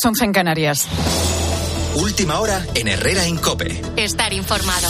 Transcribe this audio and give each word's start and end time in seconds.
Son 0.00 0.14
en 0.16 0.32
Canarias. 0.32 0.88
Última 1.94 2.40
hora 2.40 2.66
en 2.74 2.88
Herrera 2.88 3.26
Incope. 3.26 3.80
Estar 3.96 4.32
informado. 4.32 4.88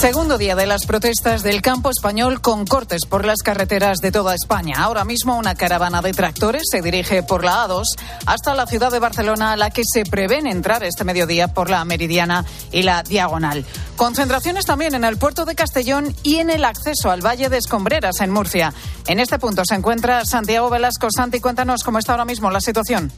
Segundo 0.00 0.38
día 0.38 0.56
de 0.56 0.64
las 0.64 0.86
protestas 0.86 1.42
del 1.42 1.60
campo 1.60 1.90
español 1.90 2.40
con 2.40 2.64
cortes 2.64 3.02
por 3.04 3.26
las 3.26 3.42
carreteras 3.42 3.98
de 3.98 4.10
toda 4.10 4.34
España. 4.34 4.76
Ahora 4.78 5.04
mismo 5.04 5.36
una 5.36 5.54
caravana 5.54 6.00
de 6.00 6.14
tractores 6.14 6.62
se 6.70 6.80
dirige 6.80 7.22
por 7.22 7.44
la 7.44 7.66
A2 7.66 7.84
hasta 8.24 8.54
la 8.54 8.66
ciudad 8.66 8.90
de 8.90 8.98
Barcelona, 8.98 9.52
a 9.52 9.56
la 9.58 9.68
que 9.68 9.82
se 9.84 10.06
prevén 10.06 10.46
entrar 10.46 10.82
este 10.84 11.04
mediodía 11.04 11.48
por 11.48 11.68
la 11.68 11.84
Meridiana 11.84 12.46
y 12.72 12.82
la 12.82 13.02
Diagonal. 13.02 13.66
Concentraciones 13.96 14.64
también 14.64 14.94
en 14.94 15.04
el 15.04 15.18
puerto 15.18 15.44
de 15.44 15.54
Castellón 15.54 16.16
y 16.22 16.36
en 16.36 16.48
el 16.48 16.64
acceso 16.64 17.10
al 17.10 17.20
Valle 17.20 17.50
de 17.50 17.58
Escombreras, 17.58 18.22
en 18.22 18.30
Murcia. 18.30 18.72
En 19.06 19.20
este 19.20 19.38
punto 19.38 19.64
se 19.66 19.74
encuentra 19.74 20.24
Santiago 20.24 20.70
Velasco. 20.70 21.08
Santi, 21.14 21.40
cuéntanos 21.40 21.84
cómo 21.84 21.98
está 21.98 22.12
ahora 22.12 22.24
mismo 22.24 22.50
la 22.50 22.62
situación. 22.62 23.12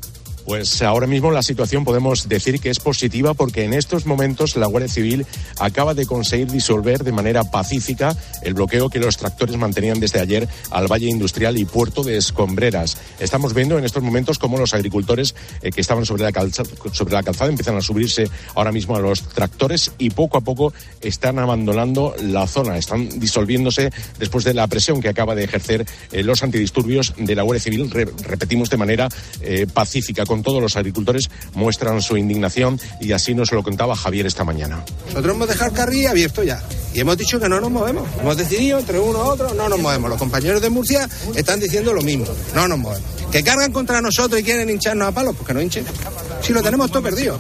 Pues 0.45 0.82
ahora 0.82 1.06
mismo 1.06 1.30
la 1.30 1.42
situación 1.42 1.84
podemos 1.84 2.28
decir 2.28 2.60
que 2.60 2.70
es 2.70 2.80
positiva 2.80 3.34
porque 3.34 3.64
en 3.64 3.74
estos 3.74 4.06
momentos 4.06 4.56
la 4.56 4.66
Guardia 4.66 4.88
Civil 4.88 5.27
acaba 5.59 5.95
de 5.95 6.05
conseguir 6.05 6.51
disolver 6.51 7.05
de 7.05 7.12
manera 7.12 7.45
pacífica 7.45 8.16
el 8.42 8.55
bloqueo 8.55 8.91
que 8.91 8.98
los 8.98 9.16
tractores 9.16 9.56
mantenían 9.56 10.01
desde 10.01 10.20
ayer 10.20 10.48
al 10.70 10.91
Valle 10.91 11.09
Industrial 11.09 11.56
y 11.56 11.65
Puerto 11.65 12.02
de 12.02 12.16
Escombreras. 12.16 12.96
Estamos 13.20 13.55
viendo 13.55 13.78
en 13.78 13.84
estos 13.84 14.02
momentos 14.02 14.38
cómo 14.38 14.59
los 14.59 14.74
agricultores 14.74 15.34
eh, 15.62 15.70
que 15.70 15.80
estaban 15.80 16.05
sobre 16.05 16.24
la, 16.24 16.32
calzada, 16.32 16.68
sobre 16.93 17.15
la 17.15 17.23
calzada 17.23 17.51
empiezan 17.51 17.77
a 17.77 17.80
subirse 17.80 18.29
ahora 18.54 18.73
mismo 18.73 18.96
a 18.96 19.01
los 19.01 19.23
tractores 19.29 19.93
y 19.98 20.10
poco 20.10 20.38
a 20.38 20.40
poco 20.40 20.73
están 21.01 21.38
abandonando 21.38 22.15
la 22.20 22.46
zona, 22.46 22.77
están 22.77 23.20
disolviéndose 23.20 23.90
después 24.18 24.45
de 24.45 24.54
la 24.54 24.66
presión 24.66 25.01
que 25.01 25.09
acaba 25.09 25.34
de 25.34 25.45
ejercer 25.45 25.87
eh, 26.10 26.23
los 26.23 26.43
antidisturbios 26.43 27.15
de 27.16 27.34
la 27.34 27.43
Guardia 27.43 27.62
Civil, 27.62 27.90
repetimos 27.90 28.70
de 28.70 28.77
manera 28.77 29.09
eh, 29.40 29.66
pacífica 29.73 30.24
con 30.32 30.42
todos 30.42 30.62
los 30.62 30.77
agricultores 30.77 31.28
muestran 31.52 32.00
su 32.00 32.16
indignación 32.16 32.80
y 33.01 33.12
así 33.12 33.34
nos 33.34 33.52
lo 33.52 33.62
contaba 33.62 33.95
Javier 33.95 34.24
esta 34.24 34.45
mañana. 34.45 34.82
Nosotros 35.09 35.34
hemos 35.34 35.46
dejado 35.46 35.70
el 35.70 35.76
carril 35.76 36.07
abierto 36.07 36.43
ya 36.43 36.62
y 36.95 37.01
hemos 37.01 37.18
dicho 37.18 37.38
que 37.38 37.51
no 37.51 37.60
nos 37.60 37.70
movemos. 37.70 38.09
Hemos 38.18 38.38
decidido 38.38 38.79
entre 38.79 38.98
uno 38.98 39.18
y 39.18 39.29
otro, 39.29 39.52
no 39.52 39.68
nos 39.68 39.79
movemos. 39.79 40.09
Los 40.09 40.18
compañeros 40.18 40.62
de 40.62 40.70
Murcia 40.70 41.07
están 41.37 41.60
diciendo 41.60 41.92
lo 41.92 42.01
mismo, 42.01 42.24
no 42.54 42.66
nos 42.66 42.79
movemos. 42.79 43.10
Que 43.30 43.45
cargan 43.45 43.73
contra 43.73 44.01
nosotros 44.01 44.40
y 44.40 44.42
quieren 44.42 44.70
hincharnos 44.70 45.09
a 45.09 45.12
palos, 45.12 45.37
pues 45.37 45.46
que 45.46 45.52
no 45.52 45.60
hinchen. 45.60 45.84
Si 46.40 46.54
lo 46.54 46.62
tenemos 46.62 46.90
todo 46.90 47.02
perdido. 47.02 47.38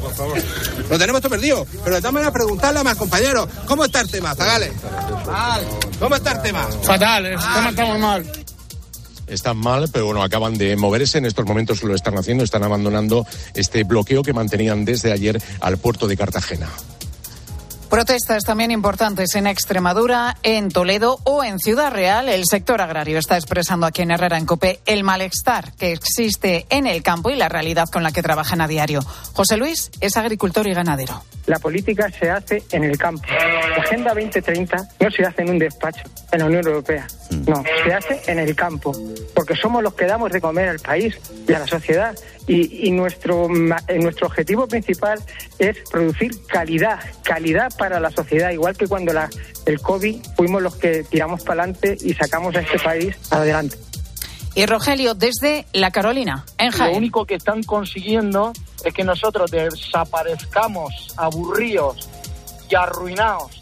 Lo 0.90 0.98
tenemos 0.98 1.22
todo 1.22 1.30
perdido. 1.30 1.66
Pero 1.82 1.96
de 1.96 2.02
todas 2.02 2.12
maneras 2.12 2.34
preguntarle 2.34 2.80
a 2.80 2.84
más 2.84 2.96
compañeros, 2.98 3.48
¿cómo 3.66 3.86
está 3.86 4.02
el 4.02 4.10
tema, 4.10 4.34
Zagales? 4.34 4.72
¿Cómo 5.98 6.14
está 6.14 6.32
el 6.32 6.42
tema? 6.42 6.68
Fatal, 6.82 7.24
estamos 7.24 7.98
mal 7.98 8.26
están 9.32 9.56
mal, 9.56 9.88
pero 9.92 10.06
bueno, 10.06 10.22
acaban 10.22 10.54
de 10.54 10.76
moverse. 10.76 11.18
En 11.18 11.26
estos 11.26 11.46
momentos 11.46 11.82
lo 11.82 11.94
están 11.94 12.16
haciendo, 12.18 12.44
están 12.44 12.62
abandonando 12.62 13.26
este 13.54 13.84
bloqueo 13.84 14.22
que 14.22 14.32
mantenían 14.32 14.84
desde 14.84 15.12
ayer 15.12 15.40
al 15.60 15.78
puerto 15.78 16.06
de 16.06 16.16
Cartagena. 16.16 16.68
Protestas 17.92 18.44
también 18.44 18.70
importantes 18.70 19.34
en 19.34 19.46
Extremadura, 19.46 20.38
en 20.42 20.70
Toledo 20.70 21.18
o 21.24 21.44
en 21.44 21.58
Ciudad 21.58 21.92
Real. 21.92 22.30
El 22.30 22.46
sector 22.46 22.80
agrario 22.80 23.18
está 23.18 23.36
expresando 23.36 23.84
aquí 23.84 24.00
en 24.00 24.12
Herrera 24.12 24.38
en 24.38 24.46
Cope 24.46 24.80
el 24.86 25.04
malestar 25.04 25.74
que 25.74 25.92
existe 25.92 26.64
en 26.70 26.86
el 26.86 27.02
campo 27.02 27.28
y 27.28 27.36
la 27.36 27.50
realidad 27.50 27.90
con 27.92 28.02
la 28.02 28.10
que 28.10 28.22
trabajan 28.22 28.62
a 28.62 28.66
diario. 28.66 29.00
José 29.34 29.58
Luis 29.58 29.90
es 30.00 30.16
agricultor 30.16 30.66
y 30.68 30.72
ganadero. 30.72 31.22
La 31.44 31.58
política 31.58 32.10
se 32.10 32.30
hace 32.30 32.62
en 32.70 32.84
el 32.84 32.96
campo. 32.96 33.26
La 33.28 33.82
Agenda 33.82 34.14
2030 34.14 34.76
no 34.98 35.10
se 35.10 35.26
hace 35.26 35.42
en 35.42 35.50
un 35.50 35.58
despacho 35.58 36.04
en 36.32 36.38
la 36.38 36.46
Unión 36.46 36.66
Europea. 36.66 37.06
No, 37.46 37.62
se 37.84 37.94
hace 37.94 38.22
en 38.26 38.38
el 38.38 38.56
campo, 38.56 38.92
porque 39.34 39.54
somos 39.54 39.82
los 39.82 39.94
que 39.94 40.06
damos 40.06 40.32
de 40.32 40.40
comer 40.40 40.68
al 40.68 40.78
país 40.80 41.16
y 41.46 41.52
a 41.52 41.60
la 41.60 41.66
sociedad. 41.66 42.18
Y, 42.48 42.90
nuestro, 42.90 43.48
eh, 43.86 43.98
nuestro 43.98 44.26
objetivo 44.26 44.66
principal 44.66 45.20
es 45.58 45.78
producir 45.90 46.32
calidad, 46.46 46.98
calidad 47.22 47.70
para 47.78 48.00
la 48.00 48.10
sociedad, 48.10 48.50
igual 48.50 48.76
que 48.76 48.88
cuando 48.88 49.12
la, 49.12 49.30
el 49.64 49.80
COVID 49.80 50.16
fuimos 50.36 50.60
los 50.60 50.74
que 50.76 51.04
tiramos 51.04 51.42
para 51.44 51.62
adelante 51.62 51.96
y 52.00 52.14
sacamos 52.14 52.56
a 52.56 52.60
este 52.60 52.78
país 52.78 53.16
adelante. 53.30 53.76
Y 54.54 54.66
Rogelio, 54.66 55.14
desde 55.14 55.66
La 55.72 55.90
Carolina, 55.90 56.44
en 56.58 56.72
Jaén. 56.72 56.92
Lo 56.92 56.98
único 56.98 57.24
que 57.24 57.36
están 57.36 57.62
consiguiendo 57.62 58.52
es 58.84 58.92
que 58.92 59.04
nosotros 59.04 59.50
desaparezcamos 59.50 61.14
aburridos 61.16 62.08
y 62.68 62.74
arruinados 62.74 63.61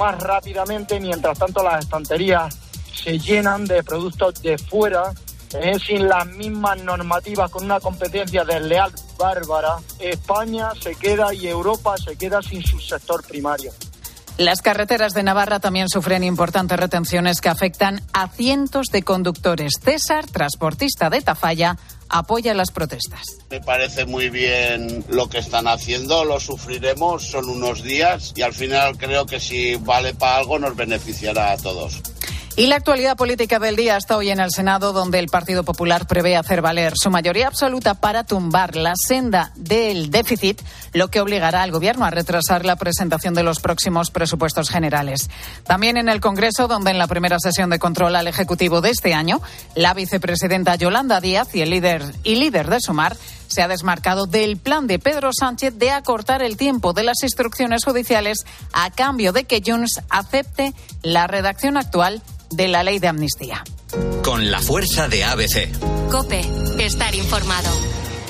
más 0.00 0.18
rápidamente, 0.18 0.98
mientras 0.98 1.38
tanto 1.38 1.62
las 1.62 1.84
estanterías 1.84 2.56
se 2.94 3.18
llenan 3.18 3.66
de 3.66 3.82
productos 3.84 4.40
de 4.42 4.56
fuera, 4.56 5.12
eh, 5.52 5.78
sin 5.78 6.08
las 6.08 6.26
mismas 6.26 6.82
normativas, 6.82 7.50
con 7.50 7.64
una 7.64 7.80
competencia 7.80 8.42
desleal 8.44 8.90
bárbara. 9.18 9.76
España 9.98 10.70
se 10.80 10.94
queda 10.94 11.34
y 11.34 11.46
Europa 11.46 11.96
se 11.98 12.16
queda 12.16 12.40
sin 12.40 12.62
su 12.62 12.78
sector 12.80 13.22
primario. 13.26 13.72
Las 14.38 14.62
carreteras 14.62 15.12
de 15.12 15.22
Navarra 15.22 15.60
también 15.60 15.90
sufren 15.90 16.24
importantes 16.24 16.80
retenciones 16.80 17.42
que 17.42 17.50
afectan 17.50 18.00
a 18.14 18.28
cientos 18.28 18.86
de 18.86 19.02
conductores. 19.02 19.74
César, 19.82 20.24
transportista 20.26 21.10
de 21.10 21.20
Tafalla, 21.20 21.76
apoya 22.10 22.54
las 22.54 22.70
protestas. 22.70 23.22
Me 23.50 23.60
parece 23.60 24.04
muy 24.04 24.28
bien 24.28 25.04
lo 25.08 25.28
que 25.28 25.38
están 25.38 25.68
haciendo, 25.68 26.24
lo 26.24 26.40
sufriremos, 26.40 27.26
son 27.26 27.48
unos 27.48 27.82
días 27.82 28.32
y 28.36 28.42
al 28.42 28.52
final 28.52 28.98
creo 28.98 29.26
que 29.26 29.40
si 29.40 29.76
vale 29.76 30.14
para 30.14 30.36
algo 30.36 30.58
nos 30.58 30.76
beneficiará 30.76 31.52
a 31.52 31.56
todos. 31.56 32.00
Y 32.56 32.66
la 32.66 32.76
actualidad 32.76 33.16
política 33.16 33.58
del 33.58 33.76
día 33.76 33.96
está 33.96 34.16
hoy 34.16 34.28
en 34.30 34.40
el 34.40 34.50
Senado, 34.50 34.92
donde 34.92 35.18
el 35.18 35.28
Partido 35.28 35.62
Popular 35.64 36.06
prevé 36.06 36.36
hacer 36.36 36.60
valer 36.60 36.92
su 36.96 37.08
mayoría 37.08 37.46
absoluta 37.46 37.94
para 37.94 38.24
tumbar 38.24 38.76
la 38.76 38.94
senda 38.96 39.52
del 39.54 40.10
déficit, 40.10 40.60
lo 40.92 41.08
que 41.08 41.20
obligará 41.20 41.62
al 41.62 41.70
Gobierno 41.70 42.04
a 42.04 42.10
retrasar 42.10 42.64
la 42.64 42.76
presentación 42.76 43.34
de 43.34 43.42
los 43.42 43.60
próximos 43.60 44.10
presupuestos 44.10 44.70
generales. 44.70 45.30
También 45.64 45.96
en 45.96 46.08
el 46.08 46.20
Congreso, 46.20 46.68
donde 46.68 46.90
en 46.90 46.98
la 46.98 47.06
primera 47.06 47.38
sesión 47.38 47.70
de 47.70 47.78
control 47.78 48.16
al 48.16 48.26
Ejecutivo 48.26 48.80
de 48.80 48.90
este 48.90 49.14
año, 49.14 49.40
la 49.74 49.94
vicepresidenta 49.94 50.74
Yolanda 50.76 51.20
Díaz 51.20 51.54
y 51.54 51.60
el 51.60 51.70
líder 51.70 52.04
y 52.24 52.36
líder 52.36 52.68
de 52.68 52.80
Sumar 52.80 53.16
se 53.46 53.62
ha 53.62 53.68
desmarcado 53.68 54.26
del 54.26 54.56
plan 54.56 54.86
de 54.86 54.98
Pedro 54.98 55.30
Sánchez 55.32 55.74
de 55.76 55.90
acortar 55.90 56.42
el 56.42 56.56
tiempo 56.56 56.92
de 56.92 57.02
las 57.02 57.22
instrucciones 57.22 57.84
judiciales 57.84 58.46
a 58.72 58.90
cambio 58.90 59.32
de 59.32 59.44
que 59.44 59.62
Junts 59.64 60.00
acepte 60.08 60.72
la 61.02 61.26
redacción 61.26 61.76
actual 61.76 62.22
de 62.50 62.68
la 62.68 62.82
ley 62.82 62.98
de 62.98 63.08
amnistía. 63.08 63.64
Con 64.22 64.50
la 64.50 64.60
fuerza 64.60 65.08
de 65.08 65.24
ABC. 65.24 66.10
Cope, 66.10 66.42
estar 66.78 67.14
informado. 67.14 67.70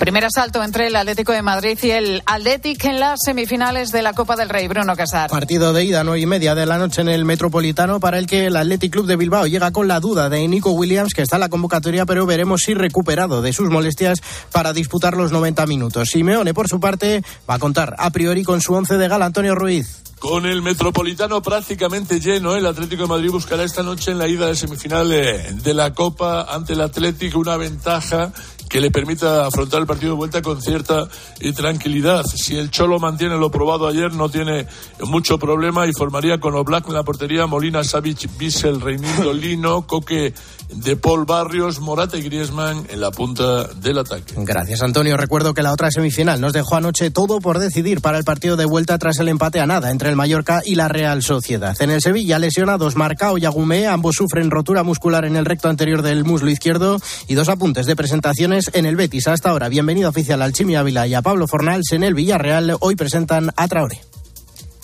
Primer 0.01 0.25
asalto 0.25 0.65
entre 0.65 0.87
el 0.87 0.97
Atlético 0.97 1.33
de 1.33 1.43
Madrid 1.43 1.79
y 1.83 1.91
el 1.91 2.23
Athletic 2.25 2.83
en 2.87 3.01
las 3.01 3.21
semifinales 3.23 3.93
de 3.93 4.01
la 4.01 4.15
Copa 4.15 4.35
del 4.35 4.49
Rey. 4.49 4.67
Bruno 4.67 4.97
Casar. 4.97 5.29
Partido 5.29 5.75
de 5.75 5.85
ida, 5.85 6.03
nueve 6.05 6.21
y 6.21 6.25
media 6.25 6.55
de 6.55 6.65
la 6.65 6.79
noche 6.79 7.03
en 7.03 7.11
el 7.11 7.27
Metropolitano, 7.27 8.01
para 8.01 8.19
el 8.19 8.27
que 8.27 8.47
el 8.47 8.57
Athletic 8.57 8.93
Club 8.93 9.05
de 9.05 9.17
Bilbao 9.17 9.47
llega 9.47 9.73
con 9.73 9.89
la 9.89 10.01
duda 10.01 10.31
de 10.31 10.49
Nico 10.49 10.71
Williams, 10.71 11.13
que 11.13 11.21
está 11.21 11.37
en 11.37 11.41
la 11.41 11.49
convocatoria, 11.51 12.07
pero 12.07 12.25
veremos 12.25 12.63
si 12.63 12.73
recuperado 12.73 13.43
de 13.43 13.53
sus 13.53 13.69
molestias 13.69 14.23
para 14.51 14.73
disputar 14.73 15.19
los 15.19 15.33
90 15.33 15.67
minutos. 15.67 16.09
Simeone, 16.09 16.55
por 16.55 16.67
su 16.67 16.81
parte, 16.81 17.23
va 17.49 17.57
a 17.57 17.59
contar 17.59 17.95
a 17.99 18.09
priori 18.09 18.43
con 18.43 18.63
su 18.63 18.73
once 18.73 18.97
de 18.97 19.07
gala, 19.07 19.27
Antonio 19.27 19.55
Ruiz. 19.55 20.01
Con 20.19 20.45
el 20.45 20.61
Metropolitano 20.61 21.41
prácticamente 21.43 22.21
lleno, 22.21 22.55
el 22.55 22.67
Atlético 22.67 23.03
de 23.05 23.09
Madrid 23.09 23.31
buscará 23.31 23.65
esta 23.65 23.83
noche 23.83 24.11
en 24.11 24.19
la 24.19 24.29
ida 24.29 24.47
de 24.47 24.55
semifinales 24.55 25.63
de 25.63 25.75
la 25.75 25.95
Copa 25.95 26.43
ante 26.43 26.75
el 26.75 26.83
Atlético 26.83 27.39
una 27.39 27.57
ventaja 27.57 28.31
que 28.71 28.81
le 28.81 28.93
permita 28.93 29.47
afrontar 29.47 29.81
el 29.81 29.87
partido 29.87 30.13
de 30.13 30.17
vuelta 30.17 30.41
con 30.41 30.63
cierta 30.63 31.09
eh, 31.41 31.53
tranquilidad. 31.53 32.25
Si 32.25 32.57
el 32.57 32.71
Cholo 32.71 33.01
mantiene 33.01 33.37
lo 33.37 33.51
probado 33.51 33.89
ayer, 33.89 34.13
no 34.15 34.29
tiene 34.29 34.67
mucho 35.01 35.39
problema 35.39 35.89
y 35.89 35.93
formaría 35.93 36.39
con 36.39 36.55
Oblak 36.55 36.87
en 36.87 36.95
la 36.95 37.03
portería, 37.03 37.49
Molina, 37.49 37.83
Savic, 37.83 38.31
Bissell, 38.39 38.81
Reinildo, 38.81 39.33
Lino, 39.35 39.87
Coque 39.89 40.33
de 40.73 40.97
Paul 40.97 41.25
Barrios, 41.25 41.81
Morata 41.81 42.17
y 42.17 42.23
Griezmann 42.23 42.87
en 42.89 43.01
la 43.01 43.11
punta 43.11 43.65
del 43.65 43.99
ataque. 43.99 44.35
Gracias, 44.37 44.83
Antonio. 44.83 45.17
Recuerdo 45.17 45.53
que 45.53 45.65
la 45.65 45.73
otra 45.73 45.91
semifinal 45.91 46.41
nos 46.41 46.53
dejó 46.53 46.77
anoche 46.77 47.11
todo 47.11 47.41
por 47.41 47.59
decidir 47.59 48.01
para 48.01 48.19
el 48.19 48.25
partido 48.25 48.57
de 48.57 48.67
vuelta 48.67 48.97
tras 48.99 49.19
el 49.19 49.29
empate 49.29 49.59
a 49.59 49.67
nada 49.67 49.91
entre 49.91 50.11
el 50.11 50.17
Mallorca 50.17 50.63
y 50.65 50.77
la 50.77 50.87
Real 50.87 51.25
Sociedad. 51.25 51.77
En 51.81 51.91
el 51.91 52.01
Sevilla, 52.01 52.39
lesionados 52.39 52.95
Marcao 52.95 53.37
y 53.37 53.47
Agumé, 53.47 53.89
ambos 53.89 54.15
sufren 54.15 54.49
rotura 54.49 54.85
muscular 54.85 55.25
en 55.25 55.35
el 55.35 55.45
recto 55.45 55.69
anterior 55.69 56.03
del 56.03 56.25
muslo 56.25 56.51
izquierdo 56.51 57.01
y 57.27 57.35
dos 57.35 57.49
apuntes 57.49 57.87
de 57.87 57.97
presentaciones 57.97 58.60
en 58.73 58.85
el 58.85 58.97
Betis. 58.97 59.29
Hasta 59.29 59.51
ahora, 59.51 59.69
bienvenido 59.69 60.09
oficial 60.09 60.43
al 60.43 60.53
Chimi 60.53 60.77
Ávila 60.77 61.07
y 61.07 61.15
a 61.15 61.23
Pablo 61.23 61.47
Fornals 61.47 61.93
en 61.93 62.03
el 62.03 62.15
Villarreal. 62.15 62.77
Hoy 62.81 62.97
presentan 62.97 63.51
a 63.57 63.69
Traore. 63.69 64.01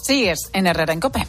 Sigues 0.01 0.39
en 0.53 0.67
Herrera 0.67 0.93
en 0.93 1.01
Cope. 1.01 1.27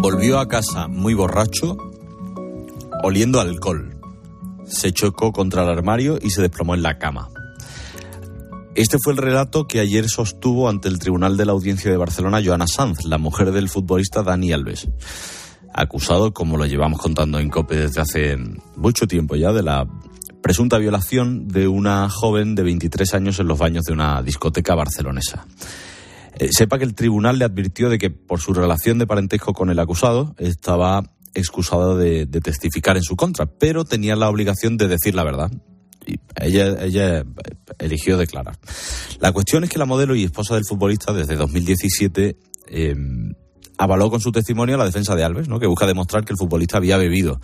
Volvió 0.00 0.38
a 0.38 0.48
casa 0.48 0.86
muy 0.88 1.14
borracho, 1.14 1.76
oliendo 3.02 3.40
alcohol. 3.40 3.96
Se 4.66 4.92
chocó 4.92 5.32
contra 5.32 5.62
el 5.62 5.70
armario 5.70 6.18
y 6.20 6.30
se 6.30 6.42
desplomó 6.42 6.74
en 6.74 6.82
la 6.82 6.98
cama. 6.98 7.30
Este 8.76 8.98
fue 9.02 9.14
el 9.14 9.18
relato 9.18 9.66
que 9.66 9.80
ayer 9.80 10.06
sostuvo 10.06 10.68
ante 10.68 10.88
el 10.88 10.98
Tribunal 10.98 11.38
de 11.38 11.46
la 11.46 11.52
Audiencia 11.52 11.90
de 11.90 11.96
Barcelona 11.96 12.42
Joana 12.44 12.66
Sanz, 12.66 13.06
la 13.06 13.16
mujer 13.16 13.52
del 13.52 13.70
futbolista 13.70 14.22
Dani 14.22 14.52
Alves, 14.52 14.86
acusado, 15.72 16.34
como 16.34 16.58
lo 16.58 16.66
llevamos 16.66 17.00
contando 17.00 17.38
en 17.38 17.48
COPE 17.48 17.74
desde 17.74 18.02
hace 18.02 18.36
mucho 18.76 19.06
tiempo 19.06 19.34
ya, 19.34 19.50
de 19.52 19.62
la 19.62 19.88
presunta 20.42 20.76
violación 20.76 21.48
de 21.48 21.68
una 21.68 22.10
joven 22.10 22.54
de 22.54 22.64
23 22.64 23.14
años 23.14 23.40
en 23.40 23.48
los 23.48 23.58
baños 23.58 23.84
de 23.84 23.94
una 23.94 24.22
discoteca 24.22 24.74
barcelonesa. 24.74 25.46
Eh, 26.38 26.50
sepa 26.52 26.76
que 26.76 26.84
el 26.84 26.94
tribunal 26.94 27.38
le 27.38 27.46
advirtió 27.46 27.88
de 27.88 27.96
que 27.96 28.10
por 28.10 28.42
su 28.42 28.52
relación 28.52 28.98
de 28.98 29.06
parentesco 29.06 29.54
con 29.54 29.70
el 29.70 29.78
acusado 29.78 30.34
estaba 30.36 31.02
excusado 31.32 31.96
de, 31.96 32.26
de 32.26 32.40
testificar 32.42 32.98
en 32.98 33.04
su 33.04 33.16
contra, 33.16 33.46
pero 33.46 33.86
tenía 33.86 34.16
la 34.16 34.28
obligación 34.28 34.76
de 34.76 34.88
decir 34.88 35.14
la 35.14 35.24
verdad. 35.24 35.50
Ella, 36.36 36.76
ella 36.82 37.24
eligió 37.78 38.16
declarar. 38.16 38.56
La 39.20 39.32
cuestión 39.32 39.64
es 39.64 39.70
que 39.70 39.78
la 39.78 39.86
modelo 39.86 40.14
y 40.14 40.24
esposa 40.24 40.54
del 40.54 40.64
futbolista 40.64 41.12
desde 41.12 41.36
2017 41.36 42.36
eh, 42.68 42.94
avaló 43.78 44.10
con 44.10 44.20
su 44.20 44.32
testimonio 44.32 44.76
la 44.76 44.84
defensa 44.84 45.14
de 45.14 45.24
Alves, 45.24 45.48
¿no? 45.48 45.58
que 45.58 45.66
busca 45.66 45.86
demostrar 45.86 46.24
que 46.24 46.32
el 46.32 46.38
futbolista 46.38 46.78
había 46.78 46.96
bebido 46.96 47.40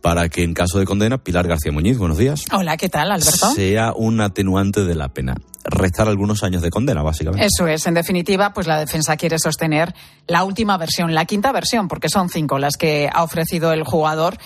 para 0.00 0.28
que 0.28 0.42
en 0.42 0.52
caso 0.52 0.78
de 0.78 0.84
condena, 0.84 1.18
Pilar 1.18 1.46
García 1.46 1.70
Muñiz, 1.70 1.96
buenos 1.96 2.18
días. 2.18 2.44
Hola, 2.52 2.76
¿qué 2.76 2.88
tal, 2.88 3.12
Alberto? 3.12 3.52
Sea 3.54 3.92
un 3.94 4.20
atenuante 4.20 4.84
de 4.84 4.96
la 4.96 5.08
pena. 5.08 5.36
Restar 5.64 6.08
algunos 6.08 6.42
años 6.42 6.60
de 6.60 6.70
condena, 6.70 7.02
básicamente. 7.02 7.46
Eso 7.46 7.68
es. 7.68 7.86
En 7.86 7.94
definitiva, 7.94 8.52
pues 8.52 8.66
la 8.66 8.80
defensa 8.80 9.16
quiere 9.16 9.38
sostener 9.38 9.94
la 10.26 10.42
última 10.42 10.76
versión, 10.76 11.14
la 11.14 11.24
quinta 11.24 11.52
versión, 11.52 11.86
porque 11.86 12.08
son 12.08 12.28
cinco 12.28 12.58
las 12.58 12.76
que 12.76 13.08
ha 13.12 13.22
ofrecido 13.22 13.72
el 13.72 13.84
jugador 13.84 14.38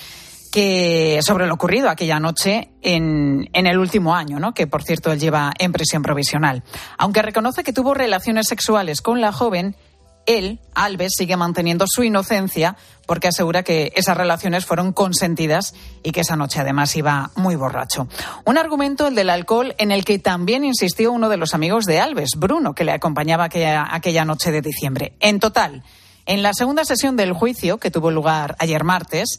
que 0.56 1.20
sobre 1.20 1.46
lo 1.46 1.52
ocurrido 1.52 1.90
aquella 1.90 2.18
noche 2.18 2.70
en, 2.80 3.46
en, 3.52 3.66
el 3.66 3.76
último 3.76 4.14
año, 4.14 4.40
¿no? 4.40 4.54
que 4.54 4.66
por 4.66 4.82
cierto 4.82 5.12
él 5.12 5.20
lleva 5.20 5.52
en 5.58 5.70
prisión 5.70 6.02
provisional. 6.02 6.62
Aunque 6.96 7.20
reconoce 7.20 7.62
que 7.62 7.74
tuvo 7.74 7.92
relaciones 7.92 8.48
sexuales 8.48 9.02
con 9.02 9.20
la 9.20 9.32
joven, 9.32 9.76
él, 10.24 10.60
Alves, 10.74 11.12
sigue 11.14 11.36
manteniendo 11.36 11.84
su 11.86 12.04
inocencia 12.04 12.74
porque 13.04 13.28
asegura 13.28 13.64
que 13.64 13.92
esas 13.96 14.16
relaciones 14.16 14.64
fueron 14.64 14.94
consentidas 14.94 15.74
y 16.02 16.12
que 16.12 16.22
esa 16.22 16.36
noche 16.36 16.60
además 16.60 16.96
iba 16.96 17.32
muy 17.34 17.54
borracho. 17.54 18.08
Un 18.46 18.56
argumento, 18.56 19.08
el 19.08 19.14
del 19.14 19.28
alcohol, 19.28 19.74
en 19.76 19.90
el 19.90 20.06
que 20.06 20.18
también 20.18 20.64
insistió 20.64 21.12
uno 21.12 21.28
de 21.28 21.36
los 21.36 21.52
amigos 21.52 21.84
de 21.84 22.00
Alves, 22.00 22.30
Bruno, 22.34 22.74
que 22.74 22.84
le 22.84 22.92
acompañaba 22.92 23.44
aquella, 23.44 23.86
aquella 23.90 24.24
noche 24.24 24.52
de 24.52 24.62
diciembre. 24.62 25.16
En 25.20 25.38
total, 25.38 25.82
en 26.24 26.42
la 26.42 26.54
segunda 26.54 26.86
sesión 26.86 27.14
del 27.14 27.34
juicio, 27.34 27.76
que 27.76 27.90
tuvo 27.90 28.10
lugar 28.10 28.56
ayer 28.58 28.84
martes, 28.84 29.38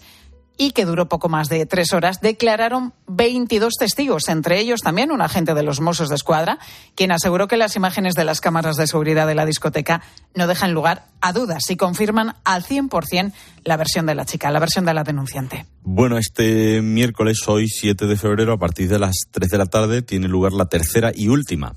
y 0.57 0.71
que 0.71 0.85
duró 0.85 1.07
poco 1.07 1.29
más 1.29 1.49
de 1.49 1.65
tres 1.65 1.93
horas, 1.93 2.19
declararon 2.21 2.93
22 3.07 3.75
testigos, 3.75 4.27
entre 4.27 4.59
ellos 4.59 4.81
también 4.81 5.11
un 5.11 5.21
agente 5.21 5.53
de 5.53 5.63
los 5.63 5.79
Mossos 5.79 6.09
de 6.09 6.15
Escuadra, 6.15 6.59
quien 6.95 7.11
aseguró 7.11 7.47
que 7.47 7.57
las 7.57 7.75
imágenes 7.75 8.15
de 8.15 8.25
las 8.25 8.41
cámaras 8.41 8.75
de 8.75 8.87
seguridad 8.87 9.27
de 9.27 9.35
la 9.35 9.45
discoteca 9.45 10.01
no 10.33 10.47
dejan 10.47 10.73
lugar 10.73 11.05
a 11.21 11.33
dudas 11.33 11.69
y 11.69 11.77
confirman 11.77 12.35
al 12.43 12.63
100% 12.63 13.33
la 13.63 13.77
versión 13.77 14.05
de 14.05 14.15
la 14.15 14.25
chica, 14.25 14.51
la 14.51 14.59
versión 14.59 14.85
de 14.85 14.93
la 14.93 15.03
denunciante. 15.03 15.65
Bueno, 15.83 16.17
este 16.17 16.81
miércoles, 16.81 17.47
hoy 17.47 17.67
7 17.67 18.07
de 18.07 18.17
febrero, 18.17 18.53
a 18.53 18.59
partir 18.59 18.89
de 18.89 18.99
las 18.99 19.15
3 19.31 19.49
de 19.49 19.57
la 19.57 19.65
tarde, 19.67 20.01
tiene 20.01 20.27
lugar 20.27 20.53
la 20.53 20.65
tercera 20.65 21.11
y 21.13 21.27
última 21.27 21.75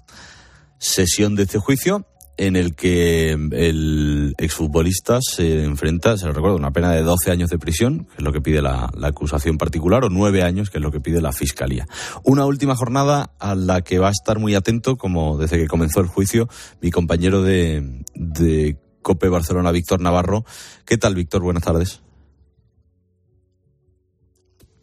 sesión 0.78 1.34
de 1.36 1.42
este 1.42 1.58
juicio 1.58 2.06
en 2.40 2.56
el 2.56 2.74
que 2.74 3.32
el 3.32 4.34
exfutbolista 4.38 5.18
se 5.20 5.62
enfrenta, 5.62 6.16
se 6.16 6.24
lo 6.24 6.32
recuerdo, 6.32 6.56
una 6.56 6.70
pena 6.70 6.90
de 6.90 7.02
12 7.02 7.30
años 7.30 7.50
de 7.50 7.58
prisión, 7.58 8.06
que 8.06 8.16
es 8.16 8.22
lo 8.22 8.32
que 8.32 8.40
pide 8.40 8.62
la, 8.62 8.90
la, 8.96 9.08
acusación 9.08 9.58
particular, 9.58 10.06
o 10.06 10.08
9 10.08 10.42
años, 10.42 10.70
que 10.70 10.78
es 10.78 10.82
lo 10.82 10.90
que 10.90 11.00
pide 11.00 11.20
la 11.20 11.34
fiscalía. 11.34 11.86
Una 12.24 12.46
última 12.46 12.74
jornada 12.74 13.34
a 13.38 13.54
la 13.54 13.82
que 13.82 13.98
va 13.98 14.08
a 14.08 14.12
estar 14.12 14.38
muy 14.38 14.54
atento, 14.54 14.96
como 14.96 15.36
desde 15.36 15.58
que 15.58 15.66
comenzó 15.66 16.00
el 16.00 16.06
juicio, 16.06 16.48
mi 16.80 16.90
compañero 16.90 17.42
de, 17.42 18.04
de 18.14 18.78
COPE 19.02 19.28
Barcelona, 19.28 19.70
Víctor 19.70 20.00
Navarro. 20.00 20.46
¿Qué 20.86 20.96
tal, 20.96 21.14
Víctor? 21.14 21.42
Buenas 21.42 21.64
tardes. 21.64 22.00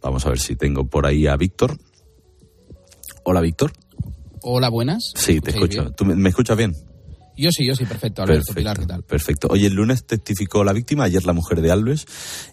Vamos 0.03 0.23
a 0.27 0.29
ver 0.29 0.37
si 0.37 0.55
tengo 0.55 0.85
por 0.85 1.07
ahí 1.07 1.25
a 1.25 1.35
Víctor. 1.35 1.75
Hola, 3.23 3.41
Víctor. 3.41 3.71
Hola, 4.43 4.69
buenas. 4.69 5.11
Sí, 5.15 5.41
te 5.41 5.49
escucho. 5.49 5.91
¿Tú 5.93 6.05
me, 6.05 6.15
me 6.15 6.29
escuchas 6.29 6.55
bien? 6.55 6.75
Yo 7.37 7.51
sí, 7.51 7.65
yo 7.65 7.75
sí, 7.75 7.85
perfecto. 7.85 8.23
Alberto 8.23 8.53
perfecto, 8.53 8.55
Pilar, 8.55 8.79
¿qué 8.79 8.85
tal? 8.85 9.03
Perfecto. 9.03 9.47
Oye, 9.51 9.67
el 9.67 9.73
lunes 9.73 10.05
testificó 10.05 10.63
la 10.63 10.73
víctima, 10.73 11.03
ayer 11.03 11.23
la 11.25 11.33
mujer 11.33 11.61
de 11.61 11.71
Alves, 11.71 12.05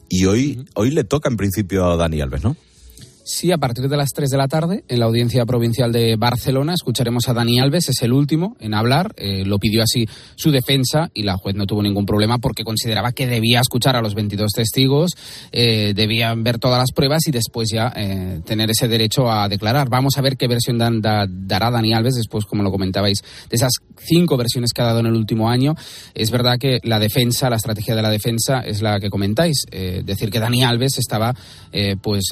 y 0.09 0.27
hoy, 0.27 0.59
uh 0.59 0.63
-huh. 0.63 0.71
hoy 0.75 0.91
le 0.91 1.05
toca 1.05 1.29
en 1.29 1.37
principio 1.37 1.87
a 1.91 1.97
Dani 1.97 2.21
Alves, 2.21 2.43
¿no? 2.45 2.57
Sí, 3.27 3.51
a 3.53 3.57
partir 3.57 3.89
de 3.89 3.97
las 3.97 4.11
3 4.11 4.29
de 4.29 4.37
la 4.37 4.49
tarde, 4.49 4.85
en 4.87 5.01
la 5.01 5.07
Audiencia 5.07 5.47
Provincial 5.47 5.91
de 5.91 6.17
Barcelona, 6.17 6.75
escucharemos 6.75 7.27
a 7.27 7.33
Dani 7.33 7.59
Alves, 7.59 7.89
es 7.89 8.03
el 8.03 8.13
último 8.13 8.55
en 8.61 8.75
hablar. 8.75 9.15
Eh, 9.17 9.47
lo 9.47 9.59
pidió 9.59 9.83
así 9.83 10.07
su 10.35 10.51
defensa 10.51 11.11
y 11.15 11.23
la 11.23 11.39
juez 11.39 11.57
no 11.57 11.65
tuvo 11.65 11.83
ningún 11.83 12.05
problema 12.05 12.37
porque 12.37 12.65
consideraba 12.65 13.13
que 13.13 13.27
debía 13.27 13.61
escuchar 13.61 13.97
a 13.97 14.03
los 14.03 14.15
22 14.15 14.53
testigos, 14.53 15.13
eh, 15.53 15.95
debían 15.97 16.45
ver 16.45 16.59
todas 16.59 16.79
las 16.79 16.93
pruebas 16.93 17.27
y 17.27 17.31
después 17.31 17.71
ya 17.73 17.91
eh, 17.97 18.43
tener 18.45 18.71
ese 18.71 18.89
derecho 18.89 19.33
a 19.33 19.49
declarar. 19.49 19.89
Vamos 19.89 20.19
a 20.19 20.21
ver 20.21 20.37
qué 20.37 20.47
versión 20.47 20.77
da, 20.77 20.91
da, 20.93 21.27
dará 21.27 21.71
Dani 21.71 21.95
Alves 21.95 22.17
después, 22.17 22.45
como 22.45 22.63
lo 22.63 22.71
comentabais, 22.71 23.23
de 23.49 23.57
esas 23.57 23.73
cinco 23.97 24.37
versiones 24.37 24.75
que 24.75 24.83
ha 24.83 24.85
dado 24.85 25.01
en 25.01 25.07
el 25.07 25.15
último 25.15 25.49
año. 25.49 25.75
Es 26.13 26.31
verdad 26.31 26.59
que 26.59 26.79
la 26.83 26.99
defensa, 26.99 27.49
la 27.49 27.57
estrategia 27.57 27.97
de 27.97 28.03
la 28.03 28.11
defensa 28.11 28.61
es 28.61 28.83
la 28.83 29.01
que 29.01 29.09
comentáis, 29.09 29.65
decir 29.71 30.31
que 30.31 30.41
Dani 30.41 30.63
Alves 30.63 30.99
estaba 30.99 31.35
pues 32.03 32.25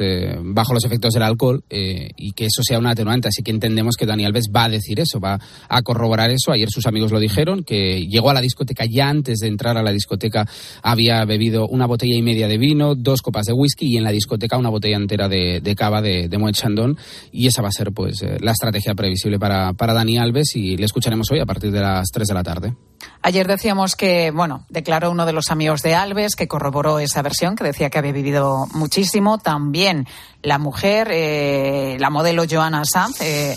bajo 0.43 0.75
los 0.75 0.82
efectos 0.85 1.15
del 1.15 1.23
alcohol 1.23 1.65
eh, 1.71 2.11
y 2.17 2.33
que 2.33 2.47
eso 2.47 2.63
sea 2.63 2.79
un 2.79 2.87
atenuante. 2.87 3.29
Así 3.29 3.43
que 3.43 3.51
entendemos 3.51 3.97
que 3.97 4.07
Dani 4.07 4.25
Alves 4.25 4.51
va 4.55 4.65
a 4.65 4.69
decir 4.69 5.01
eso, 5.01 5.21
va 5.21 5.39
a 5.69 5.83
corroborar 5.83 6.31
eso. 6.31 6.53
Ayer 6.53 6.69
sus 6.71 6.87
amigos 6.87 7.13
lo 7.13 7.21
dijeron, 7.21 7.65
que 7.65 8.07
llegó 8.07 8.31
a 8.31 8.35
la 8.35 8.41
discoteca 8.41 8.85
ya 8.85 9.09
antes 9.09 9.39
de 9.39 9.49
entrar 9.49 9.77
a 9.77 9.83
la 9.83 9.93
discoteca 9.93 10.47
había 10.83 11.25
bebido 11.25 11.67
una 11.69 11.87
botella 11.87 12.17
y 12.17 12.23
media 12.23 12.49
de 12.49 12.59
vino, 12.59 12.95
dos 12.95 13.23
copas 13.23 13.47
de 13.47 13.53
whisky 13.53 13.87
y 13.87 13.97
en 13.97 14.05
la 14.05 14.11
discoteca 14.11 14.57
una 14.57 14.71
botella 14.71 14.97
entera 14.97 15.29
de, 15.29 15.61
de 15.61 15.75
cava 15.75 16.03
de, 16.03 16.29
de 16.29 16.39
Moet 16.39 16.55
Chandon. 16.55 16.97
Y 17.31 17.47
esa 17.47 17.63
va 17.63 17.69
a 17.69 17.73
ser 17.73 17.93
pues 17.93 18.23
eh, 18.23 18.39
la 18.41 18.53
estrategia 18.53 18.95
previsible 18.95 19.39
para, 19.39 19.73
para 19.73 19.93
Dani 19.93 20.19
Alves 20.19 20.57
y 20.57 20.77
le 20.77 20.85
escucharemos 20.85 21.31
hoy 21.31 21.41
a 21.41 21.47
partir 21.47 21.71
de 21.71 21.81
las 21.81 22.09
3 22.11 22.29
de 22.29 22.35
la 22.35 22.43
tarde. 22.43 22.75
Ayer 23.23 23.47
decíamos 23.47 23.97
que, 23.97 24.31
bueno, 24.31 24.65
declaró 24.69 25.11
uno 25.11 25.27
de 25.27 25.33
los 25.33 25.51
amigos 25.51 25.83
de 25.83 25.95
Alves 25.95 26.35
que 26.37 26.49
corroboró 26.49 26.99
esa 26.99 27.23
versión, 27.23 27.57
que 27.57 27.65
decía 27.65 27.91
que 27.91 27.99
había 27.99 28.13
vivido 28.13 28.67
muchísimo. 28.75 29.39
También 29.39 30.07
la 30.43 30.59
mujer, 30.59 31.09
eh, 31.11 31.97
la 32.01 32.11
modelo 32.11 32.45
Joana 32.49 32.85
Sanz, 32.85 33.21
eh, 33.21 33.57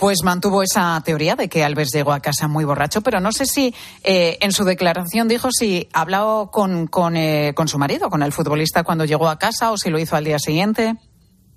pues 0.00 0.22
mantuvo 0.24 0.62
esa 0.62 1.00
teoría 1.04 1.36
de 1.36 1.48
que 1.50 1.62
Alves 1.62 1.90
llegó 1.92 2.12
a 2.12 2.20
casa 2.20 2.48
muy 2.48 2.64
borracho, 2.64 3.02
pero 3.02 3.20
no 3.20 3.32
sé 3.32 3.44
si 3.44 3.74
eh, 4.02 4.38
en 4.40 4.50
su 4.50 4.64
declaración 4.64 5.28
dijo 5.28 5.50
si 5.52 5.88
habló 5.92 6.48
con, 6.50 6.86
con, 6.86 7.18
eh, 7.18 7.52
con 7.54 7.68
su 7.68 7.78
marido, 7.78 8.08
con 8.08 8.22
el 8.22 8.32
futbolista, 8.32 8.82
cuando 8.82 9.04
llegó 9.04 9.28
a 9.28 9.38
casa 9.38 9.70
o 9.70 9.76
si 9.76 9.90
lo 9.90 9.98
hizo 9.98 10.16
al 10.16 10.24
día 10.24 10.38
siguiente 10.38 10.96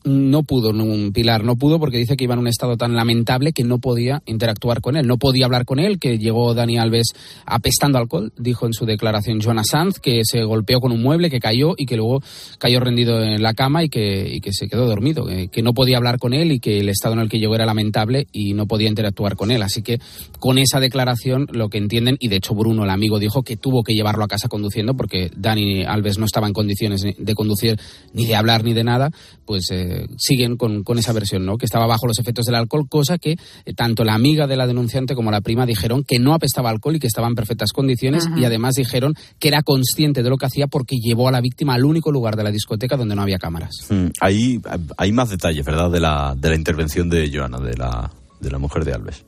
no 0.03 0.43
pudo, 0.43 0.73
no, 0.73 1.11
Pilar 1.11 1.43
no 1.43 1.55
pudo 1.55 1.79
porque 1.79 1.97
dice 1.97 2.17
que 2.17 2.25
iba 2.25 2.33
en 2.33 2.39
un 2.39 2.47
estado 2.47 2.77
tan 2.77 2.95
lamentable 2.95 3.53
que 3.53 3.63
no 3.63 3.79
podía 3.79 4.21
interactuar 4.25 4.81
con 4.81 4.97
él, 4.97 5.07
no 5.07 5.17
podía 5.17 5.45
hablar 5.45 5.65
con 5.65 5.79
él, 5.79 5.99
que 5.99 6.17
llegó 6.17 6.53
Dani 6.53 6.77
Alves 6.77 7.13
apestando 7.45 7.97
alcohol, 7.97 8.33
dijo 8.37 8.65
en 8.65 8.73
su 8.73 8.85
declaración 8.85 9.41
Joana 9.41 9.63
Sanz, 9.63 9.99
que 9.99 10.21
se 10.23 10.43
golpeó 10.43 10.79
con 10.81 10.91
un 10.91 11.01
mueble, 11.01 11.29
que 11.29 11.39
cayó 11.39 11.73
y 11.77 11.85
que 11.85 11.97
luego 11.97 12.21
cayó 12.59 12.79
rendido 12.79 13.21
en 13.21 13.41
la 13.41 13.53
cama 13.53 13.83
y 13.83 13.89
que, 13.89 14.27
y 14.33 14.41
que 14.41 14.51
se 14.53 14.67
quedó 14.67 14.85
dormido, 14.85 15.25
que, 15.25 15.47
que, 15.47 15.61
no 15.61 15.73
podía 15.73 15.97
hablar 15.97 16.19
con 16.19 16.33
él 16.33 16.51
y 16.51 16.59
que 16.59 16.79
el 16.79 16.89
estado 16.89 17.13
en 17.13 17.21
el 17.21 17.29
que 17.29 17.39
llegó 17.39 17.55
era 17.55 17.65
lamentable 17.65 18.27
y 18.31 18.53
no 18.53 18.67
podía 18.67 18.89
interactuar 18.89 19.35
con 19.35 19.51
él. 19.51 19.61
Así 19.61 19.81
que 19.81 19.99
con 20.39 20.57
esa 20.57 20.79
declaración 20.79 21.47
lo 21.51 21.69
que 21.69 21.77
entienden, 21.77 22.17
y 22.19 22.27
de 22.27 22.37
hecho 22.37 22.55
Bruno, 22.55 22.83
el 22.83 22.89
amigo, 22.89 23.19
dijo 23.19 23.43
que 23.43 23.55
tuvo 23.55 23.83
que 23.83 23.93
llevarlo 23.93 24.25
a 24.25 24.27
casa 24.27 24.49
conduciendo 24.49 24.95
porque 24.95 25.31
Dani 25.35 25.83
Alves 25.83 26.17
no 26.17 26.25
estaba 26.25 26.47
en 26.47 26.53
condiciones 26.53 27.01
de 27.17 27.35
conducir 27.35 27.79
ni 28.13 28.25
de 28.25 28.35
hablar 28.35 28.63
ni 28.63 28.73
de 28.73 28.83
nada, 28.83 29.11
pues... 29.45 29.71
Eh, 29.71 29.92
siguen 30.17 30.57
con, 30.57 30.83
con, 30.83 30.99
esa 30.99 31.13
versión, 31.13 31.45
¿no? 31.45 31.57
Que 31.57 31.65
estaba 31.65 31.87
bajo 31.87 32.07
los 32.07 32.19
efectos 32.19 32.45
del 32.45 32.55
alcohol, 32.55 32.87
cosa 32.89 33.17
que 33.17 33.31
eh, 33.31 33.73
tanto 33.75 34.03
la 34.03 34.13
amiga 34.13 34.47
de 34.47 34.57
la 34.57 34.67
denunciante 34.67 35.15
como 35.15 35.31
la 35.31 35.41
prima 35.41 35.65
dijeron 35.65 36.03
que 36.03 36.19
no 36.19 36.33
apestaba 36.33 36.69
alcohol 36.69 36.95
y 36.95 36.99
que 36.99 37.07
estaba 37.07 37.27
en 37.27 37.35
perfectas 37.35 37.71
condiciones 37.71 38.27
y 38.35 38.45
además 38.45 38.75
dijeron 38.75 39.13
que 39.39 39.47
era 39.47 39.61
consciente 39.63 40.23
de 40.23 40.29
lo 40.29 40.37
que 40.37 40.45
hacía 40.45 40.67
porque 40.67 40.97
llevó 40.97 41.27
a 41.27 41.31
la 41.31 41.41
víctima 41.41 41.75
al 41.75 41.85
único 41.85 42.11
lugar 42.11 42.35
de 42.35 42.43
la 42.43 42.51
discoteca 42.51 42.97
donde 42.97 43.15
no 43.15 43.21
había 43.21 43.39
cámaras. 43.39 43.71
Mm, 43.89 44.07
ahí 44.19 44.59
hay 44.97 45.11
más 45.11 45.29
detalles, 45.29 45.65
¿verdad? 45.65 45.89
De 45.89 45.99
la, 45.99 46.35
de 46.37 46.49
la 46.49 46.55
intervención 46.55 47.09
de 47.09 47.29
Joana, 47.33 47.59
de 47.59 47.75
la, 47.75 48.11
de 48.39 48.51
la 48.51 48.57
mujer 48.59 48.85
de 48.85 48.93
Alves. 48.93 49.25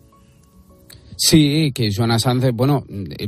Sí, 1.18 1.72
que 1.74 1.90
Joana 1.96 2.20
Sanz, 2.20 2.52
bueno, 2.54 2.86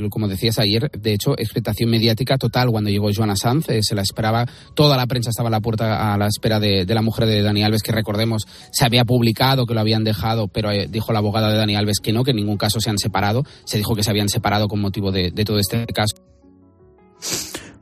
como 0.09 0.27
decías 0.27 0.59
ayer, 0.59 0.91
de 0.91 1.13
hecho, 1.13 1.37
expectación 1.37 1.89
mediática 1.89 2.37
total. 2.37 2.69
Cuando 2.69 2.89
llegó 2.89 3.09
Joana 3.13 3.35
Sanz, 3.35 3.69
eh, 3.69 3.79
se 3.81 3.95
la 3.95 4.01
esperaba, 4.01 4.45
toda 4.75 4.97
la 4.97 5.07
prensa 5.07 5.29
estaba 5.29 5.47
a 5.47 5.51
la 5.51 5.61
puerta 5.61 6.13
a 6.13 6.17
la 6.17 6.27
espera 6.27 6.59
de, 6.59 6.85
de, 6.85 6.93
la 6.93 7.01
mujer 7.01 7.27
de 7.27 7.41
Dani 7.41 7.63
Alves, 7.63 7.83
que 7.83 7.91
recordemos, 7.91 8.45
se 8.71 8.85
había 8.85 9.05
publicado 9.05 9.65
que 9.65 9.73
lo 9.73 9.79
habían 9.79 10.03
dejado, 10.03 10.47
pero 10.47 10.71
eh, 10.71 10.87
dijo 10.89 11.13
la 11.13 11.19
abogada 11.19 11.49
de 11.49 11.57
Dani 11.57 11.75
Alves 11.75 11.99
que 12.01 12.11
no, 12.11 12.23
que 12.23 12.31
en 12.31 12.37
ningún 12.37 12.57
caso 12.57 12.79
se 12.79 12.89
han 12.89 12.97
separado, 12.97 13.43
se 13.65 13.77
dijo 13.77 13.95
que 13.95 14.03
se 14.03 14.09
habían 14.09 14.29
separado 14.29 14.67
con 14.67 14.81
motivo 14.81 15.11
de, 15.11 15.31
de 15.31 15.45
todo 15.45 15.59
este 15.59 15.85
caso. 15.87 16.15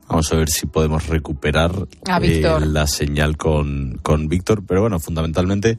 Vamos 0.08 0.32
a 0.32 0.36
ver 0.36 0.48
si 0.48 0.66
podemos 0.66 1.08
recuperar 1.08 1.88
eh, 2.22 2.42
la 2.64 2.86
señal 2.86 3.36
con, 3.36 3.98
con 4.02 4.28
Víctor, 4.28 4.64
pero 4.64 4.82
bueno, 4.82 5.00
fundamentalmente 5.00 5.78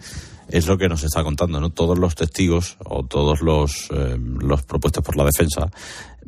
es 0.50 0.68
lo 0.68 0.78
que 0.78 0.88
nos 0.88 1.04
está 1.04 1.24
contando, 1.24 1.60
¿no? 1.60 1.70
Todos 1.70 1.98
los 1.98 2.16
testigos 2.16 2.78
o 2.86 3.04
todos 3.04 3.42
los, 3.42 3.90
eh, 3.92 4.18
los 4.20 4.64
propuestos 4.64 5.04
por 5.04 5.18
la 5.18 5.26
defensa 5.26 5.70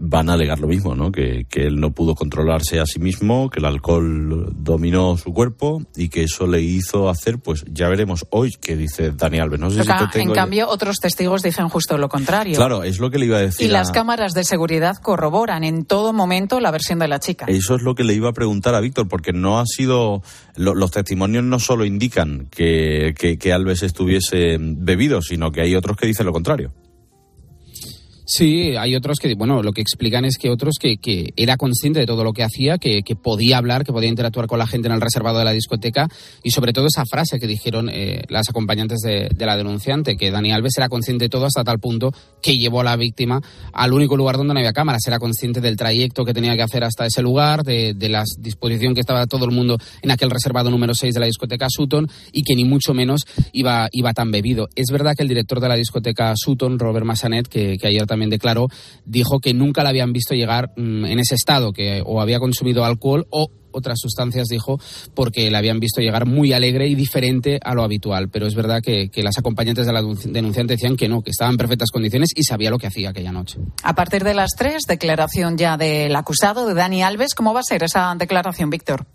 van 0.01 0.29
a 0.29 0.33
alegar 0.33 0.59
lo 0.59 0.67
mismo, 0.67 0.95
¿no? 0.95 1.11
Que, 1.11 1.45
que 1.49 1.63
él 1.67 1.79
no 1.79 1.91
pudo 1.91 2.15
controlarse 2.15 2.79
a 2.79 2.85
sí 2.85 2.99
mismo, 2.99 3.49
que 3.49 3.59
el 3.59 3.65
alcohol 3.65 4.53
dominó 4.55 5.17
su 5.17 5.33
cuerpo 5.33 5.81
y 5.95 6.07
que 6.07 6.23
eso 6.23 6.47
le 6.47 6.61
hizo 6.61 7.09
hacer, 7.09 7.37
pues 7.39 7.65
ya 7.69 7.89
veremos 7.89 8.25
hoy 8.29 8.53
qué 8.61 8.77
dice 8.77 9.11
Dani 9.11 9.39
Alves. 9.39 9.59
No 9.59 9.69
sé 9.69 9.81
si 9.81 9.87
Toca- 9.87 10.09
te 10.11 10.19
tengo 10.19 10.31
en 10.31 10.35
cambio, 10.35 10.69
otros 10.69 10.97
testigos 10.97 11.41
dicen 11.43 11.67
justo 11.67 11.97
lo 11.97 12.07
contrario. 12.07 12.55
Claro, 12.55 12.83
es 12.83 12.99
lo 12.99 13.11
que 13.11 13.19
le 13.19 13.25
iba 13.25 13.37
a 13.37 13.41
decir. 13.41 13.67
Y 13.67 13.69
las 13.69 13.91
cámaras 13.91 14.33
de 14.33 14.43
seguridad 14.45 14.95
corroboran 15.01 15.63
en 15.65 15.83
todo 15.83 16.13
momento 16.13 16.59
la 16.61 16.71
versión 16.71 16.99
de 16.99 17.07
la 17.09 17.19
chica. 17.19 17.45
Eso 17.49 17.75
es 17.75 17.81
lo 17.81 17.93
que 17.93 18.03
le 18.05 18.13
iba 18.13 18.29
a 18.29 18.33
preguntar 18.33 18.75
a 18.75 18.79
Víctor, 18.79 19.07
porque 19.09 19.33
no 19.33 19.59
ha 19.59 19.65
sido. 19.65 20.23
lo- 20.55 20.75
los 20.75 20.91
testimonios 20.91 21.43
no 21.43 21.59
solo 21.59 21.83
indican 21.85 22.47
que, 22.51 23.13
que, 23.17 23.37
que 23.37 23.51
Alves 23.53 23.83
estuviese 23.83 24.57
bebido, 24.59 25.21
sino 25.21 25.51
que 25.51 25.61
hay 25.61 25.75
otros 25.75 25.97
que 25.97 26.07
dicen 26.07 26.25
lo 26.25 26.31
contrario. 26.33 26.71
Sí, 28.31 28.75
hay 28.77 28.95
otros 28.95 29.17
que, 29.17 29.33
bueno, 29.33 29.63
lo 29.63 29.73
que 29.73 29.81
explican 29.81 30.23
es 30.23 30.37
que 30.37 30.51
otros 30.51 30.75
que, 30.79 30.97
que 30.97 31.33
era 31.35 31.57
consciente 31.57 31.99
de 31.99 32.05
todo 32.05 32.23
lo 32.23 32.31
que 32.31 32.43
hacía, 32.43 32.77
que, 32.77 33.01
que 33.01 33.15
podía 33.15 33.57
hablar, 33.57 33.83
que 33.83 33.91
podía 33.91 34.07
interactuar 34.07 34.45
con 34.45 34.59
la 34.59 34.67
gente 34.67 34.87
en 34.87 34.93
el 34.93 35.01
reservado 35.01 35.39
de 35.39 35.45
la 35.45 35.51
discoteca 35.51 36.07
y 36.43 36.51
sobre 36.51 36.71
todo 36.71 36.85
esa 36.85 37.05
frase 37.09 37.39
que 37.39 37.47
dijeron 37.47 37.89
eh, 37.89 38.21
las 38.29 38.47
acompañantes 38.47 38.99
de, 38.99 39.29
de 39.35 39.45
la 39.47 39.57
denunciante, 39.57 40.15
que 40.15 40.29
Dani 40.29 40.51
Alves 40.51 40.77
era 40.77 40.89
consciente 40.89 41.25
de 41.25 41.29
todo 41.29 41.47
hasta 41.47 41.63
tal 41.63 41.79
punto 41.79 42.13
que 42.39 42.55
llevó 42.55 42.81
a 42.81 42.83
la 42.83 42.95
víctima 42.97 43.41
al 43.73 43.93
único 43.93 44.15
lugar 44.15 44.37
donde 44.37 44.53
no 44.53 44.59
había 44.59 44.73
cámaras, 44.73 45.01
era 45.07 45.17
consciente 45.17 45.59
del 45.59 45.75
trayecto 45.75 46.23
que 46.23 46.35
tenía 46.35 46.55
que 46.55 46.61
hacer 46.61 46.83
hasta 46.83 47.07
ese 47.07 47.23
lugar, 47.23 47.63
de, 47.63 47.95
de 47.95 48.09
la 48.09 48.23
disposición 48.37 48.93
que 48.93 49.01
estaba 49.01 49.25
todo 49.25 49.45
el 49.45 49.51
mundo 49.51 49.79
en 50.03 50.11
aquel 50.11 50.29
reservado 50.29 50.69
número 50.69 50.93
6 50.93 51.15
de 51.15 51.19
la 51.19 51.25
discoteca 51.25 51.65
Sutton 51.67 52.07
y 52.31 52.43
que 52.43 52.55
ni 52.55 52.63
mucho 52.63 52.93
menos 52.93 53.25
iba, 53.53 53.89
iba 53.91 54.13
tan 54.13 54.29
bebido. 54.29 54.69
Es 54.75 54.91
verdad 54.91 55.15
que 55.17 55.23
el 55.23 55.29
director 55.29 55.59
de 55.59 55.67
la 55.67 55.75
discoteca 55.75 56.35
Sutton, 56.35 56.77
Robert 56.77 57.07
Massanet, 57.07 57.47
que, 57.47 57.79
que 57.79 57.87
ayer 57.87 58.05
también 58.05 58.18
declaró, 58.27 58.67
dijo 59.05 59.39
que 59.39 59.53
nunca 59.53 59.83
la 59.83 59.89
habían 59.89 60.11
visto 60.13 60.33
llegar 60.35 60.71
mm, 60.75 61.05
en 61.05 61.19
ese 61.19 61.35
estado, 61.35 61.71
que 61.71 62.01
o 62.05 62.19
había 62.21 62.39
consumido 62.39 62.83
alcohol 62.83 63.27
o 63.29 63.49
otras 63.71 63.99
sustancias, 64.01 64.47
dijo, 64.47 64.79
porque 65.13 65.51
la 65.51 65.59
habían 65.59 65.79
visto 65.79 66.01
llegar 66.01 66.25
muy 66.25 66.53
alegre 66.53 66.87
y 66.87 66.95
diferente 66.95 67.59
a 67.63 67.75
lo 67.75 67.83
habitual. 67.83 68.27
Pero 68.29 68.47
es 68.47 68.55
verdad 68.55 68.81
que, 68.81 69.09
que 69.09 69.21
las 69.21 69.37
acompañantes 69.37 69.85
de 69.85 69.93
la 69.93 70.01
denunci- 70.01 70.31
denunciante 70.31 70.73
decían 70.73 70.95
que 70.95 71.07
no, 71.07 71.21
que 71.21 71.29
estaba 71.29 71.51
en 71.51 71.57
perfectas 71.57 71.91
condiciones 71.91 72.31
y 72.35 72.43
sabía 72.43 72.71
lo 72.71 72.79
que 72.79 72.87
hacía 72.87 73.11
aquella 73.11 73.31
noche. 73.31 73.59
A 73.83 73.93
partir 73.93 74.23
de 74.23 74.33
las 74.33 74.49
tres, 74.57 74.85
declaración 74.87 75.55
ya 75.55 75.77
del 75.77 76.15
acusado, 76.15 76.65
de 76.67 76.73
Dani 76.73 77.03
Alves. 77.03 77.35
¿Cómo 77.35 77.53
va 77.53 77.59
a 77.59 77.63
ser 77.63 77.83
esa 77.83 78.15
declaración, 78.17 78.71
Víctor? 78.71 79.05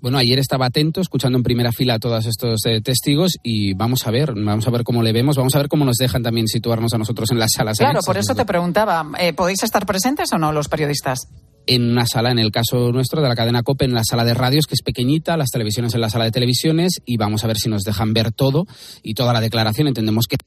Bueno, 0.00 0.18
ayer 0.18 0.38
estaba 0.38 0.66
atento, 0.66 1.00
escuchando 1.00 1.38
en 1.38 1.42
primera 1.42 1.72
fila 1.72 1.94
a 1.94 1.98
todos 1.98 2.24
estos 2.26 2.64
eh, 2.66 2.80
testigos 2.80 3.36
y 3.42 3.74
vamos 3.74 4.06
a 4.06 4.12
ver, 4.12 4.32
vamos 4.34 4.66
a 4.66 4.70
ver 4.70 4.84
cómo 4.84 5.02
le 5.02 5.12
vemos, 5.12 5.36
vamos 5.36 5.54
a 5.56 5.58
ver 5.58 5.68
cómo 5.68 5.84
nos 5.84 5.96
dejan 5.96 6.22
también 6.22 6.46
situarnos 6.46 6.94
a 6.94 6.98
nosotros 6.98 7.32
en 7.32 7.40
las 7.40 7.50
salas. 7.56 7.78
Claro, 7.78 7.90
anexas, 7.90 8.06
por 8.06 8.16
eso 8.16 8.34
te 8.36 8.44
preguntaba, 8.44 9.04
eh, 9.18 9.32
¿podéis 9.32 9.64
estar 9.64 9.84
presentes 9.86 10.32
o 10.32 10.38
no 10.38 10.52
los 10.52 10.68
periodistas? 10.68 11.28
en 11.68 11.90
una 11.90 12.06
sala, 12.06 12.30
en 12.30 12.38
el 12.38 12.50
caso 12.50 12.92
nuestro 12.92 13.20
de 13.20 13.28
la 13.28 13.36
cadena 13.36 13.62
COPE, 13.62 13.84
en 13.84 13.92
la 13.92 14.02
sala 14.02 14.24
de 14.24 14.32
radios, 14.32 14.66
que 14.66 14.74
es 14.74 14.80
pequeñita, 14.80 15.36
las 15.36 15.50
televisiones 15.50 15.94
en 15.94 16.00
la 16.00 16.08
sala 16.08 16.24
de 16.24 16.30
televisiones, 16.30 17.02
y 17.04 17.18
vamos 17.18 17.44
a 17.44 17.46
ver 17.46 17.58
si 17.58 17.68
nos 17.68 17.82
dejan 17.82 18.14
ver 18.14 18.32
todo 18.32 18.66
y 19.02 19.12
toda 19.12 19.34
la 19.34 19.40
declaración. 19.42 19.86
Entendemos 19.86 20.26
que 20.26 20.38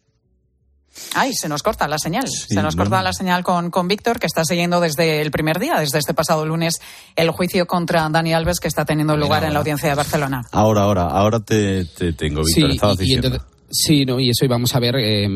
Ay, 1.16 1.32
se 1.34 1.50
nos 1.50 1.64
corta 1.64 1.88
la 1.88 1.98
señal. 1.98 2.28
se 2.28 2.62
nos 2.62 2.76
no, 2.76 2.84
corta 2.84 3.02
la 3.02 3.14
señal 3.14 3.44
con, 3.44 3.70
con 3.72 3.88
Víctor, 3.88 4.20
que 4.20 4.28
está 4.28 4.44
siguiendo 4.46 4.80
desde 4.80 5.22
el 5.22 5.32
primer 5.32 5.60
día, 5.60 5.80
desde 5.80 6.00
este 6.00 6.14
pasado 6.14 6.46
lunes, 6.46 6.76
el 7.16 7.30
juicio 7.32 7.66
contra 7.68 8.08
Dani 8.10 8.34
Alves 8.34 8.60
que 8.60 8.68
está 8.68 8.86
teniendo 8.86 9.18
lugar 9.18 9.44
en 9.44 9.54
la 9.54 9.60
audiencia 9.60 9.90
de 9.90 9.96
Barcelona. 9.96 10.44
Ahora, 10.52 10.84
ahora, 10.84 11.04
ahora 11.08 11.40
te, 11.40 11.86
te 11.86 12.14
tengo, 12.14 12.42
Víctor. 12.44 12.70
Sí, 12.70 12.76
estabas 12.76 12.98
y- 13.00 13.02
y 13.02 13.06
diciendo. 13.06 13.28
entonces- 13.28 13.48
sí, 13.74 14.04
no, 14.06 14.20
y 14.20 14.30
eso, 14.30 14.44
y 14.44 14.50
vamos 14.50 14.76
a 14.76 14.80
ver 14.82 14.96
eh, 14.98 15.30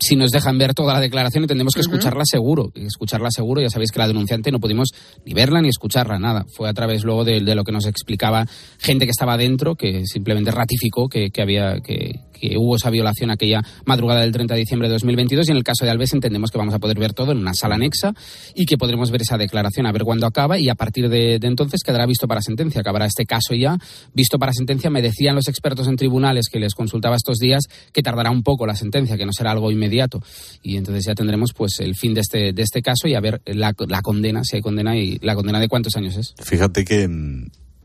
si 0.00 0.16
nos 0.16 0.32
dejan 0.32 0.58
ver 0.58 0.74
toda 0.74 0.92
la 0.94 0.98
declaración 1.00 1.44
y 1.44 1.46
tendremos 1.46 1.72
que 1.72 1.82
escucharla 1.82 2.22
seguro. 2.24 2.72
Escucharla 2.74 3.30
seguro, 3.30 3.60
ya 3.62 3.70
sabéis 3.70 3.92
que 3.92 4.00
la 4.00 4.08
denunciante 4.08 4.50
no 4.50 4.58
pudimos 4.58 4.88
ni 5.24 5.34
verla 5.34 5.60
ni 5.60 5.68
escucharla, 5.68 6.18
nada. 6.18 6.44
Fue 6.52 6.68
a 6.68 6.74
través 6.74 7.04
luego 7.04 7.22
de, 7.24 7.40
de 7.42 7.54
lo 7.54 7.62
que 7.62 7.70
nos 7.70 7.86
explicaba 7.86 8.44
gente 8.80 9.04
que 9.04 9.12
estaba 9.12 9.36
dentro, 9.36 9.76
que 9.76 10.04
simplemente 10.04 10.50
ratificó 10.50 11.08
que, 11.08 11.30
que 11.30 11.42
había 11.42 11.78
que, 11.80 12.22
que 12.38 12.56
hubo 12.56 12.76
esa 12.76 12.90
violación 12.90 13.30
aquella 13.30 13.62
madrugada 13.84 14.20
del 14.20 14.32
30 14.32 14.54
de 14.54 14.60
diciembre 14.60 14.88
de 14.88 14.94
2022 14.94 15.48
y 15.48 15.50
en 15.52 15.56
el 15.56 15.64
caso 15.64 15.84
de 15.84 15.90
Alves 15.90 16.12
entendemos 16.12 16.50
que 16.50 16.58
vamos 16.58 16.74
a 16.74 16.78
poder 16.78 16.98
ver 16.98 17.12
todo 17.12 17.32
en 17.32 17.38
una 17.38 17.54
sala 17.54 17.76
anexa 17.76 18.14
y 18.54 18.66
que 18.66 18.76
podremos 18.76 19.10
ver 19.10 19.22
esa 19.22 19.38
declaración 19.38 19.86
a 19.86 19.92
ver 19.92 20.02
cuándo 20.02 20.26
acaba 20.26 20.58
y 20.58 20.68
a 20.68 20.74
partir 20.74 21.08
de, 21.08 21.38
entonces 21.42 21.82
quedará 21.84 22.06
visto 22.06 22.28
para 22.28 22.42
sentencia, 22.42 22.80
acabará 22.80 23.06
este 23.06 23.26
caso 23.26 23.54
ya 23.54 23.78
visto 24.12 24.38
para 24.38 24.52
sentencia. 24.52 24.90
Me 24.90 25.02
decían 25.02 25.34
los 25.34 25.48
expertos 25.48 25.88
en 25.88 25.96
tribunales 25.96 26.48
que 26.50 26.58
les 26.58 26.74
consultaba 26.74 27.16
estos 27.16 27.38
días 27.38 27.64
que 27.92 28.02
tardará 28.02 28.30
un 28.30 28.42
poco 28.42 28.66
la 28.66 28.74
sentencia, 28.74 29.16
que 29.16 29.26
no 29.26 29.32
será 29.32 29.52
algo 29.52 29.70
inmediato 29.70 30.20
y 30.62 30.76
entonces 30.76 31.04
ya 31.04 31.14
tendremos 31.14 31.52
pues 31.52 31.80
el 31.80 31.94
fin 31.94 32.14
de 32.14 32.20
este, 32.20 32.52
de 32.52 32.62
este 32.62 32.82
caso 32.82 33.08
y 33.08 33.14
a 33.14 33.20
ver 33.20 33.40
la, 33.46 33.74
la 33.88 34.02
condena, 34.02 34.42
si 34.44 34.56
hay 34.56 34.62
condena 34.62 34.96
y 34.96 35.18
la 35.20 35.34
condena 35.34 35.60
de 35.60 35.68
cuántos 35.68 35.96
años 35.96 36.16
es. 36.16 36.34
Fíjate 36.42 36.84
que. 36.84 37.08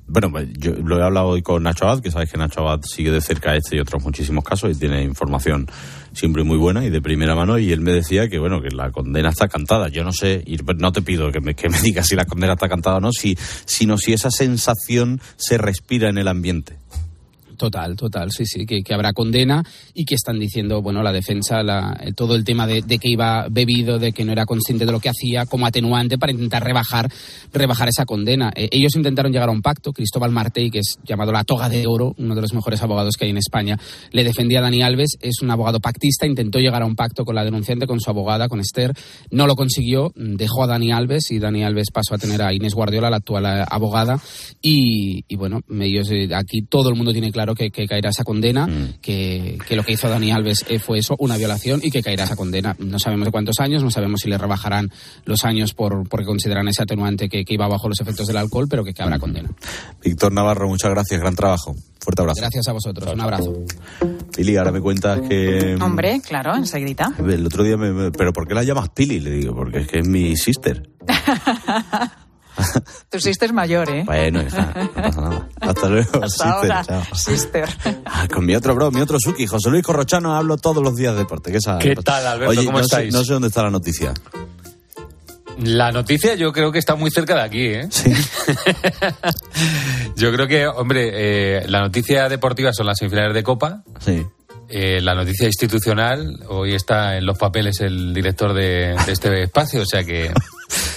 Bueno, 0.08 0.30
yo 0.58 0.74
lo 0.74 1.00
he 1.00 1.04
hablado 1.04 1.28
hoy 1.28 1.42
con 1.42 1.64
Nacho 1.64 1.86
Abad, 1.86 2.02
que 2.02 2.12
sabes 2.12 2.30
que 2.30 2.38
Nacho 2.38 2.62
Abad 2.62 2.82
sigue 2.84 3.12
de 3.12 3.22
cerca 3.22 3.56
este 3.56 3.78
y 3.78 3.80
otros 3.80 4.04
muchísimos 4.04 4.44
casos 4.44 4.72
y 4.72 4.80
tiene 4.80 5.04
información 5.04 5.68
siempre 6.14 6.44
muy 6.44 6.58
buena 6.58 6.86
y 6.86 6.90
de 6.90 7.02
primera 7.02 7.34
mano. 7.34 7.58
Y 7.58 7.72
él 7.72 7.80
me 7.80 7.92
decía 7.92 8.28
que, 8.28 8.38
bueno, 8.38 8.62
que 8.62 8.72
la 8.72 8.92
condena 8.92 9.30
está 9.30 9.48
cantada. 9.48 9.88
Yo 9.88 10.04
no 10.04 10.12
sé, 10.12 10.44
y 10.46 10.58
no 10.58 10.92
te 10.92 11.02
pido 11.02 11.32
que 11.32 11.40
me, 11.40 11.56
que 11.56 11.70
me 11.70 11.80
digas 11.82 12.08
si 12.08 12.16
la 12.16 12.26
condena 12.26 12.54
está 12.54 12.68
cantada 12.68 12.98
o 12.98 13.00
no, 13.00 13.12
si, 13.14 13.38
sino 13.66 13.98
si 13.98 14.12
esa 14.12 14.32
sensación 14.32 15.22
se 15.38 15.58
respira 15.58 16.10
en 16.10 16.18
el 16.18 16.28
ambiente. 16.28 16.81
Total, 17.62 17.96
total, 17.96 18.32
sí, 18.32 18.44
sí, 18.48 18.66
que, 18.66 18.82
habrá 18.92 19.14
condena 19.14 19.64
y 19.94 20.04
que 20.06 20.16
están 20.16 20.40
diciendo, 20.40 20.82
bueno, 20.82 21.04
la 21.04 21.12
defensa, 21.12 21.62
la- 21.62 21.96
eh, 22.02 22.12
todo 22.12 22.34
el 22.34 22.44
tema 22.44 22.66
de, 22.66 22.82
que 22.82 23.08
iba 23.08 23.46
bebido, 23.52 24.00
de 24.00 24.14
que 24.14 24.26
no 24.26 24.32
era 24.32 24.48
consciente 24.48 24.84
de 24.84 24.92
lo 24.92 25.00
que 25.00 25.10
hacía, 25.10 25.46
como 25.46 25.68
atenuante 25.68 26.18
para 26.18 26.32
intentar 26.32 26.64
rebajar, 26.64 27.08
rebajar 27.54 27.88
esa 27.88 28.06
condena. 28.06 28.52
Eh, 28.56 28.68
ellos 28.72 28.96
intentaron 28.96 29.32
llegar 29.32 29.50
a 29.50 29.52
un 29.52 29.62
pacto. 29.62 29.94
Cristóbal 29.94 30.32
Martey, 30.32 30.72
que 30.72 30.80
es 30.80 30.98
llamado 31.06 31.32
la 31.32 31.44
toga 31.44 31.70
de 31.70 31.86
oro, 31.86 32.16
uno 32.18 32.34
de 32.34 32.42
los 32.42 32.52
mejores 32.52 32.82
abogados 32.82 33.16
que 33.16 33.26
hay 33.26 33.30
en 33.32 33.38
España, 33.38 33.78
le 34.12 34.24
defendía 34.24 34.58
a 34.58 34.64
Dani 34.64 34.82
Alves, 34.82 35.18
es 35.22 35.44
un 35.44 35.52
abogado 35.52 35.80
pactista, 35.80 36.26
intentó 36.26 36.58
llegar 36.58 36.82
a 36.82 36.88
un 36.88 36.96
pacto 36.96 37.26
con 37.26 37.36
la 37.36 37.44
denunciante, 37.44 37.86
con 37.86 38.00
su 38.00 38.10
abogada, 38.10 38.48
con 38.50 38.60
Esther, 38.60 38.92
no 39.30 39.46
lo 39.46 39.56
consiguió, 39.56 40.12
dejó 40.16 40.64
a 40.64 40.68
Dani 40.68 40.92
Alves 40.92 41.30
y 41.30 41.38
Dani 41.38 41.64
Alves 41.64 41.92
pasó 41.94 42.16
a 42.16 42.18
tener 42.18 42.42
a 42.42 42.56
Inés 42.56 42.74
Guardiola, 42.74 43.12
la 43.12 43.18
actual 43.18 43.46
eh, 43.46 43.66
abogada, 43.70 44.20
y, 44.64 45.26
y 45.28 45.36
bueno, 45.36 45.62
ellos 45.80 46.10
aquí 46.34 46.64
todo 46.64 46.90
el 46.90 46.96
mundo 46.96 47.12
tiene 47.12 47.32
claro 47.32 47.51
que, 47.56 47.72
que 47.72 47.88
caerá 47.88 48.10
esa 48.10 48.24
condena, 48.24 48.68
que, 49.02 49.58
que 49.68 49.76
lo 49.76 49.84
que 49.84 49.94
hizo 49.94 50.10
Dani 50.10 50.32
Alves 50.32 50.66
eh, 50.70 50.80
fue 50.80 51.00
eso, 51.00 51.16
una 51.20 51.38
violación, 51.38 51.80
y 51.84 51.92
que 51.92 52.02
caerá 52.04 52.24
esa 52.26 52.36
condena. 52.36 52.76
No 52.80 53.00
sabemos 53.00 53.26
de 53.26 53.32
cuántos 53.32 53.60
años, 53.60 53.84
no 53.84 53.92
sabemos 53.92 54.22
si 54.22 54.30
le 54.30 54.38
rebajarán 54.38 54.90
los 55.26 55.46
años 55.46 55.74
por 55.74 56.08
porque 56.10 56.26
consideran 56.26 56.68
ese 56.68 56.84
atenuante 56.84 57.30
que, 57.30 57.44
que 57.46 57.54
iba 57.54 57.68
bajo 57.68 57.88
los 57.90 58.00
efectos 58.00 58.28
del 58.28 58.38
alcohol, 58.38 58.68
pero 58.70 58.84
que, 58.84 58.94
que 58.94 59.04
habrá 59.04 59.20
condena. 59.20 59.50
Víctor 60.04 60.32
Navarro, 60.34 60.68
muchas 60.68 60.92
gracias, 60.92 61.20
gran 61.20 61.36
trabajo. 61.36 61.76
Fuerte 62.00 62.22
abrazo. 62.24 62.42
Gracias 62.42 62.68
a 62.68 62.74
vosotros, 62.74 63.14
un 63.14 63.22
abrazo. 63.22 63.54
Pili, 64.36 64.58
ahora 64.58 64.72
me 64.72 64.82
cuentas 64.82 65.22
que. 65.28 65.76
Hombre, 65.80 66.20
claro, 66.28 66.56
enseguidita. 66.56 67.14
El 67.20 67.46
otro 67.46 67.64
día 67.64 67.78
me, 67.78 67.92
me- 67.92 68.12
¿Pero 68.12 68.34
por 68.34 68.48
qué 68.48 68.56
la 68.56 68.64
llamas 68.64 68.90
Pili? 68.90 69.20
Le 69.20 69.30
digo, 69.32 69.54
porque 69.54 69.80
es 69.82 69.88
que 69.88 70.00
es 70.00 70.08
mi 70.08 70.36
sister. 70.36 70.90
Tu 73.10 73.20
sister 73.20 73.50
es 73.50 73.54
mayor, 73.54 73.90
¿eh? 73.90 74.04
Bueno, 74.06 74.42
hija, 74.42 74.74
no 74.76 74.92
pasa 74.94 75.22
nada. 75.22 75.48
Hasta 75.60 75.90
luego, 75.90 76.10
Hasta 76.24 76.30
sister. 76.30 76.48
ahora, 76.52 76.84
chao. 76.86 77.04
sister. 77.16 77.70
Ah, 78.06 78.28
con 78.34 78.46
mi 78.46 78.56
otro 78.56 78.76
bro, 78.76 78.92
mi 78.92 79.02
otro 79.02 79.18
Suki, 79.20 79.48
José 79.48 79.70
Luis 79.70 79.84
Corrochano, 79.84 80.36
hablo 80.36 80.58
todos 80.58 80.84
los 80.84 80.96
días 80.96 81.14
de 81.14 81.20
deporte. 81.20 81.52
¿Qué, 81.80 81.96
tal, 81.96 82.26
Alberto? 82.28 82.52
Oye, 82.52 82.66
¿Cómo 82.66 82.78
no 82.80 82.84
sé- 82.84 82.96
estáis? 82.96 83.14
no 83.14 83.24
sé 83.24 83.34
dónde 83.34 83.48
está 83.50 83.64
la 83.64 83.70
noticia. 83.72 84.14
La 85.60 85.92
noticia 85.92 86.36
yo 86.36 86.52
creo 86.54 86.72
que 86.72 86.80
está 86.80 86.96
muy 86.96 87.12
cerca 87.12 87.36
de 87.36 87.42
aquí, 87.42 87.66
¿eh? 87.68 87.88
yo 90.16 90.32
creo 90.32 90.48
que, 90.48 90.68
hombre, 90.68 91.12
eh, 91.60 91.66
la 91.68 91.82
noticia 91.82 92.30
deportiva 92.30 92.72
son 92.74 92.88
las 92.88 92.98
semifinales 92.98 93.34
de 93.34 93.44
Copa. 93.44 93.84
Sí. 94.00 94.26
Eh, 94.70 95.02
la 95.02 95.14
noticia 95.14 95.48
institucional, 95.48 96.40
hoy 96.48 96.74
está 96.74 97.18
en 97.18 97.26
los 97.26 97.38
papeles 97.38 97.82
el 97.82 98.14
director 98.14 98.54
de, 98.54 98.96
de 99.06 99.12
este 99.12 99.44
espacio, 99.44 99.82
o 99.82 99.86
sea 99.86 100.04
que 100.04 100.32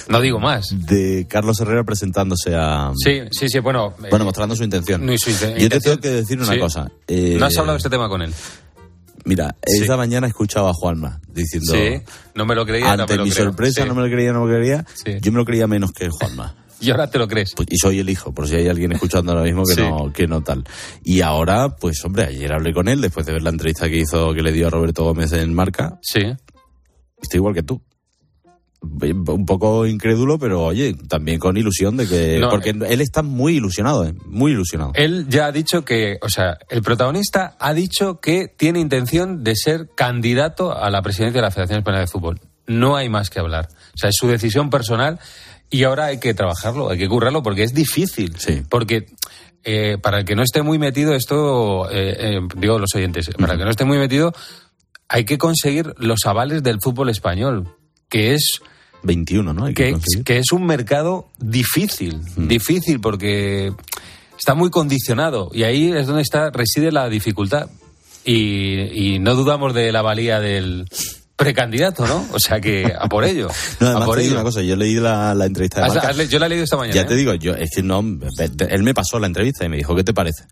no 0.08 0.20
digo 0.20 0.38
más. 0.40 0.68
De 0.86 1.26
Carlos 1.28 1.60
Herrera 1.60 1.84
presentándose 1.84 2.54
a. 2.54 2.92
Sí, 2.96 3.20
sí, 3.30 3.48
sí, 3.48 3.58
bueno. 3.60 3.94
eh, 4.02 4.08
Bueno, 4.10 4.24
mostrando 4.24 4.54
su 4.56 4.64
intención. 4.64 5.04
no, 5.04 5.16
su 5.18 5.30
Yo 5.30 5.68
te 5.68 5.80
tengo 5.80 5.98
que 5.98 6.08
decir 6.10 6.38
una 6.38 6.52
Sí. 6.52 6.58
cosa. 6.58 6.90
eh, 7.08 7.36
¿No 7.38 7.46
has 7.46 7.56
hablado 7.58 7.74
de 7.74 7.78
este 7.78 7.90
tema 7.90 8.08
con 8.08 8.22
él? 8.22 8.32
Mira, 9.26 9.56
Sí. 9.66 9.82
esta 9.82 9.96
mañana 9.96 10.26
escuchaba 10.26 10.70
a 10.70 10.74
Juanma 10.74 11.20
diciendo. 11.32 11.72
Sí, 11.72 12.02
no 12.34 12.44
me 12.44 12.54
lo 12.54 12.66
creía, 12.66 12.94
no 12.96 13.02
Ante 13.04 13.14
me 13.14 13.18
lo 13.18 13.24
mi 13.24 13.30
creo. 13.30 13.44
sorpresa, 13.46 13.82
Sí. 13.82 13.88
no 13.88 13.94
me 13.94 14.02
lo 14.02 14.14
creía, 14.14 14.32
no 14.32 14.44
me 14.44 14.52
lo 14.52 14.58
creía. 14.58 14.84
Sí. 14.92 15.12
Yo 15.22 15.32
me 15.32 15.38
lo 15.38 15.44
creía 15.44 15.66
menos 15.66 15.92
que 15.92 16.08
Juanma. 16.10 16.56
Y 16.80 16.90
ahora 16.90 17.08
te 17.08 17.18
lo 17.18 17.26
crees. 17.26 17.52
Pues, 17.56 17.68
y 17.70 17.78
soy 17.78 18.00
el 18.00 18.10
hijo, 18.10 18.34
por 18.34 18.46
si 18.46 18.56
hay 18.56 18.68
alguien 18.68 18.92
escuchando 18.92 19.32
ahora 19.32 19.44
mismo 19.44 19.62
que, 19.64 19.76
no, 19.80 20.12
que 20.12 20.26
no 20.26 20.42
tal. 20.42 20.64
Y 21.02 21.22
ahora, 21.22 21.76
pues 21.76 22.04
hombre, 22.04 22.24
ayer 22.24 22.52
hablé 22.52 22.74
con 22.74 22.88
él 22.88 23.00
después 23.00 23.24
de 23.24 23.32
ver 23.32 23.42
la 23.42 23.50
entrevista 23.50 23.88
que 23.88 23.96
hizo, 23.96 24.34
que 24.34 24.42
le 24.42 24.52
dio 24.52 24.66
a 24.66 24.70
Roberto 24.70 25.04
Gómez 25.04 25.32
en 25.32 25.54
Marca. 25.54 25.98
Sí. 26.02 26.20
Estoy 27.22 27.38
igual 27.38 27.54
que 27.54 27.62
tú. 27.62 27.80
Un 28.84 29.46
poco 29.46 29.86
incrédulo, 29.86 30.38
pero 30.38 30.64
oye, 30.64 30.94
también 31.08 31.38
con 31.38 31.56
ilusión 31.56 31.96
de 31.96 32.06
que. 32.06 32.38
No, 32.38 32.50
porque 32.50 32.70
eh. 32.70 32.86
él 32.88 33.00
está 33.00 33.22
muy 33.22 33.56
ilusionado, 33.56 34.06
¿eh? 34.06 34.14
muy 34.26 34.52
ilusionado. 34.52 34.92
Él 34.94 35.26
ya 35.28 35.46
ha 35.46 35.52
dicho 35.52 35.84
que, 35.84 36.18
o 36.22 36.28
sea, 36.28 36.58
el 36.68 36.82
protagonista 36.82 37.56
ha 37.58 37.74
dicho 37.74 38.20
que 38.20 38.48
tiene 38.48 38.80
intención 38.80 39.42
de 39.42 39.54
ser 39.56 39.88
candidato 39.94 40.76
a 40.76 40.90
la 40.90 41.02
presidencia 41.02 41.40
de 41.40 41.46
la 41.46 41.50
Federación 41.50 41.78
Española 41.78 42.00
de 42.00 42.06
Fútbol. 42.08 42.40
No 42.66 42.96
hay 42.96 43.08
más 43.08 43.30
que 43.30 43.40
hablar. 43.40 43.68
O 43.94 43.98
sea, 43.98 44.10
es 44.10 44.16
su 44.18 44.28
decisión 44.28 44.70
personal 44.70 45.18
y 45.70 45.84
ahora 45.84 46.06
hay 46.06 46.18
que 46.18 46.34
trabajarlo, 46.34 46.90
hay 46.90 46.98
que 46.98 47.08
currarlo 47.08 47.42
porque 47.42 47.62
es 47.62 47.74
difícil. 47.74 48.36
Porque 48.68 49.06
eh, 49.64 49.98
para 50.00 50.18
el 50.18 50.24
que 50.24 50.34
no 50.34 50.42
esté 50.42 50.62
muy 50.62 50.78
metido, 50.78 51.14
esto, 51.14 51.90
eh, 51.90 52.36
eh, 52.36 52.40
digo 52.56 52.78
los 52.78 52.94
oyentes, 52.94 53.30
para 53.38 53.54
el 53.54 53.58
que 53.58 53.64
no 53.64 53.70
esté 53.70 53.84
muy 53.84 53.98
metido, 53.98 54.32
hay 55.08 55.24
que 55.24 55.38
conseguir 55.38 55.94
los 55.98 56.20
avales 56.26 56.62
del 56.62 56.80
fútbol 56.80 57.08
español, 57.08 57.76
que 58.08 58.34
es 58.34 58.60
21, 59.04 59.52
¿no? 59.54 59.66
Hay 59.66 59.74
que 59.74 59.84
que, 59.86 59.92
conseguir. 59.92 60.24
que 60.24 60.38
es 60.38 60.52
un 60.52 60.66
mercado 60.66 61.28
difícil, 61.38 62.20
difícil 62.36 63.00
porque 63.00 63.72
está 64.38 64.54
muy 64.54 64.70
condicionado 64.70 65.50
y 65.52 65.62
ahí 65.62 65.92
es 65.92 66.06
donde 66.06 66.22
está 66.22 66.50
reside 66.50 66.90
la 66.92 67.08
dificultad 67.08 67.68
y, 68.24 69.14
y 69.14 69.18
no 69.18 69.34
dudamos 69.34 69.74
de 69.74 69.92
la 69.92 70.02
valía 70.02 70.40
del 70.40 70.86
precandidato, 71.36 72.06
¿no? 72.06 72.24
O 72.32 72.38
sea 72.38 72.60
que 72.60 72.92
a 72.98 73.08
por 73.08 73.24
ello. 73.24 73.48
No, 73.80 73.86
a 73.86 73.90
además 73.90 74.06
por 74.06 74.16
te 74.16 74.22
digo 74.22 74.32
ello. 74.34 74.40
una 74.40 74.44
cosa, 74.44 74.62
yo 74.62 74.76
leí 74.76 74.94
la, 74.94 75.34
la 75.34 75.46
entrevista 75.46 75.82
de 75.82 75.88
Marca. 75.88 76.12
le- 76.12 76.28
yo 76.28 76.38
la 76.38 76.46
he 76.46 76.48
leído 76.48 76.64
esta 76.64 76.76
mañana. 76.76 76.94
Ya 76.94 77.02
¿eh? 77.02 77.06
te 77.06 77.16
digo, 77.16 77.34
yo, 77.34 77.54
es 77.54 77.70
que 77.74 77.82
no, 77.82 78.00
él 78.00 78.82
me 78.82 78.94
pasó 78.94 79.18
la 79.18 79.26
entrevista 79.26 79.64
y 79.64 79.68
me 79.68 79.76
dijo, 79.76 79.94
¿qué 79.96 80.04
te 80.04 80.14
parece? 80.14 80.44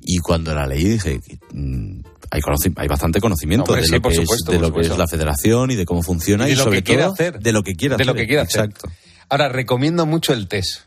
Y 0.00 0.18
cuando 0.18 0.54
la 0.54 0.66
leí 0.66 0.84
dije, 0.84 1.20
mm, 1.52 2.00
hay, 2.30 2.88
bastante 2.88 3.20
conocimiento 3.20 3.72
Hombre, 3.72 3.82
de 3.82 3.86
sí, 3.88 3.92
lo, 3.94 4.02
que, 4.02 4.14
supuesto, 4.14 4.52
es, 4.52 4.58
de 4.58 4.58
por 4.58 4.68
lo 4.68 4.74
que 4.74 4.80
es 4.80 4.86
supuesto. 4.88 4.98
la 4.98 5.06
federación 5.08 5.70
y 5.70 5.76
de 5.76 5.84
cómo 5.84 6.02
funciona 6.02 6.46
y, 6.46 6.50
de 6.50 6.56
lo 6.56 6.64
sobre 6.64 6.78
que 6.78 6.84
quiere 6.84 7.02
todo 7.02 7.12
hacer. 7.12 7.38
de 7.40 7.52
lo 7.52 7.62
que 7.62 7.74
quiere 7.74 7.96
De 7.96 8.02
hacer. 8.02 8.06
lo 8.06 8.14
que 8.14 8.26
quiere 8.26 8.42
hacer. 8.42 8.64
Exacto. 8.66 8.88
Ahora, 9.28 9.48
recomiendo 9.48 10.06
mucho 10.06 10.32
el 10.32 10.48
test. 10.48 10.82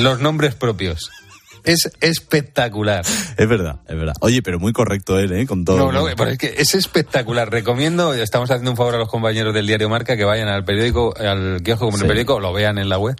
Los 0.00 0.20
nombres 0.20 0.54
propios. 0.54 1.10
Es 1.64 1.90
espectacular. 2.00 3.04
Es 3.36 3.48
verdad, 3.48 3.80
es 3.86 3.96
verdad. 3.96 4.14
Oye, 4.20 4.42
pero 4.42 4.58
muy 4.58 4.72
correcto 4.72 5.18
él, 5.18 5.32
¿eh? 5.32 5.46
Con 5.46 5.64
todo. 5.64 5.76
No, 5.78 5.92
no, 5.92 6.06
pero 6.16 6.30
es 6.30 6.38
que 6.38 6.54
es 6.58 6.74
espectacular. 6.74 7.50
Recomiendo, 7.50 8.14
estamos 8.14 8.50
haciendo 8.50 8.72
un 8.72 8.76
favor 8.76 8.96
a 8.96 8.98
los 8.98 9.08
compañeros 9.08 9.54
del 9.54 9.66
diario 9.66 9.88
Marca 9.88 10.16
que 10.16 10.24
vayan 10.24 10.48
al 10.48 10.64
periódico, 10.64 11.14
al 11.16 11.62
kiosco 11.62 11.84
como 11.86 11.96
en 11.98 12.02
el 12.02 12.06
Sí. 12.06 12.08
periódico, 12.08 12.40
lo 12.40 12.52
vean 12.52 12.78
en 12.78 12.88
la 12.88 12.98
web. 12.98 13.14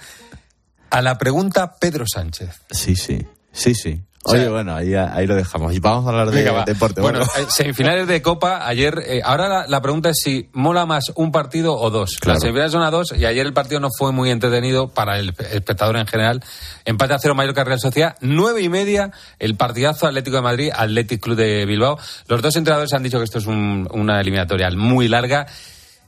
A 0.90 1.02
la 1.02 1.18
pregunta 1.18 1.76
Pedro 1.80 2.04
Sánchez. 2.12 2.50
Sí, 2.70 2.96
sí, 2.96 3.24
sí, 3.52 3.74
sí. 3.74 4.00
O 4.24 4.30
sea- 4.30 4.40
Oye, 4.40 4.48
bueno, 4.50 4.74
ahí, 4.76 4.94
ahí 4.94 5.26
lo 5.26 5.34
dejamos. 5.34 5.74
Y 5.74 5.80
vamos 5.80 6.06
a 6.06 6.10
hablar 6.10 6.30
de 6.30 6.44
Venga, 6.44 6.64
deporte. 6.64 7.00
Bueno, 7.00 7.18
Bueno, 7.20 7.32
eh, 7.38 7.46
semifinales 7.50 8.06
de 8.06 8.22
Copa, 8.22 8.66
ayer, 8.68 9.02
eh, 9.04 9.20
ahora 9.24 9.48
la, 9.48 9.66
la 9.66 9.80
pregunta 9.82 10.10
es 10.10 10.18
si 10.22 10.48
mola 10.52 10.86
más 10.86 11.10
un 11.16 11.32
partido 11.32 11.74
o 11.76 11.90
dos. 11.90 12.18
Claro. 12.20 12.34
Las 12.36 12.42
semifinales 12.42 12.70
son 12.72 12.82
a 12.82 12.90
dos 12.92 13.12
y 13.18 13.24
ayer 13.24 13.44
el 13.44 13.52
partido 13.52 13.80
no 13.80 13.88
fue 13.98 14.12
muy 14.12 14.30
entretenido 14.30 14.88
para 14.88 15.18
el 15.18 15.30
espectador 15.50 15.96
en 15.96 16.06
general. 16.06 16.40
Empate 16.84 17.14
a 17.14 17.18
cero 17.18 17.34
Mallorca 17.34 17.64
Real 17.64 17.80
Sociedad, 17.80 18.14
nueve 18.20 18.62
y 18.62 18.68
media 18.68 19.10
el 19.40 19.56
partidazo 19.56 20.06
Atlético 20.06 20.36
de 20.36 20.42
Madrid, 20.42 20.70
Athletic 20.72 21.20
Club 21.20 21.36
de 21.36 21.66
Bilbao. 21.66 21.98
Los 22.28 22.42
dos 22.42 22.54
entrenadores 22.54 22.92
han 22.92 23.02
dicho 23.02 23.18
que 23.18 23.24
esto 23.24 23.38
es 23.38 23.46
un- 23.46 23.88
una 23.92 24.20
eliminatoria 24.20 24.70
muy 24.70 25.08
larga. 25.08 25.46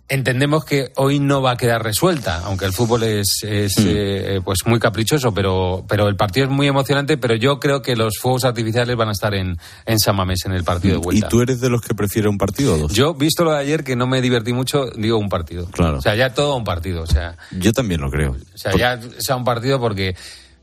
Entendemos 0.06 0.66
que 0.66 0.92
hoy 0.96 1.18
no 1.18 1.40
va 1.40 1.52
a 1.52 1.56
quedar 1.56 1.82
resuelta, 1.82 2.42
aunque 2.44 2.66
el 2.66 2.72
fútbol 2.74 3.04
es, 3.04 3.42
es, 3.42 3.72
Hmm. 3.78 3.84
eh, 3.86 4.40
pues 4.44 4.58
muy 4.66 4.78
caprichoso, 4.78 5.32
pero, 5.32 5.84
pero 5.88 6.08
el 6.08 6.16
partido 6.16 6.44
es 6.46 6.52
muy 6.52 6.66
emocionante, 6.68 7.16
pero 7.16 7.34
yo 7.36 7.58
creo 7.58 7.80
que 7.80 7.96
los 7.96 8.18
fuegos 8.18 8.44
artificiales 8.44 8.94
van 8.96 9.08
a 9.08 9.12
estar 9.12 9.32
en, 9.34 9.56
en 9.86 9.98
San 9.98 10.14
Mamés 10.14 10.44
en 10.44 10.52
el 10.52 10.62
partido 10.62 10.96
de 10.96 11.00
¿Y 11.00 11.04
vuelta. 11.04 11.28
tú 11.28 11.40
eres 11.40 11.58
de 11.62 11.70
los 11.70 11.80
que 11.80 11.94
prefiere 11.94 12.28
un 12.28 12.36
partido 12.36 12.74
o 12.74 12.78
dos? 12.78 12.92
Yo, 12.92 13.14
visto 13.14 13.44
lo 13.44 13.52
de 13.52 13.60
ayer, 13.60 13.82
que 13.82 13.96
no 13.96 14.06
me 14.06 14.20
divertí 14.20 14.52
mucho, 14.52 14.90
digo 14.90 15.16
un 15.16 15.30
partido. 15.30 15.66
Claro. 15.70 15.98
O 15.98 16.02
sea, 16.02 16.14
ya 16.14 16.34
todo 16.34 16.54
un 16.54 16.64
partido. 16.64 17.02
O 17.02 17.06
sea, 17.06 17.36
Yo 17.52 17.72
también 17.72 18.02
lo 18.02 18.10
creo. 18.10 18.32
o 18.32 18.58
sea 18.58 18.72
ya 18.76 19.00
sea 19.18 19.36
un 19.36 19.44
partido 19.44 19.80
porque 19.80 20.14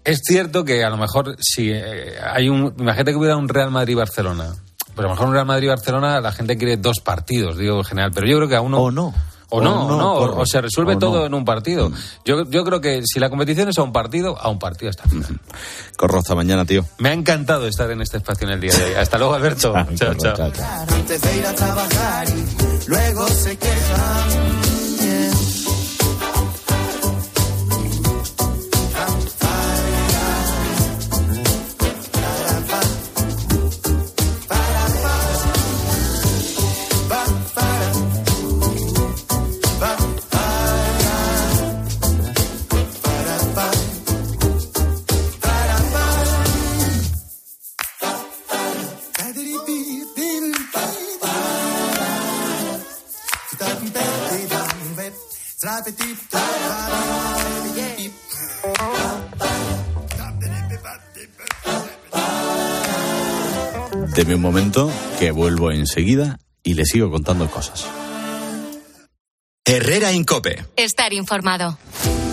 es 0.03 0.21
cierto 0.24 0.63
que 0.63 0.83
a 0.83 0.89
lo 0.91 0.98
mejor 0.98 1.36
si 1.39 1.71
eh, 1.71 2.13
hay 2.31 2.48
un... 2.48 2.75
Imagínate 2.77 3.10
que 3.12 3.17
hubiera 3.17 3.38
un 3.38 3.50
Real 3.50 3.71
Madrid-Barcelona. 3.71 4.53
Pero 4.95 5.07
a 5.07 5.10
lo 5.10 5.15
mejor 5.15 5.27
un 5.29 5.33
Real 5.33 5.45
Madrid-Barcelona 5.48 6.21
la 6.21 6.31
gente 6.31 6.57
quiere 6.57 6.77
dos 6.77 7.00
partidos, 7.00 7.57
digo 7.57 7.77
en 7.79 7.83
general. 7.86 8.12
Pero 8.13 8.27
yo 8.27 8.38
creo 8.38 8.48
que 8.48 8.55
a 8.55 8.62
uno... 8.62 8.77
O 8.79 8.91
no. 8.91 9.12
O 9.53 9.62
no, 9.62 9.86
O 9.86 9.89
no, 9.89 9.98
no, 9.98 10.13
o- 10.13 10.20
corro. 10.20 10.41
o 10.41 10.46
se 10.46 10.62
resuelve 10.62 10.96
O 10.96 11.00
todo 11.00 11.20
no. 11.20 11.25
en 11.25 11.34
un 11.34 11.46
partido. 11.46 11.91
Yo, 12.25 12.43
yo 12.50 12.63
creo 12.63 12.79
que 12.81 13.01
si 13.05 13.20
la 13.20 13.29
competición 13.29 13.67
es 13.70 13.77
a 13.77 13.84
un 13.84 13.91
partido, 13.91 14.38
a 14.39 14.50
un 14.50 14.60
partido 14.60 14.89
hasta 14.89 15.03
el 15.03 15.10
final. 15.12 15.39
Corro 15.98 16.20
hasta 16.20 16.36
mañana, 16.36 16.65
tío. 16.65 16.86
Me 17.00 17.10
ha 17.10 17.13
encantado 17.13 17.67
estar 17.67 17.91
en 17.91 18.02
este 18.02 18.17
espacio 18.17 18.47
en 18.47 18.54
el 18.54 18.62
día 18.62 18.73
de 18.75 18.84
hoy. 18.86 18.93
Hasta 18.95 19.17
luego, 19.17 19.34
Alberto. 19.34 19.73
Chao, 19.95 19.95
chao. 19.95 20.08
Corro, 20.15 20.19
chao. 20.19 20.36
chao, 20.36 20.52
chao. 20.52 20.95
antes 20.95 21.21
de 21.21 21.38
ir 21.38 21.45
a 21.45 21.54
trabajar 21.54 22.28
y 22.30 22.89
luego 22.89 23.28
se 23.28 23.58
quejan. 23.58 24.70
Deme 64.21 64.36
un 64.36 64.41
momento 64.41 64.91
que 65.17 65.31
vuelvo 65.31 65.71
enseguida 65.71 66.38
y 66.62 66.75
le 66.75 66.86
sigo 66.86 67.10
contando 67.10 67.49
cosas. 67.49 67.88
Herrera 69.65 70.12
Incope. 70.12 70.63
Estar 70.75 71.12
informado. 71.12 71.79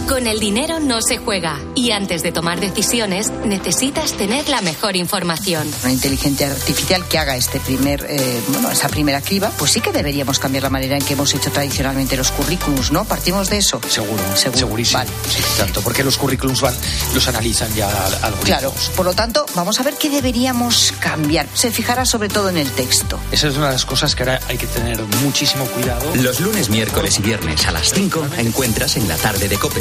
Con 0.09 0.27
el 0.27 0.41
dinero 0.41 0.81
no 0.81 1.03
se 1.03 1.19
juega 1.19 1.61
y 1.75 1.91
antes 1.91 2.23
de 2.23 2.33
tomar 2.33 2.61
decisiones 2.61 3.31
necesitas 3.45 4.13
tener 4.15 4.49
la 4.49 4.63
mejor 4.63 4.97
información. 4.97 5.71
Una 5.83 5.93
inteligencia 5.93 6.51
artificial 6.51 7.07
que 7.07 7.19
haga 7.19 7.37
este 7.37 7.61
primer, 7.61 8.07
eh, 8.09 8.41
bueno, 8.49 8.71
esa 8.71 8.89
primera 8.89 9.21
criba, 9.21 9.51
pues 9.59 9.73
sí 9.73 9.81
que 9.83 9.93
deberíamos 9.93 10.39
cambiar 10.39 10.63
la 10.65 10.71
manera 10.71 10.97
en 10.97 11.05
que 11.05 11.13
hemos 11.13 11.35
hecho 11.35 11.51
tradicionalmente 11.51 12.17
los 12.17 12.31
currículums, 12.33 12.91
¿no? 12.91 13.05
Partimos 13.05 13.51
de 13.51 13.59
eso. 13.59 13.81
Seguro, 13.87 14.23
Seguro. 14.35 14.59
segurísimo. 14.59 14.99
Vale. 15.01 15.11
Sí, 15.29 15.43
tanto 15.59 15.83
porque 15.83 16.03
los 16.03 16.17
currículums 16.17 16.63
van, 16.63 16.75
los 17.15 17.29
analizan 17.29 17.73
ya 17.75 17.89
al- 17.89 18.15
algoritmos. 18.15 18.45
Claro, 18.45 18.75
por 18.97 19.05
lo 19.05 19.13
tanto, 19.13 19.45
vamos 19.55 19.79
a 19.79 19.83
ver 19.83 19.95
qué 19.99 20.09
deberíamos 20.09 20.95
cambiar. 21.01 21.47
Se 21.53 21.71
fijará 21.71 22.07
sobre 22.07 22.29
todo 22.31 22.49
en 22.49 22.57
el 22.57 22.71
texto. 22.73 23.21
Esa 23.31 23.49
es 23.49 23.57
una 23.59 23.67
de 23.67 23.73
las 23.75 23.85
cosas 23.85 24.15
que 24.15 24.23
ahora 24.23 24.41
hay 24.49 24.57
que 24.57 24.67
tener 24.67 24.99
muchísimo 25.23 25.67
cuidado. 25.67 26.15
Los 26.17 26.41
lunes, 26.41 26.71
miércoles 26.71 27.19
y 27.19 27.23
viernes 27.23 27.67
a 27.67 27.73
las 27.73 27.93
5 27.93 28.27
encuentras 28.39 28.97
en 28.97 29.07
la 29.07 29.17
tarde 29.17 29.49
de 29.49 29.59
Cope 29.59 29.81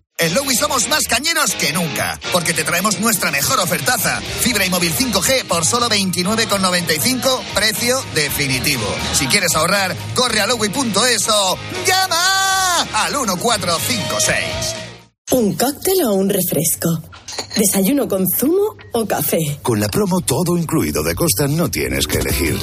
En 0.21 0.35
Lowy 0.35 0.55
somos 0.55 0.87
más 0.87 1.05
cañeros 1.07 1.55
que 1.55 1.73
nunca, 1.73 2.19
porque 2.31 2.53
te 2.53 2.63
traemos 2.63 2.99
nuestra 2.99 3.31
mejor 3.31 3.59
ofertaza. 3.59 4.21
Fibra 4.21 4.63
y 4.63 4.69
móvil 4.69 4.93
5G 4.93 5.45
por 5.45 5.65
solo 5.65 5.89
29,95, 5.89 7.41
precio 7.55 7.99
definitivo. 8.13 8.85
Si 9.13 9.25
quieres 9.25 9.55
ahorrar, 9.55 9.95
corre 10.13 10.39
a 10.39 10.45
lowy.es 10.45 11.27
o 11.27 11.57
llama 11.87 12.81
al 13.03 13.13
1456. 13.13 14.45
¿Un 15.31 15.55
cóctel 15.55 16.03
o 16.05 16.13
un 16.13 16.29
refresco? 16.29 17.01
¿Desayuno 17.55 18.07
con 18.07 18.23
zumo 18.27 18.75
o 18.93 19.07
café? 19.07 19.57
Con 19.63 19.79
la 19.79 19.87
promo 19.87 20.21
todo 20.21 20.55
incluido 20.55 21.01
de 21.01 21.15
Costa 21.15 21.47
no 21.47 21.71
tienes 21.71 22.05
que 22.05 22.19
elegir. 22.19 22.59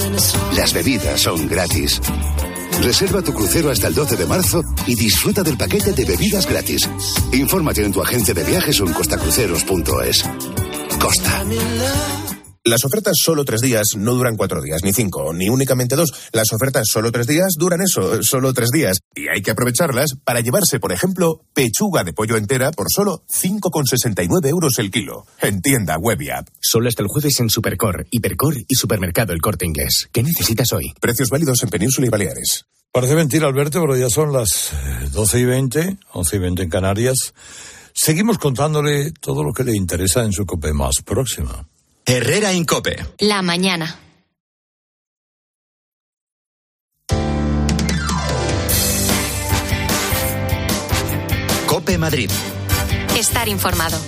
Las 0.55 0.73
bebidas 0.73 1.23
son 1.23 1.49
gratis. 1.49 2.01
Reserva 2.83 3.23
tu 3.23 3.33
crucero 3.33 3.71
hasta 3.71 3.89
el 3.89 3.95
12 3.95 4.17
de 4.17 4.27
marzo 4.27 4.63
y 4.87 4.95
disfruta 4.95 5.43
del 5.43 5.57
paquete 5.57 5.93
de 5.93 6.05
bebidas 6.05 6.47
gratis. 6.47 6.89
Infórmate 7.33 7.85
en 7.85 7.93
tu 7.93 8.03
agencia 8.03 8.35
de 8.35 8.45
viajes 8.45 8.81
o 8.81 8.87
en 8.87 8.93
costacruceros.es. 8.93 10.25
Costa. 11.01 11.45
Las 12.65 12.85
ofertas 12.85 13.15
solo 13.23 13.45
tres 13.45 13.61
días 13.61 13.97
no 13.97 14.15
duran 14.15 14.37
cuatro 14.37 14.61
días, 14.61 14.83
ni 14.83 14.93
cinco, 14.93 15.33
ni 15.33 15.49
únicamente 15.49 15.97
dos. 15.97 16.13
Las 16.33 16.53
ofertas 16.53 16.87
solo 16.91 17.13
tres 17.13 17.27
días 17.27 17.55
duran 17.59 17.81
eso, 17.81 18.23
solo 18.23 18.53
tres 18.53 18.71
días. 18.71 18.99
Y 19.15 19.29
hay 19.29 19.43
que 19.43 19.53
aprovecharlas 19.53 20.17
para 20.25 20.41
llevarse, 20.41 20.81
por 20.81 20.93
ejemplo, 20.93 21.41
pechuga 21.55 22.05
de 22.05 22.13
pollo 22.13 22.37
entera 22.37 22.71
por 22.71 22.87
solo 22.91 23.23
5,69 23.29 24.49
euros 24.49 24.79
el 24.79 24.91
kilo. 24.91 25.27
En 25.41 25.63
tienda 25.63 25.97
web 25.99 26.21
y 26.21 26.31
app. 26.31 26.49
Solo 26.61 26.89
hasta 26.89 27.03
el 27.03 27.09
jueves 27.09 27.41
en 27.41 27.51
Supercor, 27.51 28.07
Hipercor 28.11 28.57
y 28.67 28.75
Supermercado 28.75 29.33
El 29.33 29.41
Corte 29.41 29.67
Inglés. 29.67 30.09
¿Qué 30.13 30.23
necesitas 30.23 30.73
hoy? 30.73 30.93
Precios 31.01 31.31
válidos 31.31 31.63
en 31.63 31.71
Península 31.71 32.07
y 32.07 32.11
Baleares. 32.11 32.67
Parece 32.93 33.15
mentira, 33.15 33.47
Alberto, 33.47 33.81
pero 33.81 33.97
ya 33.97 34.09
son 34.09 34.33
las 34.33 34.73
12 35.13 35.41
y 35.41 35.45
20, 35.45 35.99
11 36.13 36.37
y 36.37 36.39
20 36.39 36.63
en 36.63 36.71
Canarias. 36.71 37.35
Seguimos 37.95 38.39
contándole 38.39 39.13
todo 39.13 39.43
lo 39.43 39.53
que 39.53 39.65
le 39.65 39.77
interesa 39.77 40.25
en 40.25 40.33
su 40.33 40.47
COPE 40.47 40.73
más 40.73 40.97
próxima. 41.05 41.67
Herrera 42.11 42.55
Incope. 42.55 43.05
La 43.19 43.43
mañana. 43.43 43.99
Cope 51.67 51.99
Madrid. 51.99 52.31
Estar 53.15 53.47
informado. 53.49 53.99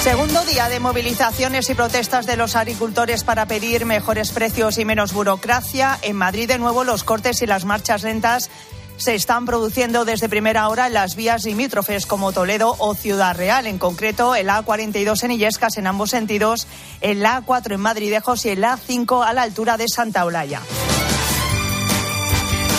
Segundo 0.00 0.42
día 0.46 0.70
de 0.70 0.80
movilizaciones 0.80 1.68
y 1.68 1.74
protestas 1.74 2.24
de 2.24 2.38
los 2.38 2.56
agricultores 2.56 3.22
para 3.22 3.44
pedir 3.44 3.84
mejores 3.84 4.30
precios 4.30 4.78
y 4.78 4.86
menos 4.86 5.12
burocracia. 5.12 5.98
En 6.00 6.16
Madrid, 6.16 6.48
de 6.48 6.56
nuevo, 6.56 6.84
los 6.84 7.04
cortes 7.04 7.42
y 7.42 7.46
las 7.46 7.66
marchas 7.66 8.02
lentas 8.02 8.48
se 8.98 9.14
están 9.14 9.46
produciendo 9.46 10.04
desde 10.04 10.28
primera 10.28 10.68
hora 10.68 10.88
en 10.88 10.92
las 10.92 11.16
vías 11.16 11.44
limítrofes 11.44 12.04
como 12.04 12.32
Toledo 12.32 12.74
o 12.78 12.94
Ciudad 12.94 13.36
Real. 13.36 13.66
En 13.66 13.78
concreto, 13.78 14.34
el 14.34 14.48
A42 14.48 15.22
en 15.22 15.30
Illescas 15.30 15.78
en 15.78 15.86
ambos 15.86 16.10
sentidos, 16.10 16.66
el 17.00 17.24
A4 17.24 17.74
en 17.74 17.80
Madridejos 17.80 18.44
y 18.44 18.50
el 18.50 18.62
A5 18.62 19.24
a 19.26 19.32
la 19.32 19.42
altura 19.42 19.76
de 19.76 19.88
Santa 19.88 20.24
Olaya. 20.24 20.60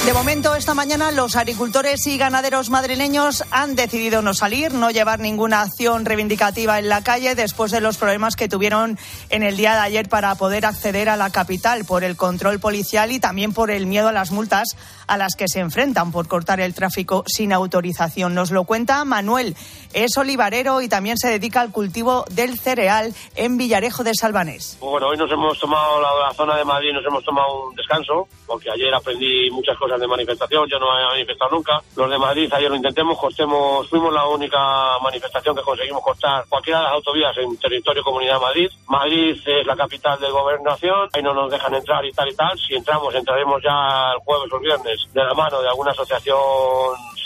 De 0.10 0.14
momento, 0.14 0.56
esta 0.56 0.74
mañana 0.74 1.12
los 1.12 1.36
agricultores 1.36 2.08
y 2.08 2.18
ganaderos 2.18 2.72
madrileños 2.72 3.44
han 3.52 3.76
decidido 3.76 4.24
no 4.24 4.34
salir, 4.34 4.74
no 4.74 4.90
llevar 4.90 5.20
ninguna 5.20 5.62
acción 5.62 6.04
reivindicativa 6.04 6.80
en 6.80 6.90
la 6.90 7.04
calle 7.04 7.36
después 7.36 7.72
de 7.72 7.80
los 7.80 7.98
problemas 7.98 8.36
que 8.36 8.50
tuvieron 8.50 8.98
en 9.30 9.44
el 9.44 9.56
día 9.56 9.74
de 9.74 9.82
ayer 9.82 10.10
para 10.10 10.34
poder 10.34 10.66
acceder 10.66 11.10
a 11.10 11.16
la 11.16 11.30
capital 11.30 11.86
por 11.86 12.04
el 12.04 12.18
control 12.18 12.60
policial 12.60 13.12
y 13.12 13.20
también 13.20 13.54
por 13.54 13.70
el 13.70 13.86
miedo 13.86 14.08
a 14.08 14.12
las 14.12 14.32
multas 14.32 14.70
a 15.06 15.16
las 15.18 15.36
que 15.36 15.48
se 15.48 15.60
enfrentan 15.60 16.12
por 16.12 16.28
cortar 16.28 16.60
el 16.60 16.74
tráfico 16.74 17.24
sin 17.28 17.54
autorización. 17.54 18.34
Nos 18.34 18.50
lo 18.50 18.64
cuenta 18.64 19.06
Manuel, 19.06 19.56
es 19.94 20.18
olivarero 20.18 20.82
y 20.82 20.90
también 20.90 21.18
se 21.18 21.30
dedica 21.30 21.62
al 21.62 21.72
cultivo 21.72 22.26
del 22.32 22.60
cereal 22.60 23.14
en 23.36 23.58
Villarejo 23.58 24.04
de 24.04 24.16
Salvanés. 24.16 24.80
Bueno, 24.82 25.08
hoy 25.10 25.18
nos 25.18 25.32
hemos 25.32 25.60
tomado 25.60 26.02
la, 26.02 26.10
la 26.28 26.34
zona 26.34 26.56
de 26.58 26.66
Madrid, 26.66 26.94
nos 26.94 27.06
hemos 27.06 27.24
tomado 27.24 27.68
un 27.68 27.76
descanso 27.76 28.28
porque 28.48 28.72
ayer 28.72 28.94
aprendí 28.94 29.52
muchas 29.52 29.78
cosas 29.78 29.99
de 30.00 30.08
manifestación, 30.08 30.68
yo 30.70 30.80
no 30.80 30.88
he 30.98 31.04
manifestado 31.06 31.52
nunca. 31.52 31.82
Los 31.96 32.10
de 32.10 32.18
Madrid 32.18 32.52
ayer 32.52 32.70
lo 32.70 32.76
intentemos, 32.76 33.18
cortemos, 33.18 33.88
fuimos 33.90 34.14
la 34.14 34.26
única 34.28 35.00
manifestación 35.02 35.56
que 35.56 35.62
conseguimos 35.62 36.02
cortar 36.04 36.46
cualquiera 36.48 36.80
de 36.80 36.86
las 36.86 36.94
autovías 36.94 37.38
en 37.38 37.58
territorio 37.58 38.04
Comunidad 38.04 38.36
de 38.36 38.42
Madrid. 38.42 38.70
Madrid 38.88 39.38
es 39.46 39.66
la 39.66 39.76
capital 39.76 40.20
de 40.20 40.30
gobernación, 40.30 41.10
ahí 41.14 41.22
no 41.22 41.34
nos 41.34 41.52
dejan 41.52 41.74
entrar 41.74 42.06
y 42.06 42.12
tal 42.12 42.30
y 42.30 42.36
tal. 42.36 42.58
Si 42.58 42.76
entramos, 42.76 43.14
entraremos 43.14 43.62
ya 43.64 44.14
el 44.14 44.20
jueves 44.20 44.52
o 44.52 44.56
el 44.58 44.62
viernes 44.62 45.08
de 45.14 45.24
la 45.24 45.34
mano 45.34 45.62
de 45.62 45.68
alguna 45.68 45.92
asociación 45.92 46.38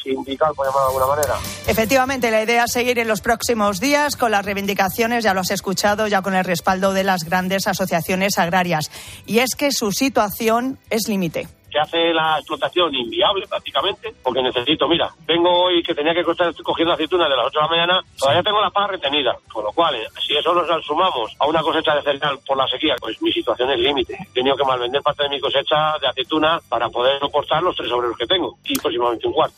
sindical, 0.04 0.54
por 0.56 0.68
llamarlo 0.68 0.90
de 0.90 0.96
alguna 0.96 1.16
manera. 1.16 1.36
Efectivamente, 1.68 2.30
la 2.30 2.44
idea 2.44 2.66
es 2.66 2.72
seguir 2.72 3.00
en 3.00 3.08
los 3.08 3.22
próximos 3.22 3.80
días 3.80 4.16
con 4.16 4.32
las 4.32 4.46
reivindicaciones, 4.46 5.24
ya 5.24 5.34
lo 5.34 5.42
has 5.42 5.52
escuchado, 5.52 6.08
ya 6.08 6.22
con 6.22 6.36
el 6.36 6.44
respaldo 6.44 6.94
de 6.94 7.04
las 7.04 7.24
grandes 7.24 7.68
asociaciones 7.68 8.38
agrarias. 8.38 8.92
Y 9.26 9.40
es 9.40 9.56
que 9.56 9.72
su 9.72 9.92
situación 9.92 10.78
es 10.90 11.08
límite 11.08 11.48
que 11.74 11.80
hace 11.80 12.14
la 12.14 12.38
explotación 12.38 12.94
inviable 12.94 13.48
prácticamente, 13.48 14.14
porque 14.22 14.44
necesito, 14.44 14.88
mira, 14.88 15.10
vengo 15.26 15.50
hoy 15.50 15.82
que 15.82 15.96
tenía 15.96 16.14
que 16.14 16.22
estar 16.22 16.54
cogiendo 16.62 16.94
aceitunas 16.94 17.28
de 17.28 17.36
las 17.36 17.48
8 17.48 17.60
de 17.60 17.64
la 17.64 17.68
mañana, 17.68 18.02
todavía 18.20 18.44
tengo 18.44 18.62
la 18.62 18.70
paz 18.70 18.92
retenida, 18.92 19.36
con 19.52 19.64
lo 19.64 19.72
cual, 19.72 19.96
eh, 19.96 20.06
si 20.26 20.38
eso 20.38 20.54
nos 20.54 20.86
sumamos 20.86 21.36
a 21.40 21.48
una 21.48 21.64
cosecha 21.64 21.96
de 21.96 22.04
cereal 22.04 22.38
por 22.46 22.58
la 22.58 22.68
sequía, 22.68 22.96
pues 23.02 23.20
mi 23.24 23.32
situación 23.34 23.72
es 23.72 23.80
límite. 23.80 24.14
He 24.14 24.34
tenido 24.34 24.56
que 24.56 24.64
malvender 24.64 25.02
parte 25.02 25.24
de 25.24 25.30
mi 25.30 25.40
cosecha 25.40 25.98
de 26.00 26.08
aceituna 26.08 26.60
para 26.70 26.90
poder 26.90 27.20
soportar 27.20 27.64
los 27.64 27.76
tres 27.76 27.92
obreros 27.92 28.18
que 28.18 28.28
tengo, 28.28 28.56
y 28.66 28.78
próximamente 28.78 29.28
un 29.28 29.34
cuarto. 29.34 29.56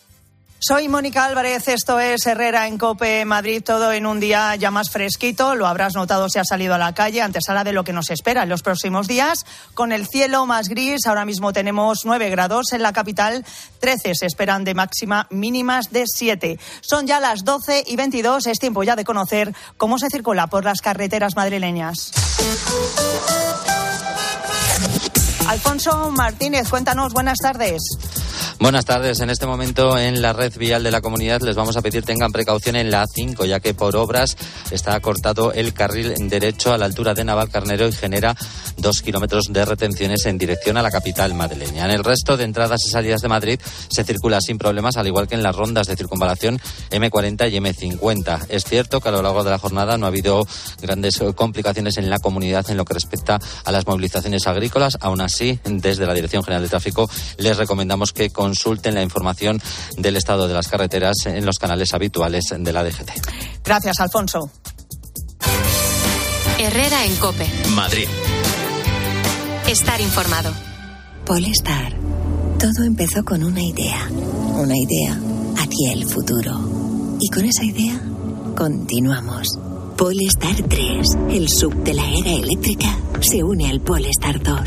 Soy 0.68 0.88
Mónica 0.88 1.26
Álvarez, 1.26 1.68
esto 1.68 2.00
es 2.00 2.26
Herrera 2.26 2.66
en 2.66 2.80
Cope 2.80 3.24
Madrid, 3.24 3.62
todo 3.64 3.92
en 3.92 4.08
un 4.08 4.20
día 4.20 4.56
ya 4.56 4.72
más 4.72 4.90
fresquito, 4.90 5.54
lo 5.54 5.68
habrás 5.68 5.94
notado 5.94 6.28
si 6.28 6.40
has 6.40 6.48
salido 6.48 6.74
a 6.74 6.80
la 6.80 6.96
calle, 6.96 7.22
antesala 7.22 7.64
de 7.64 7.72
lo 7.72 7.84
que 7.84 7.94
nos 7.94 8.10
espera 8.10 8.42
en 8.42 8.50
los 8.50 8.64
próximos 8.64 9.08
días, 9.08 9.46
con 9.76 9.92
el 9.92 10.08
cielo 10.08 10.48
más 10.48 10.68
gris, 10.68 11.06
ahora 11.06 11.24
mismo 11.24 11.54
tenemos 11.54 12.00
9 12.06 12.32
grados 12.32 12.74
en 12.74 12.82
la 12.82 12.94
capital, 12.94 13.46
13 13.80 14.16
se 14.16 14.26
esperan 14.26 14.64
de 14.64 14.74
máxima, 14.74 15.28
mínimas 15.30 15.92
de 15.92 16.06
7. 16.08 16.58
Son 16.82 17.06
ya 17.06 17.20
las 17.20 17.44
12 17.44 17.84
y 17.86 17.96
22, 17.96 18.48
es 18.48 18.58
tiempo 18.58 18.82
ya 18.82 18.96
de 18.96 19.06
conocer 19.06 19.54
cómo 19.78 20.00
se 20.00 20.10
circula 20.10 20.48
por 20.48 20.66
las 20.66 20.82
carreteras 20.82 21.36
madrileñas. 21.36 22.12
Alfonso 25.48 26.10
Martínez, 26.10 26.68
cuéntanos, 26.70 27.14
buenas 27.14 27.38
tardes. 27.38 27.84
Buenas 28.60 28.86
tardes. 28.86 29.20
En 29.20 29.30
este 29.30 29.46
momento 29.46 29.98
en 29.98 30.22
la 30.22 30.34
red 30.34 30.56
vial 30.58 30.84
de 30.84 30.92
la 30.92 31.02
comunidad 31.02 31.42
les 31.42 31.56
vamos 31.56 31.78
a 31.78 31.82
pedir 31.82 32.04
tengan 32.04 32.32
precaución 32.32 32.76
en 32.76 32.92
la 32.92 33.06
A5, 33.06 33.46
ya 33.46 33.60
que 33.60 33.74
por 33.74 33.96
obras 33.96 34.38
está 34.72 35.00
cortado 35.00 35.54
el 35.54 35.74
carril 35.74 36.14
derecho 36.30 36.74
a 36.74 36.78
la 36.78 36.86
altura 36.86 37.14
de 37.14 37.24
Navalcarnero 37.24 37.88
y 37.88 37.92
genera 37.92 38.36
dos 38.78 39.02
kilómetros 39.02 39.46
de 39.50 39.66
retenciones 39.66 40.26
en 40.26 40.38
dirección 40.38 40.78
a 40.78 40.82
la 40.82 40.92
capital 40.92 41.34
madrileña. 41.34 41.86
En 41.86 41.92
el 41.92 42.04
resto 42.04 42.38
de 42.38 42.44
entradas 42.44 42.82
y 42.86 42.90
salidas 42.90 43.22
de 43.22 43.28
Madrid 43.28 43.60
se 43.90 44.04
circula 44.04 44.42
sin 44.42 44.58
problemas, 44.58 44.98
al 44.98 45.08
igual 45.08 45.28
que 45.28 45.36
en 45.36 45.44
las 45.44 45.56
rondas 45.56 45.88
de 45.88 45.96
circunvalación 45.96 46.60
M40 46.92 47.52
y 47.52 47.58
M50. 47.58 48.46
Es 48.50 48.64
cierto 48.64 49.02
que 49.02 49.10
a 49.10 49.12
lo 49.12 49.22
largo 49.22 49.44
de 49.44 49.50
la 49.52 49.60
jornada 49.60 49.98
no 49.98 50.06
ha 50.06 50.10
habido 50.10 50.46
grandes 50.82 51.22
complicaciones 51.36 51.98
en 51.98 52.10
la 52.10 52.20
comunidad 52.20 52.70
en 52.70 52.78
lo 52.78 52.86
que 52.86 52.94
respecta 52.94 53.40
a 53.64 53.72
las 53.72 53.86
movilizaciones 53.88 54.48
agrícolas. 54.48 54.98
Aún 55.02 55.22
así, 55.22 55.60
desde 55.66 56.06
la 56.06 56.14
Dirección 56.14 56.44
General 56.44 56.64
de 56.64 56.70
Tráfico 56.70 57.10
les 57.38 57.58
recomendamos 57.58 58.14
que 58.14 58.25
consulten 58.30 58.96
la 58.96 59.02
información 59.02 59.62
del 59.98 60.16
estado 60.16 60.48
de 60.48 60.54
las 60.54 60.68
carreteras 60.68 61.16
en 61.26 61.46
los 61.46 61.58
canales 61.58 61.94
habituales 61.94 62.46
de 62.58 62.74
la 62.74 62.84
DGT. 62.84 63.12
Gracias, 63.64 64.00
Alfonso. 64.00 64.52
Herrera 66.58 67.06
en 67.06 67.16
Cope. 67.18 67.48
Madrid. 67.72 68.08
Estar 69.68 70.00
informado. 70.00 70.54
Polestar. 71.26 71.94
Todo 72.60 72.86
empezó 72.86 73.24
con 73.26 73.44
una 73.44 73.62
idea. 73.62 74.08
Una 74.10 74.76
idea 74.78 75.20
hacia 75.58 75.94
el 75.94 76.06
futuro. 76.06 77.18
Y 77.20 77.30
con 77.30 77.46
esa 77.46 77.64
idea 77.64 78.00
continuamos. 78.56 79.65
Polestar 79.98 80.56
3, 80.68 81.08
el 81.30 81.48
sub 81.48 81.74
de 81.74 81.94
la 81.94 82.04
era 82.04 82.32
eléctrica, 82.32 83.00
se 83.22 83.42
une 83.42 83.70
al 83.70 83.80
Polestar 83.80 84.44
2. 84.44 84.60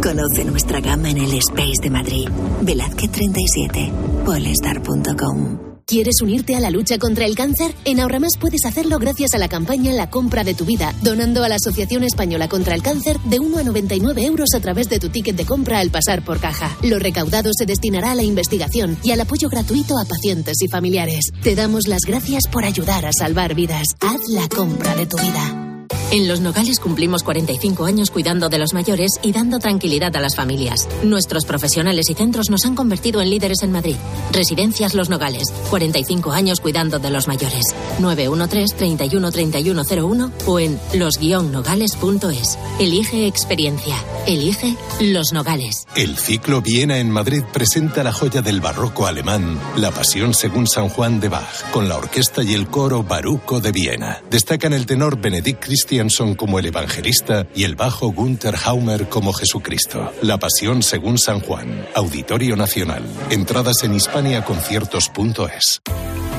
Conoce 0.00 0.44
nuestra 0.44 0.80
gama 0.80 1.10
en 1.10 1.18
el 1.18 1.34
Space 1.34 1.82
de 1.82 1.90
Madrid. 1.90 2.28
Velázquez 2.62 3.10
37, 3.10 3.90
polestar.com. 4.24 5.67
¿Quieres 5.88 6.20
unirte 6.20 6.54
a 6.54 6.60
la 6.60 6.68
lucha 6.68 6.98
contra 6.98 7.24
el 7.24 7.34
cáncer? 7.34 7.74
En 7.86 7.98
Ahorramás 7.98 8.32
puedes 8.38 8.66
hacerlo 8.66 8.98
gracias 8.98 9.32
a 9.32 9.38
la 9.38 9.48
campaña 9.48 9.90
La 9.90 10.10
compra 10.10 10.44
de 10.44 10.52
tu 10.52 10.66
vida, 10.66 10.92
donando 11.00 11.42
a 11.42 11.48
la 11.48 11.54
Asociación 11.54 12.04
Española 12.04 12.46
contra 12.46 12.74
el 12.74 12.82
Cáncer 12.82 13.18
de 13.20 13.38
1 13.40 13.56
a 13.56 13.62
99 13.62 14.22
euros 14.22 14.50
a 14.54 14.60
través 14.60 14.90
de 14.90 14.98
tu 14.98 15.08
ticket 15.08 15.34
de 15.34 15.46
compra 15.46 15.78
al 15.78 15.88
pasar 15.88 16.22
por 16.22 16.40
caja. 16.40 16.76
Lo 16.82 16.98
recaudado 16.98 17.52
se 17.56 17.64
destinará 17.64 18.10
a 18.10 18.16
la 18.16 18.22
investigación 18.22 18.98
y 19.02 19.12
al 19.12 19.22
apoyo 19.22 19.48
gratuito 19.48 19.98
a 19.98 20.04
pacientes 20.04 20.60
y 20.60 20.68
familiares. 20.68 21.30
Te 21.42 21.54
damos 21.54 21.88
las 21.88 22.02
gracias 22.06 22.42
por 22.52 22.66
ayudar 22.66 23.06
a 23.06 23.12
salvar 23.18 23.54
vidas. 23.54 23.86
Haz 24.00 24.28
la 24.28 24.46
compra 24.46 24.94
de 24.94 25.06
tu 25.06 25.16
vida. 25.16 25.67
En 26.10 26.26
Los 26.26 26.40
Nogales 26.40 26.80
cumplimos 26.80 27.22
45 27.22 27.84
años 27.84 28.10
cuidando 28.10 28.48
de 28.48 28.56
los 28.56 28.72
mayores 28.72 29.10
y 29.22 29.32
dando 29.32 29.58
tranquilidad 29.58 30.16
a 30.16 30.20
las 30.20 30.36
familias. 30.36 30.88
Nuestros 31.02 31.44
profesionales 31.44 32.08
y 32.08 32.14
centros 32.14 32.48
nos 32.48 32.64
han 32.64 32.74
convertido 32.74 33.20
en 33.20 33.28
líderes 33.28 33.62
en 33.62 33.72
Madrid. 33.72 33.96
Residencias 34.32 34.94
Los 34.94 35.10
Nogales, 35.10 35.52
45 35.68 36.32
años 36.32 36.60
cuidando 36.60 36.98
de 36.98 37.10
los 37.10 37.28
mayores. 37.28 37.60
913-313101 38.00 40.32
o 40.46 40.58
en 40.58 40.80
los-nogales.es. 40.94 42.58
Elige 42.80 43.26
experiencia. 43.26 43.96
Elige 44.26 44.78
Los 45.00 45.34
Nogales. 45.34 45.84
El 45.94 46.16
ciclo 46.16 46.62
Viena 46.62 47.00
en 47.00 47.10
Madrid 47.10 47.42
presenta 47.52 48.02
la 48.02 48.14
joya 48.14 48.40
del 48.40 48.62
barroco 48.62 49.06
alemán, 49.06 49.60
La 49.76 49.90
Pasión 49.90 50.32
según 50.32 50.66
San 50.66 50.88
Juan 50.88 51.20
de 51.20 51.28
Bach, 51.28 51.70
con 51.70 51.86
la 51.86 51.98
orquesta 51.98 52.42
y 52.42 52.54
el 52.54 52.68
coro 52.68 53.02
Baruco 53.02 53.60
de 53.60 53.72
Viena. 53.72 54.22
Destacan 54.30 54.72
el 54.72 54.86
tenor 54.86 55.20
Benedict 55.20 55.66
Christianson 55.98 56.36
como 56.36 56.60
el 56.60 56.66
evangelista 56.66 57.48
y 57.56 57.64
el 57.64 57.74
bajo 57.74 58.12
Gunther 58.12 58.54
Haumer 58.64 59.08
como 59.08 59.32
Jesucristo. 59.32 60.12
La 60.22 60.38
Pasión 60.38 60.84
según 60.84 61.18
San 61.18 61.40
Juan, 61.40 61.88
Auditorio 61.96 62.54
Nacional. 62.54 63.02
Entradas 63.30 63.82
en 63.82 63.94
hispaniaconciertos.es. 63.94 65.82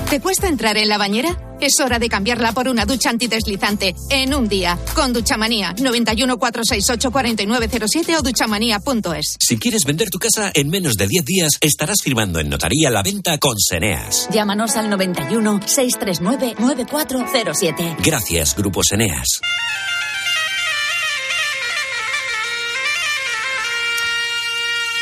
¿Te 0.10 0.20
cuesta 0.20 0.48
entrar 0.48 0.76
en 0.78 0.90
la 0.90 0.98
bañera? 0.98 1.38
Es 1.62 1.80
hora 1.80 2.00
de 2.00 2.10
cambiarla 2.10 2.52
por 2.52 2.68
una 2.68 2.86
ducha 2.86 3.12
antideslizante 3.12 3.94
en 4.10 4.34
un 4.34 4.50
día 4.50 4.80
con 4.96 5.14
Duchamanía 5.14 5.76
91 5.80 6.40
468 6.40 7.12
4907 7.12 8.18
o 8.18 8.22
duchamanía.es. 8.24 9.38
Si 9.40 9.60
quieres 9.60 9.84
vender 9.86 10.10
tu 10.10 10.18
casa 10.18 10.52
en 10.56 10.70
menos 10.70 10.96
de 10.96 11.08
10 11.08 11.26
días, 11.26 11.52
estarás 11.62 11.98
firmando 12.04 12.40
en 12.40 12.50
notaría 12.50 12.90
la 12.90 13.04
venta 13.04 13.38
con 13.38 13.60
Seneas. 13.60 14.28
Llámanos 14.32 14.78
al 14.78 14.90
91 14.90 15.60
639 15.68 16.56
9407. 16.58 17.98
Gracias, 18.04 18.56
Grupo 18.56 18.84
Seneas. 18.84 19.42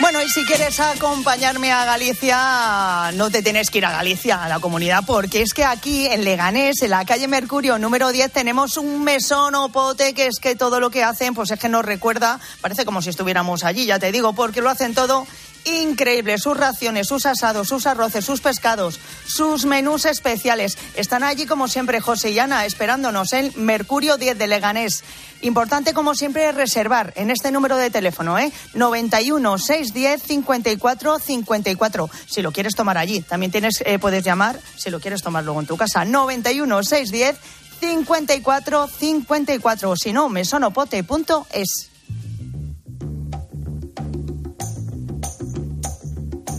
Bueno, 0.10 0.24
y 0.24 0.30
si 0.30 0.46
quieres 0.46 0.80
acompañarme 0.80 1.70
a 1.70 1.84
Galicia, 1.84 3.12
no 3.16 3.30
te 3.30 3.44
tienes 3.44 3.70
que 3.70 3.80
ir 3.80 3.86
a 3.86 3.92
Galicia, 3.92 4.42
a 4.42 4.48
la 4.48 4.62
comunidad, 4.62 5.04
porque 5.06 5.42
es 5.42 5.54
que 5.54 5.66
aquí 5.66 6.06
en 6.06 6.24
Leganés, 6.24 6.82
en 6.82 6.92
la 6.92 7.04
calle 7.04 7.28
Mercurio 7.28 7.78
número 7.78 8.14
10, 8.14 8.32
tenemos 8.32 8.78
un 8.78 9.04
mesón 9.04 9.54
o 9.56 9.68
pote 9.68 10.14
que 10.14 10.28
es 10.28 10.40
que 10.40 10.56
todo 10.56 10.80
lo 10.80 10.92
que 10.92 11.04
hacen, 11.04 11.34
pues 11.36 11.52
es 11.52 11.60
que 11.60 11.68
nos 11.68 11.84
recuerda, 11.84 12.40
parece 12.62 12.86
como 12.86 13.02
si 13.02 13.10
estuviéramos 13.10 13.66
allí, 13.66 13.86
ya 13.86 14.00
te 14.00 14.14
digo, 14.14 14.32
porque 14.32 14.62
lo 14.62 14.70
hacen 14.70 14.96
todo 14.96 15.28
increíble. 15.66 16.38
Sus 16.38 16.58
raciones, 16.58 17.08
sus 17.08 17.26
asados, 17.26 17.68
sus 17.68 17.86
arroces, 17.88 18.26
sus 18.26 18.42
pescados, 18.42 19.00
sus 19.26 19.66
menús 19.66 20.06
especiales. 20.06 20.78
Están 20.96 21.24
allí, 21.24 21.46
como 21.46 21.68
siempre, 21.68 22.02
José 22.02 22.32
y 22.32 22.40
Ana, 22.40 22.66
esperándonos 22.66 23.34
en 23.34 23.52
Mercurio 23.56 24.18
10 24.18 24.38
de 24.38 24.48
Leganés. 24.48 25.04
Importante, 25.42 25.94
como 25.94 26.16
siempre, 26.16 26.52
reservar 26.52 27.14
en 27.16 27.30
este 27.30 27.52
número 27.52 27.78
de 27.78 27.92
teléfono, 27.92 28.40
¿eh? 28.40 28.52
91 28.74 29.58
610 29.58 30.24
54 30.24 31.20
54. 31.20 32.10
Si 32.28 32.42
lo 32.42 32.52
quieres 32.52 32.76
tomar 32.76 32.98
allí, 32.98 33.22
también 33.22 33.52
tienes, 33.52 33.84
eh, 33.86 34.00
puedes 34.00 34.24
llamar 34.24 34.60
si 34.78 34.90
lo 34.90 35.00
quieres 35.00 35.22
tomar 35.22 35.44
luego 35.44 35.60
en 35.60 35.68
tu 35.68 35.78
casa. 35.78 36.06
91 36.06 36.84
610 36.84 37.38
54 37.80 38.88
54. 38.88 39.90
O 39.92 39.96
si 39.96 40.12
no, 40.12 40.30
mesonopote.es. 40.30 41.87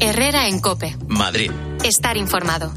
Herrera 0.00 0.48
en 0.48 0.60
Cope. 0.60 0.96
Madrid. 1.08 1.50
Estar 1.82 2.16
informado. 2.16 2.72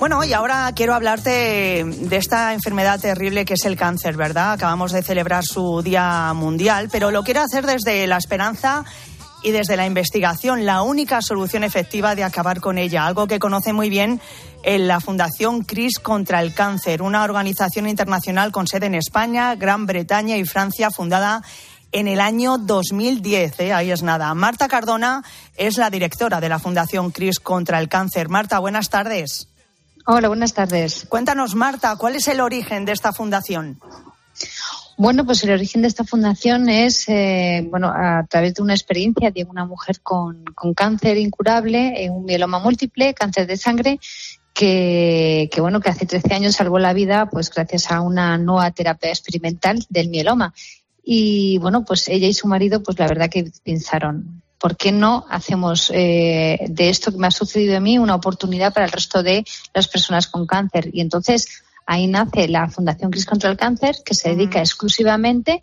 Bueno, 0.00 0.24
y 0.24 0.32
ahora 0.32 0.72
quiero 0.74 0.94
hablarte 0.94 1.84
de 1.84 2.16
esta 2.16 2.54
enfermedad 2.54 2.98
terrible 2.98 3.44
que 3.44 3.54
es 3.54 3.64
el 3.64 3.76
cáncer, 3.76 4.16
¿verdad? 4.16 4.52
Acabamos 4.52 4.92
de 4.92 5.02
celebrar 5.02 5.44
su 5.44 5.82
Día 5.82 6.32
Mundial, 6.34 6.88
pero 6.90 7.10
lo 7.10 7.22
quiero 7.22 7.42
hacer 7.42 7.66
desde 7.66 8.06
la 8.06 8.16
esperanza 8.16 8.84
y 9.42 9.50
desde 9.50 9.76
la 9.76 9.86
investigación, 9.86 10.64
la 10.64 10.82
única 10.82 11.20
solución 11.20 11.64
efectiva 11.64 12.14
de 12.14 12.24
acabar 12.24 12.60
con 12.60 12.78
ella, 12.78 13.06
algo 13.06 13.26
que 13.26 13.38
conoce 13.38 13.72
muy 13.72 13.90
bien 13.90 14.20
en 14.62 14.86
la 14.86 15.00
Fundación 15.00 15.62
CRIS 15.62 15.98
contra 15.98 16.40
el 16.40 16.54
Cáncer, 16.54 17.02
una 17.02 17.24
organización 17.24 17.88
internacional 17.88 18.52
con 18.52 18.66
sede 18.66 18.86
en 18.86 18.94
España, 18.94 19.54
Gran 19.56 19.86
Bretaña 19.86 20.36
y 20.36 20.44
Francia, 20.44 20.90
fundada 20.90 21.36
en 21.36 21.42
el 21.92 22.20
año 22.20 22.58
2010. 22.58 23.60
¿eh? 23.60 23.72
Ahí 23.72 23.90
es 23.90 24.02
nada. 24.02 24.34
Marta 24.34 24.68
Cardona 24.68 25.22
es 25.56 25.76
la 25.76 25.90
directora 25.90 26.40
de 26.40 26.48
la 26.48 26.58
Fundación 26.58 27.10
CRIS 27.10 27.38
contra 27.38 27.78
el 27.78 27.88
Cáncer. 27.88 28.28
Marta, 28.28 28.58
buenas 28.58 28.88
tardes. 28.88 29.48
Hola, 30.06 30.28
buenas 30.28 30.52
tardes. 30.52 31.06
Cuéntanos, 31.08 31.54
Marta, 31.54 31.94
¿cuál 31.96 32.16
es 32.16 32.26
el 32.26 32.40
origen 32.40 32.84
de 32.84 32.92
esta 32.92 33.12
fundación? 33.12 33.78
Bueno, 34.96 35.24
pues 35.24 35.42
el 35.44 35.50
origen 35.50 35.82
de 35.82 35.88
esta 35.88 36.04
fundación 36.04 36.68
es, 36.68 37.08
eh, 37.08 37.66
bueno, 37.70 37.88
a 37.88 38.24
través 38.28 38.54
de 38.54 38.62
una 38.62 38.74
experiencia 38.74 39.30
de 39.30 39.44
una 39.44 39.64
mujer 39.64 40.00
con, 40.00 40.44
con 40.54 40.74
cáncer 40.74 41.18
incurable, 41.18 42.04
eh, 42.04 42.10
un 42.10 42.24
mieloma 42.24 42.58
múltiple, 42.58 43.14
cáncer 43.14 43.46
de 43.46 43.56
sangre, 43.56 44.00
que, 44.52 45.48
que, 45.52 45.60
bueno, 45.60 45.80
que 45.80 45.88
hace 45.88 46.04
13 46.04 46.34
años 46.34 46.56
salvó 46.56 46.78
la 46.78 46.92
vida, 46.92 47.28
pues 47.30 47.50
gracias 47.50 47.90
a 47.90 48.00
una 48.00 48.36
nueva 48.38 48.70
terapia 48.70 49.10
experimental 49.10 49.84
del 49.88 50.08
mieloma. 50.08 50.52
Y 51.02 51.58
bueno, 51.58 51.84
pues 51.84 52.08
ella 52.08 52.28
y 52.28 52.34
su 52.34 52.46
marido, 52.46 52.82
pues 52.82 52.98
la 52.98 53.08
verdad 53.08 53.30
que 53.30 53.50
pensaron, 53.64 54.42
¿por 54.58 54.76
qué 54.76 54.92
no 54.92 55.26
hacemos 55.28 55.90
eh, 55.92 56.58
de 56.68 56.88
esto 56.88 57.10
que 57.10 57.18
me 57.18 57.26
ha 57.26 57.32
sucedido 57.32 57.76
a 57.76 57.80
mí 57.80 57.98
una 57.98 58.14
oportunidad 58.14 58.72
para 58.72 58.86
el 58.86 58.92
resto 58.92 59.22
de 59.22 59.44
las 59.74 59.88
personas 59.88 60.28
con 60.28 60.46
cáncer? 60.46 60.90
Y 60.92 61.00
entonces 61.00 61.48
ahí 61.86 62.06
nace 62.06 62.48
la 62.48 62.68
Fundación 62.68 63.10
Cris 63.10 63.26
contra 63.26 63.50
el 63.50 63.56
Cáncer, 63.56 63.96
que 64.04 64.14
se 64.14 64.30
dedica 64.30 64.60
exclusivamente 64.60 65.60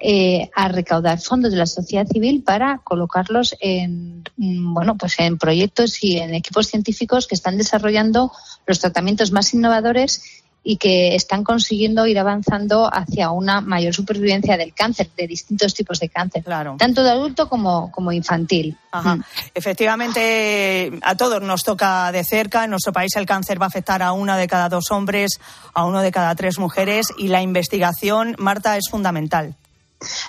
eh, 0.00 0.48
a 0.54 0.68
recaudar 0.68 1.18
fondos 1.18 1.50
de 1.50 1.58
la 1.58 1.66
sociedad 1.66 2.06
civil 2.06 2.44
para 2.44 2.78
colocarlos 2.84 3.56
en 3.58 4.22
mm, 4.36 4.72
bueno 4.72 4.96
pues 4.96 5.18
en 5.18 5.38
proyectos 5.38 6.04
y 6.04 6.18
en 6.18 6.34
equipos 6.34 6.68
científicos 6.68 7.26
que 7.26 7.34
están 7.34 7.58
desarrollando 7.58 8.30
los 8.64 8.78
tratamientos 8.78 9.32
más 9.32 9.52
innovadores 9.54 10.37
y 10.70 10.76
que 10.76 11.14
están 11.14 11.44
consiguiendo 11.44 12.06
ir 12.06 12.18
avanzando 12.18 12.90
hacia 12.92 13.30
una 13.30 13.62
mayor 13.62 13.94
supervivencia 13.94 14.58
del 14.58 14.74
cáncer, 14.74 15.08
de 15.16 15.26
distintos 15.26 15.72
tipos 15.72 15.98
de 15.98 16.10
cáncer, 16.10 16.44
tanto 16.76 17.02
de 17.02 17.08
adulto 17.10 17.48
como, 17.48 17.90
como 17.90 18.12
infantil. 18.12 18.76
Mm. 18.92 19.22
Efectivamente, 19.54 20.92
a 21.00 21.16
todos 21.16 21.40
nos 21.40 21.64
toca 21.64 22.12
de 22.12 22.22
cerca. 22.22 22.64
En 22.64 22.70
nuestro 22.72 22.92
país 22.92 23.16
el 23.16 23.24
cáncer 23.24 23.58
va 23.58 23.64
a 23.64 23.68
afectar 23.68 24.02
a 24.02 24.12
una 24.12 24.36
de 24.36 24.46
cada 24.46 24.68
dos 24.68 24.90
hombres, 24.90 25.40
a 25.72 25.86
uno 25.86 26.02
de 26.02 26.12
cada 26.12 26.34
tres 26.34 26.58
mujeres 26.58 27.06
y 27.16 27.28
la 27.28 27.40
investigación, 27.40 28.36
Marta, 28.38 28.76
es 28.76 28.90
fundamental. 28.90 29.56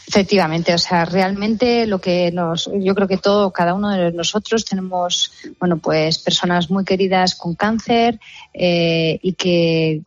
Efectivamente, 0.08 0.74
o 0.74 0.78
sea, 0.78 1.04
realmente 1.04 1.86
lo 1.86 2.00
que 2.00 2.32
nos, 2.32 2.72
yo 2.74 2.96
creo 2.96 3.08
que 3.10 3.18
todo, 3.18 3.52
cada 3.52 3.74
uno 3.74 3.90
de 3.90 4.12
nosotros 4.14 4.64
tenemos, 4.64 5.32
bueno, 5.60 5.78
pues 5.78 6.18
personas 6.18 6.72
muy 6.72 6.86
queridas 6.86 7.36
con 7.36 7.54
cáncer 7.56 8.20
eh, 8.54 9.20
y 9.22 9.34
que 9.34 10.02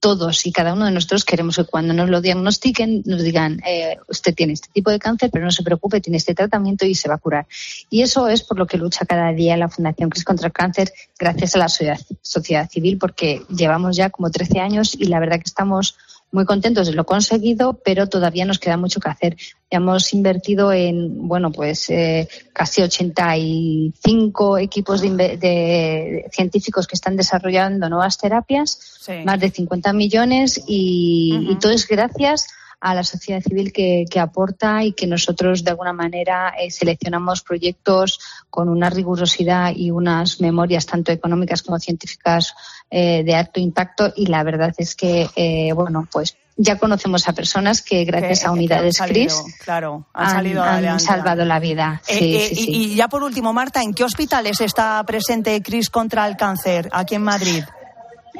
todos 0.00 0.46
y 0.46 0.52
cada 0.52 0.74
uno 0.74 0.84
de 0.84 0.90
nosotros 0.90 1.24
queremos 1.24 1.56
que 1.56 1.64
cuando 1.64 1.94
nos 1.94 2.10
lo 2.10 2.20
diagnostiquen 2.20 3.02
nos 3.06 3.22
digan, 3.22 3.60
eh, 3.66 3.96
usted 4.08 4.34
tiene 4.34 4.52
este 4.52 4.68
tipo 4.72 4.90
de 4.90 4.98
cáncer, 4.98 5.30
pero 5.32 5.44
no 5.44 5.50
se 5.50 5.62
preocupe, 5.62 6.00
tiene 6.00 6.18
este 6.18 6.34
tratamiento 6.34 6.86
y 6.86 6.94
se 6.94 7.08
va 7.08 7.14
a 7.14 7.18
curar. 7.18 7.46
Y 7.90 8.02
eso 8.02 8.28
es 8.28 8.42
por 8.42 8.58
lo 8.58 8.66
que 8.66 8.76
lucha 8.76 9.06
cada 9.06 9.32
día 9.32 9.56
la 9.56 9.68
Fundación 9.68 10.10
Cris 10.10 10.24
contra 10.24 10.48
el 10.48 10.52
Cáncer, 10.52 10.92
gracias 11.18 11.54
a 11.56 11.58
la 11.58 11.68
sociedad 11.68 12.70
civil, 12.70 12.98
porque 12.98 13.42
llevamos 13.48 13.96
ya 13.96 14.10
como 14.10 14.30
13 14.30 14.60
años 14.60 14.94
y 14.94 15.06
la 15.06 15.20
verdad 15.20 15.36
que 15.36 15.44
estamos 15.46 15.96
muy 16.32 16.44
contentos 16.44 16.86
de 16.86 16.94
lo 16.94 17.06
conseguido, 17.06 17.80
pero 17.84 18.08
todavía 18.08 18.44
nos 18.44 18.58
queda 18.58 18.76
mucho 18.76 19.00
que 19.00 19.08
hacer. 19.08 19.36
Hemos 19.70 20.12
invertido 20.12 20.72
en, 20.72 21.28
bueno, 21.28 21.50
pues 21.50 21.88
eh, 21.90 22.28
casi 22.52 22.82
85 22.82 24.58
equipos 24.58 25.00
de, 25.00 26.28
científicos 26.32 26.86
que 26.86 26.94
están 26.94 27.16
desarrollando 27.16 27.88
nuevas 27.88 28.18
terapias, 28.18 28.78
más 29.24 29.40
de 29.40 29.50
50 29.50 29.92
millones 29.92 30.62
y, 30.66 31.48
y 31.50 31.58
todo 31.58 31.72
es 31.72 31.86
gracias 31.86 32.46
a 32.80 32.94
la 32.94 33.04
sociedad 33.04 33.42
civil 33.42 33.72
que, 33.72 34.06
aporta 34.20 34.84
y 34.84 34.92
que 34.92 35.06
nosotros 35.06 35.64
de 35.64 35.70
alguna 35.70 35.92
manera 35.92 36.54
eh, 36.58 36.70
seleccionamos 36.70 37.42
proyectos 37.42 38.20
con 38.50 38.68
una 38.68 38.90
rigurosidad 38.90 39.72
y 39.74 39.90
unas 39.90 40.40
memorias 40.40 40.86
tanto 40.86 41.12
económicas 41.12 41.62
como 41.62 41.78
científicas 41.78 42.54
eh, 42.90 43.22
de 43.24 43.34
alto 43.34 43.60
impacto 43.60 44.12
y 44.16 44.26
la 44.26 44.42
verdad 44.42 44.74
es 44.78 44.94
que 44.94 45.28
bueno 45.74 46.08
pues 46.10 46.36
ya 46.56 46.78
conocemos 46.78 47.28
a 47.28 47.34
personas 47.34 47.82
que 47.82 48.04
gracias 48.04 48.44
a 48.44 48.50
unidades 48.50 48.98
CRIS 48.98 49.34
claro, 49.62 50.06
han, 50.14 51.00
salvado 51.00 51.44
la 51.44 51.60
vida. 51.60 52.00
Eh, 52.08 52.50
y, 52.52 52.94
ya 52.94 53.08
por 53.08 53.22
último, 53.22 53.52
Marta, 53.52 53.82
¿en 53.82 53.92
qué 53.92 54.04
hospitales 54.04 54.60
está 54.62 55.02
presente 55.04 55.60
CRIS 55.62 55.90
contra 55.90 56.26
el 56.26 56.36
cáncer 56.36 56.88
aquí 56.92 57.14
en 57.14 57.22
Madrid? 57.22 57.62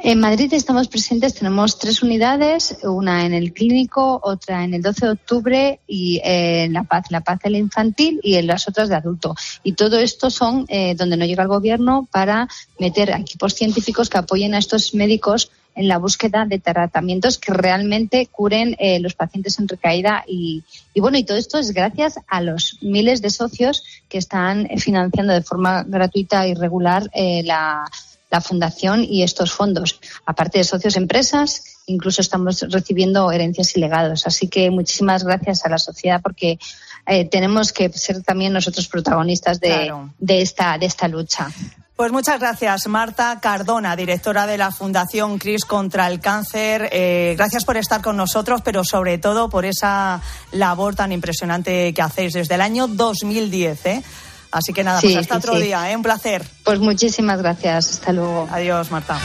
En 0.03 0.19
Madrid 0.19 0.53
estamos 0.53 0.87
presentes, 0.87 1.33
tenemos 1.33 1.79
tres 1.79 2.03
unidades, 2.03 2.77
una 2.83 3.25
en 3.25 3.33
el 3.33 3.51
clínico, 3.51 4.19
otra 4.23 4.63
en 4.63 4.75
el 4.75 4.81
12 4.81 5.05
de 5.05 5.11
octubre 5.11 5.79
y 5.87 6.21
en 6.23 6.73
La 6.73 6.83
Paz, 6.83 7.05
La 7.09 7.21
Paz 7.21 7.39
el 7.43 7.55
infantil 7.55 8.19
y 8.21 8.35
en 8.35 8.47
las 8.47 8.67
otras 8.67 8.89
de 8.89 8.95
adulto. 8.95 9.35
Y 9.63 9.73
todo 9.73 9.99
esto 9.99 10.29
son 10.29 10.65
eh, 10.67 10.93
donde 10.95 11.17
no 11.17 11.25
llega 11.25 11.43
el 11.43 11.49
gobierno 11.49 12.07
para 12.11 12.47
meter 12.79 13.09
equipos 13.09 13.55
científicos 13.55 14.09
que 14.09 14.19
apoyen 14.19 14.53
a 14.53 14.59
estos 14.59 14.93
médicos 14.93 15.51
en 15.75 15.87
la 15.87 15.97
búsqueda 15.97 16.45
de 16.45 16.59
tratamientos 16.59 17.37
que 17.37 17.53
realmente 17.53 18.27
curen 18.27 18.75
eh, 18.79 18.99
los 18.99 19.13
pacientes 19.13 19.59
en 19.59 19.67
recaída 19.67 20.23
y, 20.27 20.63
y, 20.93 20.99
bueno 20.99 21.17
y 21.17 21.23
todo 21.23 21.37
esto 21.37 21.59
es 21.59 21.71
gracias 21.71 22.19
a 22.27 22.41
los 22.41 22.79
miles 22.81 23.21
de 23.21 23.29
socios 23.29 23.83
que 24.09 24.17
están 24.17 24.67
financiando 24.77 25.33
de 25.33 25.43
forma 25.43 25.83
gratuita 25.83 26.47
y 26.47 26.55
regular 26.55 27.09
eh, 27.13 27.43
la, 27.43 27.85
la 28.29 28.41
fundación 28.41 29.03
y 29.03 29.23
estos 29.23 29.51
fondos. 29.51 29.99
Aparte 30.25 30.57
de 30.57 30.63
socios 30.63 30.97
empresas, 30.97 31.63
incluso 31.85 32.21
estamos 32.21 32.65
recibiendo 32.69 33.31
herencias 33.31 33.75
y 33.75 33.79
legados. 33.79 34.27
Así 34.27 34.47
que 34.47 34.69
muchísimas 34.69 35.23
gracias 35.23 35.65
a 35.65 35.69
la 35.69 35.77
sociedad 35.77 36.21
porque 36.21 36.59
eh, 37.05 37.25
tenemos 37.25 37.71
que 37.71 37.89
ser 37.89 38.21
también 38.23 38.53
nosotros 38.53 38.87
protagonistas 38.87 39.59
de, 39.59 39.93
de, 40.19 40.41
esta, 40.41 40.77
de 40.77 40.85
esta 40.85 41.07
lucha. 41.07 41.49
Pues 41.97 42.11
muchas 42.11 42.39
gracias, 42.39 42.85
Marta 42.87 43.39
Cardona, 43.41 43.95
directora 43.95 44.45
de 44.45 44.59
la 44.59 44.69
Fundación 44.69 45.39
CRIS 45.39 45.65
contra 45.65 46.07
el 46.07 46.19
Cáncer. 46.19 46.89
Eh, 46.91 47.33
gracias 47.35 47.65
por 47.65 47.75
estar 47.75 48.03
con 48.03 48.15
nosotros, 48.15 48.61
pero 48.63 48.83
sobre 48.83 49.17
todo 49.17 49.49
por 49.49 49.65
esa 49.65 50.21
labor 50.51 50.93
tan 50.93 51.11
impresionante 51.11 51.91
que 51.95 52.01
hacéis 52.03 52.33
desde 52.33 52.53
el 52.53 52.61
año 52.61 52.87
2010. 52.87 53.85
¿eh? 53.87 54.03
Así 54.51 54.73
que 54.73 54.83
nada, 54.83 55.01
Sí, 55.01 55.07
pues 55.13 55.17
hasta 55.17 55.35
sí, 55.35 55.39
otro 55.39 55.55
sí. 55.55 55.63
día, 55.65 55.91
¿eh? 55.91 55.95
un 55.95 56.03
placer. 56.03 56.43
Pues 56.63 56.79
muchísimas 56.79 57.39
gracias. 57.41 57.89
Hasta 57.91 58.13
luego. 58.13 58.47
Adiós, 58.51 58.91
Marta. 58.91 59.19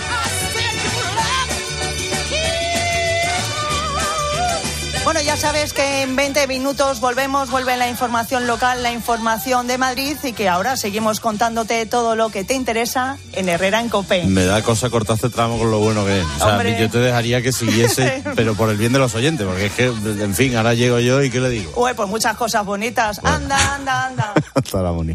Bueno, 5.13 5.27
ya 5.27 5.37
sabes 5.37 5.75
que 5.75 6.01
en 6.05 6.17
20 6.17 6.47
minutos 6.47 7.01
volvemos, 7.01 7.51
vuelve 7.51 7.77
la 7.77 7.87
información 7.87 8.47
local, 8.47 8.83
la 8.83 8.93
información 8.93 9.67
de 9.67 9.77
Madrid 9.77 10.17
y 10.23 10.33
que 10.33 10.49
ahora 10.49 10.79
seguimos 10.79 11.21
contándote 11.21 11.85
todo 11.85 12.17
lo 12.17 12.31
que 12.31 12.45
te 12.45 12.55
interesa 12.55 13.19
en 13.35 13.51
Herrera 13.51 13.83
en 13.83 13.91
Copé. 13.91 14.25
Me 14.25 14.47
da 14.47 14.63
cosa 14.63 14.89
cortarse 14.89 15.29
tramo 15.29 15.59
con 15.59 15.71
lo 15.71 15.81
bueno 15.81 16.07
que 16.07 16.21
es. 16.21 16.25
O 16.25 16.39
sea, 16.39 16.79
yo 16.79 16.89
te 16.89 16.97
dejaría 16.97 17.43
que 17.43 17.53
siguiese, 17.53 18.25
pero 18.37 18.55
por 18.55 18.71
el 18.71 18.79
bien 18.79 18.95
de 18.95 19.01
los 19.01 19.15
oyentes, 19.15 19.47
porque 19.47 19.67
es 19.67 19.73
que, 19.73 19.85
en 19.85 20.35
fin, 20.35 20.57
ahora 20.57 20.73
llego 20.73 20.99
yo 20.99 21.23
y 21.23 21.29
¿qué 21.29 21.41
le 21.41 21.51
digo? 21.51 21.73
Uy, 21.77 21.93
pues 21.95 22.09
muchas 22.09 22.35
cosas 22.35 22.65
bonitas. 22.65 23.21
Anda, 23.23 23.75
anda, 23.75 24.07
anda. 24.07 24.33
Hasta 24.55 24.81
la 24.81 24.93
Moni. 24.93 25.15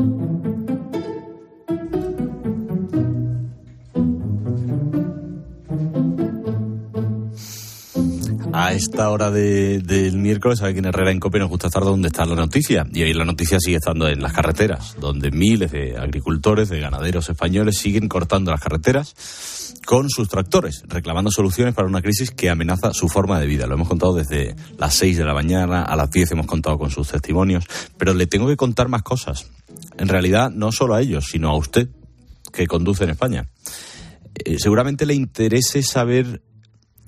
Esta 8.81 9.09
hora 9.11 9.29
de- 9.29 9.79
del 9.79 10.17
miércoles, 10.17 10.59
que 10.59 10.69
en 10.69 10.85
Herrera 10.85 11.11
en 11.11 11.19
Cope 11.19 11.37
nos 11.37 11.49
gusta 11.49 11.67
estar 11.67 11.83
donde 11.83 12.07
está 12.07 12.25
la 12.25 12.35
noticia. 12.35 12.87
Y 12.91 13.03
hoy 13.03 13.13
la 13.13 13.25
noticia 13.25 13.59
sigue 13.59 13.77
estando 13.77 14.07
en 14.07 14.21
las 14.21 14.33
carreteras, 14.33 14.95
donde 14.99 15.29
miles 15.29 15.71
de 15.71 15.97
agricultores, 15.97 16.69
de 16.69 16.79
ganaderos 16.79 17.29
españoles 17.29 17.77
siguen 17.77 18.07
cortando 18.07 18.49
las 18.49 18.59
carreteras 18.59 19.13
con 19.85 20.09
sus 20.09 20.27
tractores, 20.29 20.83
reclamando 20.87 21.29
soluciones 21.29 21.75
para 21.75 21.87
una 21.87 22.01
crisis 22.01 22.31
que 22.31 22.49
amenaza 22.49 22.91
su 22.93 23.07
forma 23.07 23.39
de 23.39 23.45
vida. 23.45 23.67
Lo 23.67 23.75
hemos 23.75 23.87
contado 23.87 24.15
desde 24.15 24.55
las 24.79 24.95
6 24.95 25.17
de 25.17 25.25
la 25.25 25.33
mañana, 25.35 25.83
a 25.83 25.95
las 25.95 26.09
10 26.09 26.31
hemos 26.31 26.47
contado 26.47 26.79
con 26.79 26.89
sus 26.89 27.07
testimonios, 27.09 27.65
pero 27.97 28.15
le 28.15 28.25
tengo 28.25 28.47
que 28.47 28.57
contar 28.57 28.87
más 28.89 29.03
cosas. 29.03 29.45
En 29.97 30.07
realidad, 30.07 30.49
no 30.49 30.71
solo 30.71 30.95
a 30.95 31.01
ellos, 31.01 31.27
sino 31.29 31.49
a 31.49 31.55
usted, 31.55 31.87
que 32.51 32.65
conduce 32.65 33.03
en 33.03 33.11
España. 33.11 33.47
Eh, 34.43 34.57
seguramente 34.59 35.05
le 35.05 35.13
interese 35.13 35.83
saber 35.83 36.41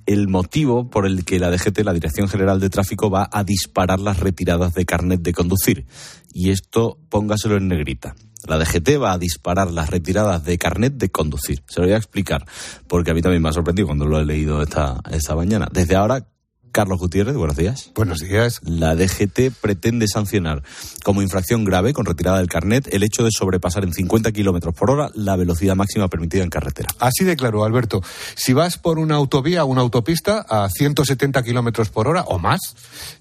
el 0.05 0.27
motivo 0.27 0.89
por 0.89 1.05
el 1.05 1.25
que 1.25 1.39
la 1.39 1.49
DGT, 1.49 1.79
la 1.79 1.93
Dirección 1.93 2.27
General 2.27 2.59
de 2.59 2.69
Tráfico, 2.69 3.09
va 3.09 3.29
a 3.31 3.43
disparar 3.43 3.99
las 3.99 4.19
retiradas 4.19 4.73
de 4.73 4.85
carnet 4.85 5.21
de 5.21 5.33
conducir. 5.33 5.85
Y 6.33 6.51
esto 6.51 6.97
póngaselo 7.09 7.57
en 7.57 7.67
negrita. 7.67 8.15
La 8.45 8.57
DGT 8.57 9.01
va 9.01 9.13
a 9.13 9.17
disparar 9.17 9.71
las 9.71 9.89
retiradas 9.89 10.43
de 10.43 10.57
carnet 10.57 10.93
de 10.95 11.09
conducir. 11.09 11.63
Se 11.67 11.79
lo 11.79 11.87
voy 11.87 11.93
a 11.93 11.97
explicar, 11.97 12.45
porque 12.87 13.11
a 13.11 13.13
mí 13.13 13.21
también 13.21 13.41
me 13.41 13.49
ha 13.49 13.53
sorprendido 13.53 13.87
cuando 13.87 14.05
lo 14.05 14.19
he 14.19 14.25
leído 14.25 14.61
esta, 14.61 14.99
esta 15.11 15.35
mañana. 15.35 15.69
Desde 15.71 15.95
ahora, 15.95 16.27
Carlos 16.73 16.97
Gutiérrez, 16.97 17.35
buenos 17.35 17.55
días. 17.55 17.91
Buenos 17.93 18.17
días. 18.17 18.59
La 18.63 18.95
DGT 18.95 19.51
pretende 19.61 20.07
sancionar 20.07 20.63
como 21.03 21.21
infracción 21.21 21.65
grave 21.65 21.93
con 21.93 22.07
retirada 22.07 22.39
del 22.39 22.49
carnet 22.49 22.91
el 22.91 23.03
hecho 23.03 23.23
de 23.23 23.29
sobrepasar 23.31 23.83
en 23.83 23.93
50 23.93 24.31
kilómetros 24.31 24.73
por 24.73 24.89
hora 24.89 25.11
la 25.13 25.35
velocidad 25.35 25.75
máxima 25.75 26.07
permitida 26.07 26.41
en 26.41 26.49
carretera. 26.49 26.89
Así 26.97 27.25
de 27.25 27.35
claro, 27.35 27.63
Alberto. 27.63 28.01
Si 28.35 28.53
vas 28.53 28.79
por 28.79 28.97
una 28.97 29.15
autovía 29.15 29.63
o 29.63 29.67
una 29.67 29.81
autopista 29.81 30.43
a 30.49 30.67
170 30.67 31.43
kilómetros 31.43 31.89
por 31.89 32.07
hora 32.07 32.23
o 32.23 32.39
más, 32.39 32.59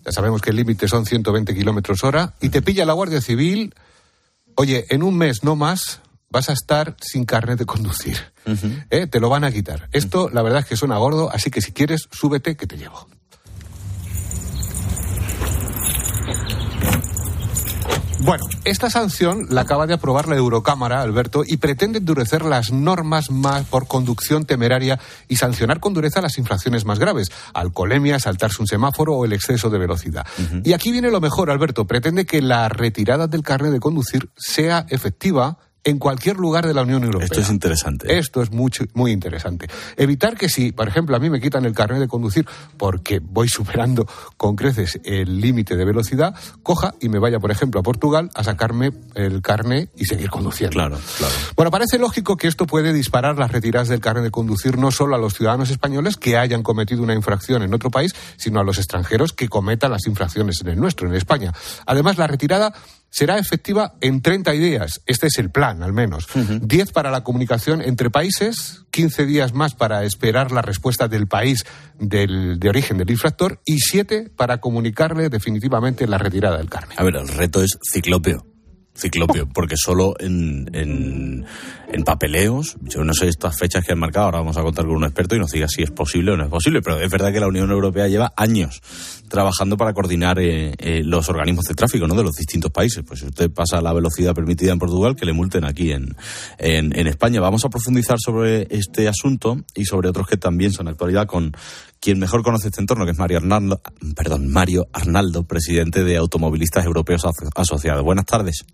ya 0.02 0.12
sabemos 0.12 0.40
que 0.40 0.48
el 0.48 0.56
límite 0.56 0.88
son 0.88 1.04
120 1.04 1.54
kilómetros 1.54 2.04
hora, 2.04 2.32
y 2.40 2.48
te 2.48 2.62
pilla 2.62 2.86
la 2.86 2.94
Guardia 2.94 3.20
Civil, 3.20 3.74
oye, 4.54 4.86
en 4.88 5.02
un 5.02 5.18
mes 5.18 5.44
no 5.44 5.56
más 5.56 6.00
vas 6.30 6.48
a 6.48 6.54
estar 6.54 6.96
sin 7.02 7.26
carnet 7.26 7.58
de 7.58 7.66
conducir. 7.66 8.16
¿Eh? 8.88 9.06
Te 9.08 9.20
lo 9.20 9.28
van 9.28 9.44
a 9.44 9.52
quitar. 9.52 9.90
Esto, 9.92 10.30
la 10.30 10.40
verdad 10.40 10.60
es 10.60 10.66
que 10.66 10.76
suena 10.76 10.96
gordo, 10.96 11.30
así 11.30 11.50
que 11.50 11.60
si 11.60 11.72
quieres, 11.72 12.08
súbete 12.10 12.56
que 12.56 12.66
te 12.66 12.78
llevo. 12.78 13.06
Bueno, 18.24 18.44
esta 18.64 18.88
sanción 18.88 19.48
la 19.50 19.62
acaba 19.62 19.88
de 19.88 19.94
aprobar 19.94 20.28
la 20.28 20.36
Eurocámara, 20.36 21.02
Alberto, 21.02 21.42
y 21.44 21.56
pretende 21.56 21.98
endurecer 21.98 22.44
las 22.44 22.70
normas 22.70 23.32
más 23.32 23.64
por 23.64 23.88
conducción 23.88 24.44
temeraria 24.44 25.00
y 25.26 25.36
sancionar 25.36 25.80
con 25.80 25.92
dureza 25.92 26.20
las 26.20 26.38
infracciones 26.38 26.84
más 26.84 27.00
graves, 27.00 27.32
alcoholemia, 27.52 28.20
saltarse 28.20 28.62
un 28.62 28.68
semáforo 28.68 29.14
o 29.14 29.24
el 29.24 29.32
exceso 29.32 29.70
de 29.70 29.78
velocidad. 29.78 30.24
Y 30.62 30.72
aquí 30.72 30.92
viene 30.92 31.10
lo 31.10 31.20
mejor, 31.20 31.50
Alberto, 31.50 31.84
pretende 31.88 32.24
que 32.24 32.40
la 32.40 32.68
retirada 32.68 33.26
del 33.26 33.42
carnet 33.42 33.72
de 33.72 33.80
conducir 33.80 34.30
sea 34.36 34.86
efectiva 34.88 35.58
en 35.84 35.98
cualquier 35.98 36.36
lugar 36.36 36.66
de 36.66 36.74
la 36.74 36.82
Unión 36.82 37.04
Europea. 37.04 37.26
Esto 37.26 37.40
es 37.40 37.50
interesante. 37.50 38.18
Esto 38.18 38.42
es 38.42 38.50
mucho, 38.52 38.84
muy 38.94 39.10
interesante. 39.10 39.68
Evitar 39.96 40.36
que 40.36 40.48
si, 40.48 40.72
por 40.72 40.88
ejemplo, 40.88 41.16
a 41.16 41.18
mí 41.18 41.30
me 41.30 41.40
quitan 41.40 41.64
el 41.64 41.74
carnet 41.74 42.00
de 42.00 42.08
conducir 42.08 42.46
porque 42.76 43.20
voy 43.20 43.48
superando 43.48 44.06
con 44.36 44.54
creces 44.54 45.00
el 45.04 45.40
límite 45.40 45.76
de 45.76 45.84
velocidad, 45.84 46.34
coja 46.62 46.94
y 47.00 47.08
me 47.08 47.18
vaya, 47.18 47.40
por 47.40 47.50
ejemplo, 47.50 47.80
a 47.80 47.82
Portugal 47.82 48.30
a 48.34 48.44
sacarme 48.44 48.92
el 49.14 49.42
carnet 49.42 49.90
y 49.96 50.04
seguir 50.04 50.30
conduciendo. 50.30 50.74
Claro, 50.74 50.98
claro. 51.18 51.34
Bueno, 51.56 51.70
parece 51.70 51.98
lógico 51.98 52.36
que 52.36 52.48
esto 52.48 52.66
puede 52.66 52.92
disparar 52.92 53.38
las 53.38 53.50
retiradas 53.50 53.88
del 53.88 54.00
carnet 54.00 54.24
de 54.24 54.30
conducir 54.30 54.78
no 54.78 54.90
solo 54.90 55.16
a 55.16 55.18
los 55.18 55.34
ciudadanos 55.34 55.70
españoles 55.70 56.16
que 56.16 56.36
hayan 56.36 56.62
cometido 56.62 57.02
una 57.02 57.14
infracción 57.14 57.62
en 57.62 57.74
otro 57.74 57.90
país, 57.90 58.14
sino 58.36 58.60
a 58.60 58.64
los 58.64 58.78
extranjeros 58.78 59.32
que 59.32 59.48
cometan 59.48 59.90
las 59.90 60.06
infracciones 60.06 60.60
en 60.60 60.68
el 60.68 60.78
nuestro, 60.78 61.08
en 61.08 61.14
España. 61.14 61.52
Además, 61.86 62.18
la 62.18 62.26
retirada 62.26 62.72
será 63.14 63.38
efectiva 63.38 63.94
en 64.00 64.22
30 64.22 64.52
días. 64.52 65.02
Este 65.06 65.26
es 65.26 65.38
el 65.38 65.50
plan, 65.50 65.82
al 65.82 65.92
menos. 65.92 66.26
10 66.34 66.92
para 66.92 67.10
la 67.10 67.22
comunicación 67.22 67.82
entre 67.82 68.08
países, 68.10 68.84
15 68.90 69.26
días 69.26 69.52
más 69.52 69.74
para 69.74 70.02
esperar 70.04 70.50
la 70.50 70.62
respuesta 70.62 71.08
del 71.08 71.28
país 71.28 71.64
del- 72.00 72.58
de 72.58 72.68
origen 72.70 72.96
del 72.96 73.10
infractor 73.10 73.60
y 73.66 73.78
7 73.80 74.30
para 74.34 74.58
comunicarle 74.62 75.28
definitivamente 75.28 76.06
la 76.06 76.16
retirada 76.16 76.56
del 76.56 76.70
carnet. 76.70 76.98
A 76.98 77.04
ver, 77.04 77.16
el 77.16 77.28
reto 77.28 77.62
es 77.62 77.78
ciclópeo. 77.92 78.46
Ciclópeo, 78.94 79.48
porque 79.48 79.76
solo 79.78 80.14
en, 80.20 80.68
en, 80.74 81.46
en 81.90 82.02
papeleos, 82.04 82.76
yo 82.82 83.02
no 83.04 83.14
sé 83.14 83.26
estas 83.26 83.58
fechas 83.58 83.84
que 83.86 83.92
han 83.92 83.98
marcado, 83.98 84.26
ahora 84.26 84.38
vamos 84.40 84.58
a 84.58 84.62
contar 84.62 84.84
con 84.84 84.96
un 84.96 85.04
experto 85.04 85.34
y 85.34 85.38
nos 85.38 85.50
diga 85.50 85.66
si 85.66 85.82
es 85.82 85.90
posible 85.90 86.32
o 86.32 86.36
no 86.36 86.44
es 86.44 86.50
posible, 86.50 86.82
pero 86.82 87.00
es 87.00 87.10
verdad 87.10 87.32
que 87.32 87.40
la 87.40 87.46
Unión 87.48 87.70
Europea 87.70 88.06
lleva 88.08 88.34
años 88.36 88.82
trabajando 89.32 89.78
para 89.78 89.94
coordinar 89.94 90.38
eh, 90.38 90.74
eh, 90.78 91.00
los 91.02 91.28
organismos 91.30 91.64
de 91.64 91.74
tráfico 91.74 92.06
¿no? 92.06 92.14
de 92.14 92.22
los 92.22 92.34
distintos 92.36 92.70
países. 92.70 93.02
Pues 93.06 93.20
si 93.20 93.26
usted 93.26 93.50
pasa 93.50 93.80
la 93.80 93.94
velocidad 93.94 94.34
permitida 94.34 94.72
en 94.72 94.78
Portugal, 94.78 95.16
que 95.16 95.24
le 95.24 95.32
multen 95.32 95.64
aquí 95.64 95.90
en, 95.90 96.14
en, 96.58 96.96
en 96.98 97.06
España. 97.06 97.40
Vamos 97.40 97.64
a 97.64 97.70
profundizar 97.70 98.18
sobre 98.22 98.68
este 98.70 99.08
asunto 99.08 99.56
y 99.74 99.86
sobre 99.86 100.10
otros 100.10 100.26
que 100.28 100.36
también 100.36 100.70
son 100.72 100.86
actualidad 100.88 101.26
con 101.26 101.52
quien 101.98 102.18
mejor 102.18 102.42
conoce 102.42 102.68
este 102.68 102.80
entorno, 102.80 103.04
que 103.06 103.12
es 103.12 103.18
Mario 103.18 103.38
Arnaldo, 103.38 103.80
perdón, 104.14 104.48
Mario 104.48 104.86
Arnaldo, 104.92 105.44
presidente 105.44 106.04
de 106.04 106.16
Automovilistas 106.18 106.84
Europeos 106.84 107.24
Aso- 107.24 107.48
Asociados. 107.54 108.02
Buenas 108.04 108.26
tardes. 108.26 108.64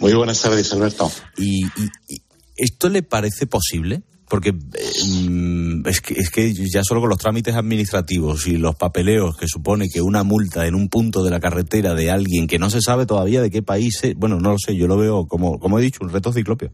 Muy 0.00 0.12
buenas 0.14 0.42
tardes, 0.42 0.72
Alberto. 0.72 1.10
¿Y, 1.36 1.64
y- 1.66 1.70
y 2.08 2.22
esto 2.56 2.88
le 2.88 3.02
parece 3.04 3.46
posible? 3.46 4.02
Porque 4.28 4.50
eh, 4.50 5.82
es, 5.86 6.00
que, 6.00 6.14
es 6.14 6.30
que 6.30 6.52
ya 6.52 6.82
solo 6.84 7.00
con 7.00 7.10
los 7.10 7.18
trámites 7.18 7.54
administrativos 7.54 8.46
y 8.46 8.58
los 8.58 8.76
papeleos 8.76 9.36
que 9.36 9.46
supone 9.48 9.88
que 9.88 10.02
una 10.02 10.22
multa 10.22 10.66
en 10.66 10.74
un 10.74 10.88
punto 10.88 11.24
de 11.24 11.30
la 11.30 11.40
carretera 11.40 11.94
de 11.94 12.10
alguien 12.10 12.46
que 12.46 12.58
no 12.58 12.70
se 12.70 12.80
sabe 12.80 13.06
todavía 13.06 13.40
de 13.40 13.50
qué 13.50 13.62
país 13.62 14.02
es, 14.02 14.14
bueno, 14.16 14.38
no 14.40 14.52
lo 14.52 14.58
sé, 14.58 14.76
yo 14.76 14.86
lo 14.86 14.96
veo 14.96 15.26
como, 15.26 15.58
como 15.58 15.78
he 15.78 15.82
dicho, 15.82 16.00
un 16.02 16.10
reto 16.10 16.32
ciclopio. 16.32 16.72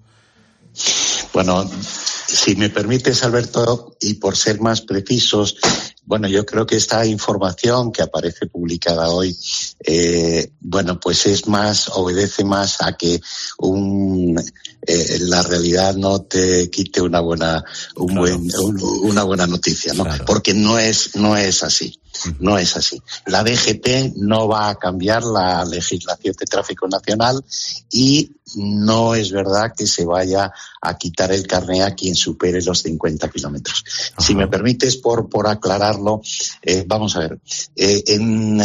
Bueno, 1.32 1.68
si 2.26 2.56
me 2.56 2.70
permites, 2.70 3.22
Alberto, 3.22 3.96
y 4.00 4.14
por 4.14 4.36
ser 4.36 4.60
más 4.60 4.80
precisos, 4.80 5.56
bueno, 6.04 6.28
yo 6.28 6.44
creo 6.44 6.66
que 6.66 6.76
esta 6.76 7.06
información 7.06 7.92
que 7.92 8.02
aparece 8.02 8.46
publicada 8.46 9.08
hoy, 9.08 9.36
eh, 9.80 10.50
bueno, 10.60 10.98
pues 11.00 11.26
es 11.26 11.46
más, 11.46 11.88
obedece 11.94 12.44
más 12.44 12.80
a 12.82 12.96
que 12.96 13.20
un, 13.58 14.38
eh, 14.86 15.18
la 15.20 15.42
realidad 15.42 15.94
no 15.96 16.22
te 16.22 16.70
quite 16.70 17.00
una 17.00 17.20
buena, 17.20 17.64
un 17.96 18.14
buen, 18.14 18.50
un- 18.60 18.80
una 19.02 19.22
buena 19.24 19.46
noticia, 19.46 19.92
¿no? 19.94 20.04
Porque 20.26 20.54
no 20.54 20.78
es, 20.78 21.16
no 21.16 21.36
es 21.36 21.62
así. 21.62 21.98
No 22.38 22.56
es 22.58 22.76
así. 22.76 23.02
La 23.26 23.42
DGT 23.42 24.12
no 24.18 24.46
va 24.46 24.68
a 24.68 24.76
cambiar 24.76 25.24
la 25.24 25.64
legislación 25.64 26.36
de 26.38 26.46
tráfico 26.46 26.86
nacional 26.86 27.44
y 27.90 28.30
no 28.54 29.16
es 29.16 29.32
verdad 29.32 29.72
que 29.76 29.84
se 29.88 30.04
vaya 30.04 30.52
a 30.80 30.96
quitar 30.96 31.32
el 31.32 31.44
carné 31.44 31.82
a 31.82 31.92
quien 31.96 32.14
supere 32.14 32.62
los 32.62 32.82
50 32.82 33.28
kilómetros. 33.30 33.82
Si 34.16 34.32
me 34.36 34.46
permites, 34.46 34.96
por, 34.98 35.28
por 35.28 35.48
aclararlo, 35.48 36.22
eh, 36.62 36.84
vamos 36.86 37.16
a 37.16 37.20
ver. 37.20 37.40
Eh, 37.74 38.04
en, 38.06 38.60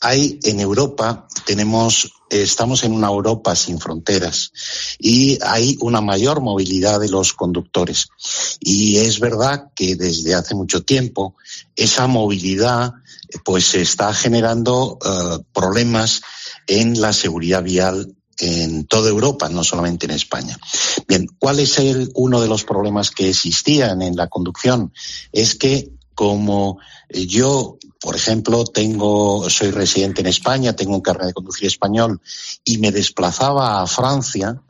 hay 0.00 0.38
en 0.44 0.60
Europa, 0.60 1.28
tenemos, 1.44 2.12
estamos 2.30 2.84
en 2.84 2.92
una 2.92 3.08
Europa 3.08 3.54
sin 3.54 3.78
fronteras 3.78 4.52
y 4.98 5.38
hay 5.42 5.76
una 5.80 6.00
mayor 6.00 6.40
movilidad 6.40 7.00
de 7.00 7.10
los 7.10 7.34
conductores. 7.34 8.08
Y 8.60 8.96
es 8.96 9.20
verdad 9.20 9.72
que 9.74 9.96
desde 9.96 10.34
hace 10.34 10.54
mucho 10.54 10.82
tiempo 10.82 11.36
esa 11.76 12.06
movilidad 12.06 12.94
pues 13.44 13.74
está 13.74 14.12
generando 14.14 14.98
eh, 15.04 15.44
problemas 15.52 16.22
en 16.66 17.00
la 17.00 17.12
seguridad 17.12 17.62
vial 17.62 18.14
en 18.38 18.86
toda 18.86 19.10
Europa, 19.10 19.48
no 19.50 19.62
solamente 19.64 20.06
en 20.06 20.12
España. 20.12 20.58
Bien, 21.06 21.26
¿cuál 21.38 21.60
es 21.60 21.78
el, 21.78 22.10
uno 22.14 22.40
de 22.40 22.48
los 22.48 22.64
problemas 22.64 23.10
que 23.10 23.28
existían 23.28 24.00
en 24.00 24.16
la 24.16 24.28
conducción? 24.28 24.92
Es 25.30 25.54
que 25.54 25.90
como 26.20 26.78
yo, 27.08 27.78
por 27.98 28.14
ejemplo, 28.14 28.64
tengo, 28.64 29.48
soy 29.48 29.70
residente 29.70 30.20
en 30.20 30.26
España, 30.26 30.76
tengo 30.76 30.94
un 30.94 31.00
carnet 31.00 31.28
de 31.28 31.32
conducir 31.32 31.66
español 31.66 32.20
y 32.62 32.76
me 32.76 32.92
desplazaba 32.92 33.80
a 33.80 33.86
Francia, 33.86 34.60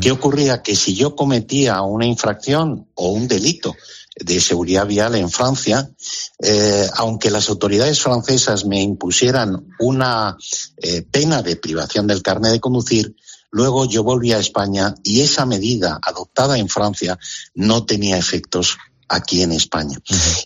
¿qué 0.00 0.10
ocurría? 0.10 0.62
Que 0.62 0.74
si 0.74 0.96
yo 0.96 1.14
cometía 1.14 1.80
una 1.82 2.06
infracción 2.06 2.88
o 2.94 3.10
un 3.10 3.28
delito 3.28 3.76
de 4.16 4.40
seguridad 4.40 4.84
vial 4.84 5.14
en 5.14 5.30
Francia, 5.30 5.88
eh, 6.42 6.88
aunque 6.94 7.30
las 7.30 7.48
autoridades 7.50 8.00
francesas 8.00 8.64
me 8.64 8.82
impusieran 8.82 9.68
una 9.78 10.36
eh, 10.78 11.02
pena 11.02 11.40
de 11.40 11.54
privación 11.54 12.08
del 12.08 12.22
carnet 12.22 12.50
de 12.50 12.60
conducir, 12.60 13.14
luego 13.52 13.84
yo 13.84 14.02
volví 14.02 14.32
a 14.32 14.40
España 14.40 14.96
y 15.04 15.20
esa 15.20 15.46
medida 15.46 16.00
adoptada 16.02 16.58
en 16.58 16.68
Francia 16.68 17.16
no 17.54 17.86
tenía 17.86 18.18
efectos 18.18 18.76
aquí 19.08 19.42
en 19.42 19.52
España. 19.52 19.98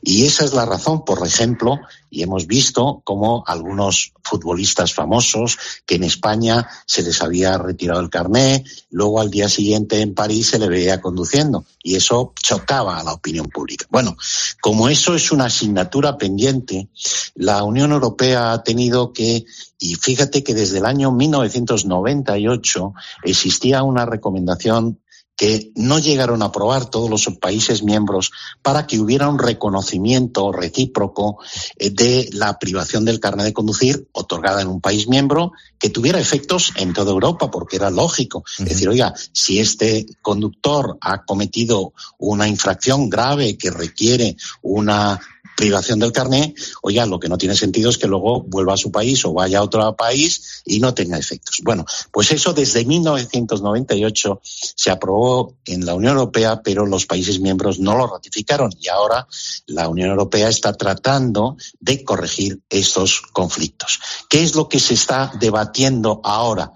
Y 0.02 0.26
esa 0.26 0.44
es 0.44 0.52
la 0.52 0.66
razón, 0.66 1.04
por 1.04 1.26
ejemplo, 1.26 1.78
y 2.10 2.22
hemos 2.22 2.46
visto 2.46 3.02
cómo 3.04 3.44
algunos 3.46 4.12
futbolistas 4.22 4.92
famosos 4.92 5.58
que 5.86 5.94
en 5.94 6.04
España 6.04 6.68
se 6.86 7.02
les 7.02 7.22
había 7.22 7.56
retirado 7.56 8.00
el 8.00 8.10
carné, 8.10 8.64
luego 8.90 9.20
al 9.20 9.30
día 9.30 9.48
siguiente 9.48 10.00
en 10.00 10.14
París 10.14 10.48
se 10.48 10.58
le 10.58 10.68
veía 10.68 11.00
conduciendo 11.00 11.64
y 11.82 11.96
eso 11.96 12.34
chocaba 12.42 12.98
a 12.98 13.04
la 13.04 13.12
opinión 13.12 13.46
pública. 13.46 13.86
Bueno, 13.90 14.16
como 14.60 14.88
eso 14.88 15.14
es 15.14 15.30
una 15.32 15.46
asignatura 15.46 16.18
pendiente, 16.18 16.88
la 17.34 17.62
Unión 17.62 17.92
Europea 17.92 18.52
ha 18.52 18.62
tenido 18.62 19.12
que 19.12 19.44
y 19.78 19.94
fíjate 19.94 20.44
que 20.44 20.52
desde 20.52 20.78
el 20.78 20.84
año 20.84 21.10
1998 21.10 22.92
existía 23.24 23.82
una 23.82 24.04
recomendación 24.04 25.00
que 25.40 25.72
no 25.74 25.98
llegaron 25.98 26.42
a 26.42 26.46
aprobar 26.46 26.90
todos 26.90 27.08
los 27.08 27.24
países 27.38 27.82
miembros 27.82 28.30
para 28.60 28.86
que 28.86 29.00
hubiera 29.00 29.26
un 29.26 29.38
reconocimiento 29.38 30.52
recíproco 30.52 31.38
eh, 31.78 31.88
de 31.88 32.28
la 32.34 32.58
privación 32.58 33.06
del 33.06 33.20
carnet 33.20 33.46
de 33.46 33.54
conducir 33.54 34.06
otorgada 34.12 34.60
en 34.60 34.68
un 34.68 34.82
país 34.82 35.08
miembro 35.08 35.52
que 35.78 35.88
tuviera 35.88 36.20
efectos 36.20 36.74
en 36.76 36.92
toda 36.92 37.12
Europa, 37.12 37.50
porque 37.50 37.76
era 37.76 37.88
lógico. 37.88 38.44
Es 38.58 38.66
decir, 38.66 38.90
oiga, 38.90 39.14
si 39.32 39.60
este 39.60 40.04
conductor 40.20 40.98
ha 41.00 41.24
cometido 41.24 41.94
una 42.18 42.46
infracción 42.46 43.08
grave 43.08 43.56
que 43.56 43.70
requiere 43.70 44.36
una 44.60 45.18
privación 45.60 45.98
del 45.98 46.10
carné, 46.10 46.54
oiga, 46.80 47.04
lo 47.04 47.20
que 47.20 47.28
no 47.28 47.36
tiene 47.36 47.54
sentido 47.54 47.90
es 47.90 47.98
que 47.98 48.06
luego 48.06 48.42
vuelva 48.42 48.72
a 48.72 48.78
su 48.78 48.90
país 48.90 49.22
o 49.26 49.34
vaya 49.34 49.58
a 49.58 49.62
otro 49.62 49.94
país 49.94 50.62
y 50.64 50.80
no 50.80 50.94
tenga 50.94 51.18
efectos. 51.18 51.60
Bueno, 51.62 51.84
pues 52.10 52.32
eso 52.32 52.54
desde 52.54 52.86
1998 52.86 54.40
se 54.42 54.90
aprobó 54.90 55.56
en 55.66 55.84
la 55.84 55.94
Unión 55.94 56.12
Europea, 56.12 56.62
pero 56.62 56.86
los 56.86 57.04
países 57.04 57.40
miembros 57.40 57.78
no 57.78 57.94
lo 57.94 58.06
ratificaron 58.06 58.72
y 58.80 58.88
ahora 58.88 59.28
la 59.66 59.86
Unión 59.88 60.08
Europea 60.08 60.48
está 60.48 60.72
tratando 60.72 61.58
de 61.78 62.04
corregir 62.04 62.60
estos 62.70 63.20
conflictos. 63.20 64.00
¿Qué 64.30 64.42
es 64.42 64.54
lo 64.54 64.66
que 64.66 64.80
se 64.80 64.94
está 64.94 65.30
debatiendo 65.38 66.22
ahora? 66.24 66.72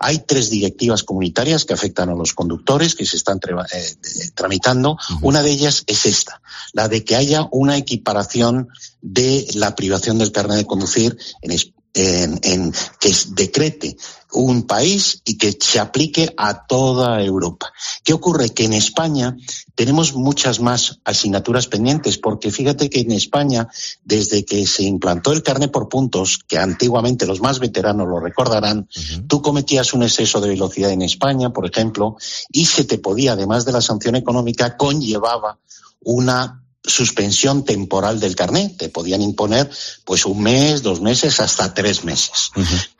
Hay 0.00 0.18
tres 0.18 0.50
directivas 0.50 1.02
comunitarias 1.02 1.64
que 1.64 1.74
afectan 1.74 2.10
a 2.10 2.14
los 2.14 2.34
conductores 2.34 2.94
que 2.94 3.06
se 3.06 3.16
están 3.16 3.40
eh, 3.72 4.30
tramitando. 4.34 4.98
Una 5.22 5.42
de 5.42 5.50
ellas 5.50 5.84
es 5.86 6.06
esta, 6.06 6.42
la 6.72 6.88
de 6.88 7.04
que 7.04 7.16
haya 7.16 7.48
una 7.50 7.76
equiparación 7.76 8.68
de 9.00 9.46
la 9.54 9.74
privación 9.74 10.18
del 10.18 10.32
carnet 10.32 10.58
de 10.58 10.66
conducir 10.66 11.16
en, 11.40 11.52
en, 11.98 12.72
que 13.00 13.12
decrete 13.30 13.96
un 14.32 14.66
país 14.66 15.22
y 15.24 15.38
que 15.38 15.56
se 15.58 15.80
aplique 15.80 16.32
a 16.36 16.66
toda 16.66 17.22
Europa. 17.22 17.72
¿Qué 18.04 18.12
ocurre? 18.12 18.50
Que 18.50 18.64
en 18.64 18.74
España 18.74 19.36
tenemos 19.74 20.14
muchas 20.14 20.60
más 20.60 21.00
asignaturas 21.04 21.66
pendientes, 21.66 22.18
porque 22.18 22.50
fíjate 22.50 22.90
que 22.90 23.00
en 23.00 23.12
España, 23.12 23.68
desde 24.04 24.44
que 24.44 24.66
se 24.66 24.84
implantó 24.84 25.32
el 25.32 25.42
carnet 25.42 25.72
por 25.72 25.88
puntos, 25.88 26.38
que 26.46 26.58
antiguamente 26.58 27.26
los 27.26 27.40
más 27.40 27.58
veteranos 27.58 28.06
lo 28.06 28.20
recordarán, 28.20 28.88
tú 29.26 29.40
cometías 29.40 29.94
un 29.94 30.02
exceso 30.02 30.40
de 30.40 30.50
velocidad 30.50 30.90
en 30.90 31.02
España, 31.02 31.50
por 31.50 31.66
ejemplo, 31.66 32.16
y 32.52 32.66
se 32.66 32.84
te 32.84 32.98
podía, 32.98 33.32
además 33.32 33.64
de 33.64 33.72
la 33.72 33.80
sanción 33.80 34.14
económica, 34.14 34.76
conllevaba 34.76 35.58
una 36.00 36.62
suspensión 36.88 37.64
temporal 37.64 38.18
del 38.18 38.34
carnet. 38.34 38.76
Te 38.76 38.88
podían 38.88 39.22
imponer 39.22 39.70
pues 40.04 40.26
un 40.26 40.42
mes, 40.42 40.82
dos 40.82 41.00
meses, 41.00 41.38
hasta 41.40 41.74
tres 41.74 42.04
meses. 42.04 42.50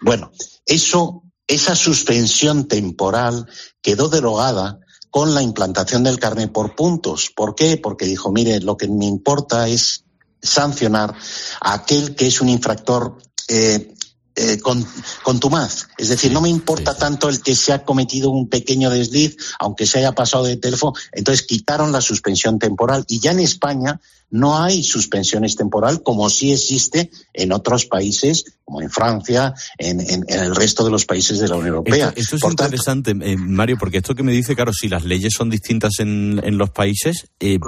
Bueno, 0.01 0.31
eso, 0.67 1.23
esa 1.47 1.75
suspensión 1.75 2.69
temporal 2.69 3.49
quedó 3.83 4.09
derogada 4.09 4.79
con 5.11 5.35
la 5.35 5.43
implantación 5.43 6.05
del 6.05 6.19
carnet 6.19 6.53
por 6.53 6.77
puntos. 6.77 7.31
¿Por 7.35 7.55
qué? 7.55 7.79
Porque 7.79 8.05
dijo, 8.05 8.31
mire, 8.31 8.61
lo 8.61 8.77
que 8.77 8.89
me 8.89 9.07
importa 9.07 9.69
es 9.69 10.05
sancionar 10.41 11.15
a 11.61 11.73
aquel 11.73 12.15
que 12.15 12.27
es 12.27 12.41
un 12.41 12.49
infractor 12.49 13.19
eh, 13.49 13.95
eh, 14.41 14.61
con, 14.61 14.87
contumaz. 15.25 15.89
Es 15.99 16.11
decir, 16.11 16.31
no 16.31 16.41
me 16.41 16.49
importa 16.49 16.97
tanto 16.97 17.29
el 17.29 17.43
que 17.43 17.57
se 17.57 17.73
ha 17.73 17.85
cometido 17.85 18.31
un 18.31 18.49
pequeño 18.49 18.89
desliz, 18.89 19.37
aunque 19.59 19.85
se 19.85 19.99
haya 19.99 20.13
pasado 20.13 20.45
de 20.45 20.57
teléfono. 20.57 20.93
Entonces 21.11 21.45
quitaron 21.45 21.91
la 21.91 22.01
suspensión 22.01 22.61
temporal 22.61 23.05
y 23.09 23.19
ya 23.19 23.33
en 23.33 23.41
España 23.41 24.01
no 24.31 24.63
hay 24.63 24.85
suspensiones 24.85 25.57
temporal 25.57 26.03
como 26.05 26.31
sí 26.31 26.53
existe 26.53 27.11
en 27.33 27.51
otros 27.51 27.87
países, 27.87 28.45
como 28.65 28.81
en 28.81 28.91
Francia, 28.91 29.55
en, 29.77 30.25
el 30.29 30.55
resto 30.55 30.85
de 30.85 30.91
los 30.93 31.05
países 31.05 31.41
de 31.41 31.49
la 31.49 31.57
Unión 31.57 31.75
Europea. 31.75 32.13
Esto, 32.15 32.37
es 32.37 32.45
interesante, 32.45 33.17
eh, 33.21 33.37
Mario, 33.37 33.77
porque 33.77 33.99
esto 33.99 34.15
que 34.15 34.23
me 34.23 34.31
dice, 34.31 34.55
claro, 34.55 34.73
si 34.73 34.89
las 34.89 35.05
leyes 35.05 35.33
son 35.37 35.51
distintas 35.51 35.99
en, 35.99 36.41
en 36.45 36.59
los 36.59 36.71
países, 36.71 37.27
eh, 37.41 37.59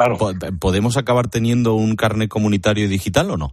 ¿podemos 0.61 0.97
acabar 0.97 1.29
teniendo 1.29 1.75
un 1.75 1.97
carnet 1.97 2.29
comunitario 2.29 2.89
digital 2.89 3.31
o 3.33 3.37
no? 3.37 3.53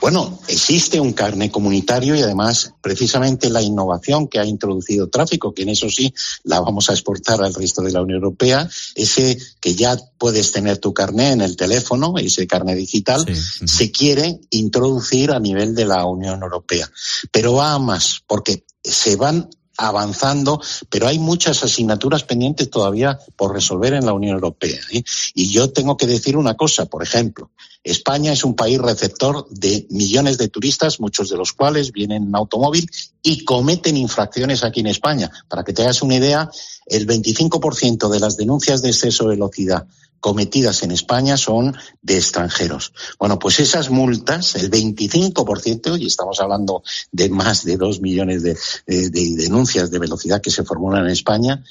Bueno, 0.00 0.38
existe 0.48 1.00
un 1.00 1.12
carnet 1.12 1.50
comunitario 1.50 2.14
y 2.14 2.22
además 2.22 2.72
precisamente 2.80 3.50
la 3.50 3.62
innovación 3.62 4.28
que 4.28 4.38
ha 4.38 4.44
introducido 4.44 5.08
tráfico, 5.08 5.52
que 5.52 5.62
en 5.62 5.70
eso 5.70 5.88
sí 5.88 6.14
la 6.44 6.60
vamos 6.60 6.88
a 6.88 6.92
exportar 6.92 7.42
al 7.42 7.54
resto 7.54 7.82
de 7.82 7.92
la 7.92 8.02
Unión 8.02 8.18
Europea, 8.18 8.68
ese 8.94 9.38
que 9.60 9.74
ya 9.74 9.96
puedes 10.18 10.52
tener 10.52 10.78
tu 10.78 10.94
carnet 10.94 11.32
en 11.32 11.40
el 11.40 11.56
teléfono, 11.56 12.14
ese 12.18 12.46
carnet 12.46 12.76
digital, 12.76 13.24
se 13.34 13.90
quiere 13.90 14.40
introducir 14.50 15.32
a 15.32 15.40
nivel 15.40 15.74
de 15.74 15.84
la 15.86 16.04
Unión 16.04 16.42
Europea. 16.42 16.90
Pero 17.30 17.54
va 17.54 17.72
a 17.72 17.78
más, 17.78 18.22
porque 18.26 18.64
se 18.82 19.16
van 19.16 19.48
avanzando, 19.78 20.60
pero 20.88 21.06
hay 21.06 21.18
muchas 21.18 21.62
asignaturas 21.62 22.24
pendientes 22.24 22.70
todavía 22.70 23.18
por 23.36 23.52
resolver 23.52 23.94
en 23.94 24.06
la 24.06 24.12
Unión 24.12 24.34
Europea. 24.34 24.80
¿eh? 24.92 25.02
Y 25.34 25.50
yo 25.50 25.70
tengo 25.70 25.96
que 25.96 26.06
decir 26.06 26.36
una 26.36 26.54
cosa, 26.54 26.86
por 26.86 27.02
ejemplo, 27.02 27.50
España 27.84 28.32
es 28.32 28.44
un 28.44 28.56
país 28.56 28.78
receptor 28.78 29.46
de 29.48 29.86
millones 29.90 30.38
de 30.38 30.48
turistas, 30.48 30.98
muchos 30.98 31.30
de 31.30 31.36
los 31.36 31.52
cuales 31.52 31.92
vienen 31.92 32.24
en 32.24 32.34
automóvil 32.34 32.90
y 33.22 33.44
cometen 33.44 33.96
infracciones 33.96 34.64
aquí 34.64 34.80
en 34.80 34.88
España. 34.88 35.30
Para 35.48 35.62
que 35.62 35.72
te 35.72 35.82
hagas 35.82 36.02
una 36.02 36.16
idea, 36.16 36.50
el 36.86 37.06
25% 37.06 38.08
de 38.08 38.20
las 38.20 38.36
denuncias 38.36 38.82
de 38.82 38.88
exceso 38.88 39.24
de 39.24 39.36
velocidad 39.36 39.86
cometidas 40.20 40.82
en 40.82 40.90
España 40.90 41.36
son 41.36 41.76
de 42.02 42.16
extranjeros. 42.16 42.92
Bueno, 43.18 43.38
pues 43.38 43.60
esas 43.60 43.90
multas, 43.90 44.54
el 44.56 44.70
25%, 44.70 46.00
y 46.00 46.06
estamos 46.06 46.40
hablando 46.40 46.82
de 47.12 47.28
más 47.28 47.64
de 47.64 47.76
dos 47.76 48.00
millones 48.00 48.42
de, 48.42 48.56
denuncias 48.86 49.90
de 49.90 49.98
velocidad 49.98 50.40
que 50.40 50.50
se 50.50 50.64
formulan 50.64 51.04
en 51.04 51.10
España, 51.10 51.64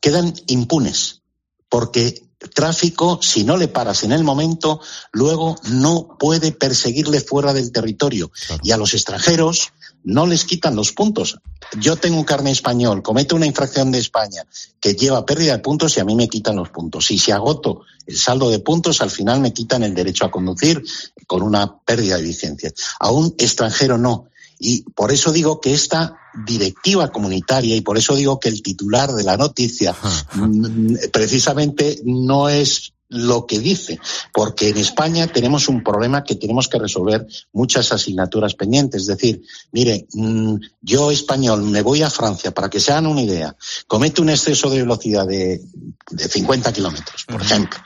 quedan 0.00 0.32
impunes, 0.46 1.22
porque 1.68 2.28
tráfico, 2.54 3.18
si 3.20 3.44
no 3.44 3.56
le 3.56 3.68
paras 3.68 4.04
en 4.04 4.12
el 4.12 4.22
momento, 4.22 4.80
luego 5.12 5.56
no 5.70 6.16
puede 6.18 6.52
perseguirle 6.52 7.20
fuera 7.20 7.52
del 7.52 7.72
territorio. 7.72 8.30
Y 8.62 8.70
a 8.70 8.76
los 8.76 8.94
extranjeros 8.94 9.72
no 10.08 10.26
les 10.26 10.44
quitan 10.44 10.74
los 10.74 10.92
puntos. 10.92 11.38
Yo 11.78 11.96
tengo 11.96 12.16
un 12.16 12.24
carne 12.24 12.50
español, 12.50 13.02
cometo 13.02 13.36
una 13.36 13.44
infracción 13.44 13.92
de 13.92 13.98
España 13.98 14.42
que 14.80 14.94
lleva 14.94 15.26
pérdida 15.26 15.52
de 15.52 15.58
puntos 15.58 15.96
y 15.96 16.00
a 16.00 16.04
mí 16.04 16.16
me 16.16 16.28
quitan 16.28 16.56
los 16.56 16.70
puntos. 16.70 17.10
Y 17.10 17.18
si 17.18 17.30
agoto 17.30 17.82
el 18.06 18.16
saldo 18.16 18.48
de 18.48 18.58
puntos, 18.60 19.02
al 19.02 19.10
final 19.10 19.40
me 19.40 19.52
quitan 19.52 19.82
el 19.82 19.94
derecho 19.94 20.24
a 20.24 20.30
conducir 20.30 20.82
con 21.26 21.42
una 21.42 21.78
pérdida 21.80 22.16
de 22.16 22.22
licencia. 22.22 22.72
A 22.98 23.10
un 23.10 23.34
extranjero 23.36 23.98
no. 23.98 24.30
Y 24.58 24.82
por 24.94 25.12
eso 25.12 25.30
digo 25.30 25.60
que 25.60 25.74
esta 25.74 26.16
directiva 26.46 27.12
comunitaria, 27.12 27.76
y 27.76 27.82
por 27.82 27.98
eso 27.98 28.16
digo 28.16 28.40
que 28.40 28.48
el 28.48 28.62
titular 28.62 29.12
de 29.12 29.24
la 29.24 29.36
noticia 29.36 29.94
mm, 30.34 30.94
precisamente 31.12 32.00
no 32.04 32.48
es 32.48 32.94
lo 33.08 33.46
que 33.46 33.58
dice, 33.58 33.98
porque 34.32 34.68
en 34.68 34.76
España 34.76 35.26
tenemos 35.26 35.68
un 35.68 35.82
problema 35.82 36.24
que 36.24 36.34
tenemos 36.34 36.68
que 36.68 36.78
resolver 36.78 37.26
muchas 37.52 37.90
asignaturas 37.92 38.54
pendientes. 38.54 39.02
Es 39.02 39.06
decir, 39.08 39.42
mire, 39.72 40.06
mm, 40.12 40.56
yo 40.82 41.10
español 41.10 41.62
me 41.62 41.82
voy 41.82 42.02
a 42.02 42.10
Francia, 42.10 42.52
para 42.52 42.68
que 42.68 42.80
se 42.80 42.92
hagan 42.92 43.06
una 43.06 43.22
idea, 43.22 43.56
cometo 43.86 44.22
un 44.22 44.30
exceso 44.30 44.68
de 44.68 44.82
velocidad 44.82 45.26
de, 45.26 45.62
de 46.10 46.28
50 46.28 46.72
kilómetros, 46.72 47.24
por 47.24 47.40
ejemplo, 47.40 47.78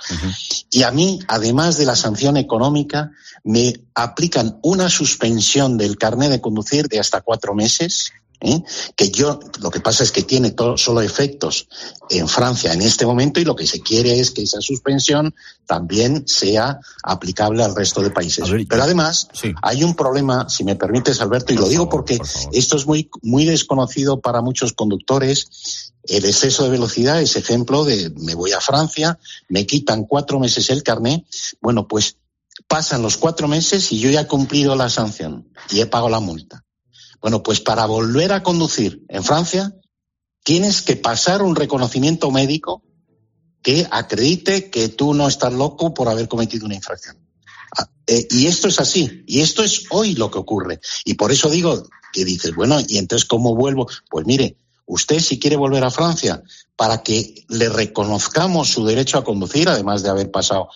y 0.70 0.82
a 0.82 0.90
mí, 0.90 1.20
además 1.28 1.76
de 1.76 1.86
la 1.86 1.96
sanción 1.96 2.36
económica, 2.36 3.12
me 3.44 3.74
aplican 3.94 4.58
una 4.62 4.88
suspensión 4.88 5.78
del 5.78 5.98
carnet 5.98 6.30
de 6.30 6.40
conducir 6.40 6.88
de 6.88 6.98
hasta 6.98 7.20
cuatro 7.20 7.54
meses 7.54 8.12
¿eh? 8.42 8.62
que 8.96 9.10
yo 9.10 9.40
lo 9.60 9.70
que 9.70 9.80
pasa 9.80 10.04
es 10.04 10.12
que 10.12 10.22
tiene 10.22 10.50
todo, 10.50 10.76
solo 10.76 11.00
efectos 11.00 11.68
en 12.10 12.28
Francia 12.28 12.72
en 12.72 12.82
este 12.82 13.06
momento 13.06 13.40
y 13.40 13.44
lo 13.44 13.56
que 13.56 13.66
se 13.66 13.80
quiere 13.80 14.18
es 14.18 14.32
que 14.32 14.42
esa 14.42 14.60
suspensión 14.60 15.34
también 15.66 16.24
sea 16.26 16.80
aplicable 17.02 17.62
al 17.62 17.74
resto 17.74 18.02
de 18.02 18.10
países. 18.10 18.44
Pero 18.68 18.82
además 18.82 19.28
hay 19.62 19.84
un 19.84 19.94
problema, 19.94 20.48
si 20.48 20.64
me 20.64 20.76
permites 20.76 21.20
Alberto, 21.20 21.52
y 21.52 21.56
lo 21.56 21.68
digo 21.68 21.88
porque 21.88 22.18
esto 22.52 22.76
es 22.76 22.86
muy 22.86 23.08
muy 23.22 23.44
desconocido 23.44 24.20
para 24.20 24.42
muchos 24.42 24.72
conductores. 24.72 25.92
El 26.04 26.24
exceso 26.24 26.64
de 26.64 26.70
velocidad 26.70 27.22
es 27.22 27.36
ejemplo 27.36 27.84
de 27.84 28.10
me 28.16 28.34
voy 28.34 28.52
a 28.52 28.60
Francia, 28.60 29.18
me 29.48 29.66
quitan 29.66 30.04
cuatro 30.04 30.40
meses 30.40 30.68
el 30.70 30.82
carné, 30.82 31.24
bueno 31.60 31.86
pues 31.86 32.16
pasan 32.66 33.02
los 33.02 33.16
cuatro 33.16 33.48
meses 33.48 33.92
y 33.92 34.00
yo 34.00 34.10
ya 34.10 34.22
he 34.22 34.26
cumplido 34.26 34.74
la 34.74 34.90
sanción 34.90 35.48
y 35.70 35.80
he 35.80 35.86
pagado 35.86 36.10
la 36.10 36.20
multa. 36.20 36.64
Bueno, 37.22 37.42
pues 37.42 37.60
para 37.60 37.86
volver 37.86 38.32
a 38.32 38.42
conducir 38.42 39.04
en 39.08 39.22
Francia 39.22 39.72
tienes 40.42 40.82
que 40.82 40.96
pasar 40.96 41.40
un 41.40 41.54
reconocimiento 41.54 42.32
médico 42.32 42.82
que 43.62 43.86
acredite 43.92 44.70
que 44.70 44.88
tú 44.88 45.14
no 45.14 45.28
estás 45.28 45.52
loco 45.52 45.94
por 45.94 46.08
haber 46.08 46.26
cometido 46.26 46.66
una 46.66 46.74
infracción. 46.74 47.16
Ah, 47.78 47.88
eh, 48.08 48.26
y 48.28 48.48
esto 48.48 48.66
es 48.66 48.80
así, 48.80 49.22
y 49.28 49.40
esto 49.40 49.62
es 49.62 49.84
hoy 49.90 50.14
lo 50.14 50.32
que 50.32 50.38
ocurre. 50.38 50.80
Y 51.04 51.14
por 51.14 51.30
eso 51.30 51.48
digo 51.48 51.88
que 52.12 52.24
dices, 52.24 52.56
bueno, 52.56 52.80
¿y 52.86 52.98
entonces 52.98 53.26
cómo 53.26 53.54
vuelvo? 53.54 53.86
Pues 54.10 54.26
mire, 54.26 54.56
usted 54.84 55.20
si 55.20 55.38
quiere 55.38 55.56
volver 55.56 55.84
a 55.84 55.92
Francia 55.92 56.42
para 56.74 57.04
que 57.04 57.44
le 57.48 57.68
reconozcamos 57.68 58.68
su 58.68 58.84
derecho 58.84 59.16
a 59.16 59.24
conducir, 59.24 59.68
además 59.68 60.02
de 60.02 60.10
haber 60.10 60.32
pasado, 60.32 60.70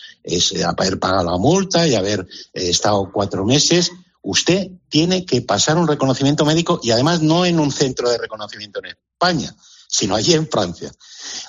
haber 0.65 1.01
pagado 1.01 1.33
la 1.33 1.39
multa 1.39 1.89
y 1.89 1.97
haber 1.97 2.21
eh, 2.55 2.71
estado 2.71 3.11
cuatro 3.13 3.45
meses, 3.45 3.91
usted 4.27 4.69
tiene 4.89 5.25
que 5.25 5.41
pasar 5.41 5.79
un 5.79 5.87
reconocimiento 5.87 6.45
médico 6.45 6.81
y 6.83 6.91
además 6.91 7.23
no 7.23 7.47
en 7.47 7.61
un 7.61 7.71
centro 7.71 8.11
de 8.11 8.19
reconocimiento 8.19 8.81
en 8.81 8.87
España, 8.87 9.55
sino 9.89 10.17
allí 10.17 10.35
en 10.35 10.49
Francia. 10.49 10.93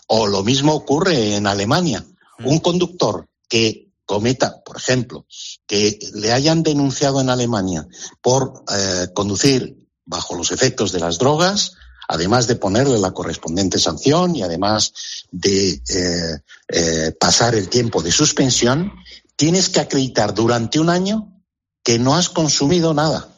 O 0.07 0.27
lo 0.27 0.43
mismo 0.43 0.73
ocurre 0.75 1.35
en 1.35 1.47
Alemania. 1.47 2.05
Mm. 2.37 2.47
Un 2.47 2.59
conductor 2.59 3.27
que 3.49 3.89
cometa, 4.05 4.63
por 4.63 4.77
ejemplo, 4.77 5.25
que 5.65 5.97
le 6.13 6.31
hayan 6.31 6.61
denunciado 6.61 7.19
en 7.19 7.31
Alemania 7.31 7.87
por 8.21 8.63
eh, 8.71 9.07
conducir 9.13 9.75
bajo 10.05 10.35
los 10.35 10.51
efectos 10.51 10.91
de 10.91 10.99
las 10.99 11.17
drogas, 11.17 11.73
además 12.07 12.45
de 12.45 12.57
ponerle 12.57 12.99
la 12.99 13.11
correspondiente 13.11 13.79
sanción 13.79 14.35
y 14.35 14.43
además 14.43 14.93
de 15.31 15.81
eh, 15.89 16.39
eh, 16.69 17.11
pasar 17.19 17.55
el 17.55 17.69
tiempo 17.69 18.03
de 18.03 18.11
suspensión, 18.11 18.93
tienes 19.35 19.67
que 19.67 19.79
acreditar 19.79 20.35
durante 20.35 20.79
un 20.79 20.89
año 20.89 21.36
que 21.87 21.97
no 21.97 22.15
has 22.15 22.27
consumido 22.27 22.93
nada. 22.93 23.29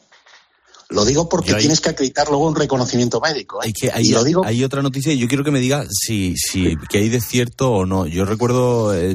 Lo 0.90 1.04
digo 1.04 1.28
porque 1.28 1.54
tienes 1.54 1.80
que 1.80 1.90
acreditar 1.90 2.28
luego 2.28 2.48
un 2.48 2.56
reconocimiento 2.56 3.20
médico. 3.20 3.62
¿eh? 3.62 3.66
Hay, 3.66 3.72
que, 3.72 3.90
hay, 3.92 4.08
lo 4.08 4.24
digo... 4.24 4.44
hay 4.44 4.64
otra 4.64 4.82
noticia 4.82 5.12
y 5.12 5.18
yo 5.18 5.28
quiero 5.28 5.44
que 5.44 5.52
me 5.52 5.60
diga 5.60 5.84
si, 5.88 6.34
si 6.36 6.76
que 6.88 6.98
hay 6.98 7.08
de 7.08 7.20
cierto 7.20 7.70
o 7.70 7.86
no. 7.86 8.06
Yo 8.06 8.24
recuerdo, 8.24 8.92
eh, 8.94 9.14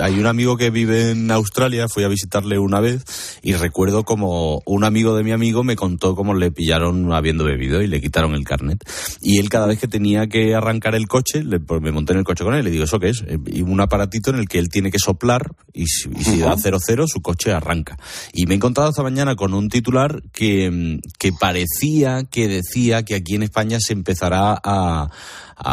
hay 0.00 0.18
un 0.18 0.26
amigo 0.26 0.56
que 0.56 0.70
vive 0.70 1.10
en 1.10 1.30
Australia, 1.30 1.88
fui 1.88 2.04
a 2.04 2.08
visitarle 2.08 2.58
una 2.58 2.80
vez 2.80 3.04
y 3.42 3.52
recuerdo 3.52 4.04
como 4.04 4.62
un 4.64 4.84
amigo 4.84 5.14
de 5.14 5.22
mi 5.22 5.32
amigo 5.32 5.62
me 5.62 5.76
contó 5.76 6.16
cómo 6.16 6.32
le 6.32 6.50
pillaron 6.50 7.12
habiendo 7.12 7.44
bebido 7.44 7.82
y 7.82 7.86
le 7.86 8.00
quitaron 8.00 8.34
el 8.34 8.44
carnet. 8.44 8.82
Y 9.20 9.38
él 9.38 9.50
cada 9.50 9.66
vez 9.66 9.78
que 9.78 9.88
tenía 9.88 10.26
que 10.26 10.54
arrancar 10.54 10.94
el 10.94 11.06
coche, 11.06 11.42
pues 11.66 11.82
me 11.82 11.92
monté 11.92 12.14
en 12.14 12.20
el 12.20 12.24
coche 12.24 12.44
con 12.44 12.54
él 12.54 12.60
y 12.60 12.64
le 12.64 12.70
digo, 12.70 12.84
¿eso 12.84 12.98
qué 12.98 13.10
es? 13.10 13.22
Eh, 13.26 13.38
y 13.46 13.60
un 13.60 13.80
aparatito 13.80 14.30
en 14.30 14.36
el 14.36 14.48
que 14.48 14.58
él 14.58 14.70
tiene 14.70 14.90
que 14.90 14.98
soplar 14.98 15.52
y 15.74 15.86
si, 15.86 16.08
da 16.38 16.56
cero 16.58 16.78
cero 16.80 17.06
su 17.06 17.20
coche 17.20 17.52
arranca. 17.52 17.98
Y 18.32 18.46
me 18.46 18.54
he 18.54 18.56
encontrado 18.56 18.88
esta 18.88 19.02
mañana 19.02 19.36
con 19.36 19.52
un 19.52 19.68
titular 19.68 20.22
que 20.32 20.70
mm, 20.70 21.09
que 21.18 21.32
parecía 21.32 22.24
que 22.24 22.48
decía 22.48 23.04
que 23.04 23.14
aquí 23.14 23.34
en 23.34 23.42
España 23.42 23.78
se 23.80 23.92
empezará 23.92 24.58
a, 24.62 25.10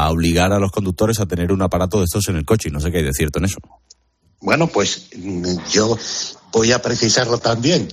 obligar 0.09 0.51
a 0.51 0.59
los 0.59 0.71
conductores 0.71 1.19
a 1.19 1.25
tener 1.25 1.51
un 1.51 1.61
aparato 1.61 1.99
de 1.99 2.05
estos 2.05 2.27
en 2.27 2.35
el 2.35 2.45
coche 2.45 2.69
y 2.69 2.71
no 2.71 2.79
sé 2.79 2.91
qué 2.91 2.97
hay 2.97 3.03
de 3.05 3.13
cierto 3.13 3.39
en 3.39 3.45
eso. 3.45 3.57
Bueno, 4.41 4.67
pues 4.67 5.09
yo 5.71 5.97
voy 6.51 6.71
a 6.71 6.81
precisarlo 6.81 7.38
también. 7.38 7.88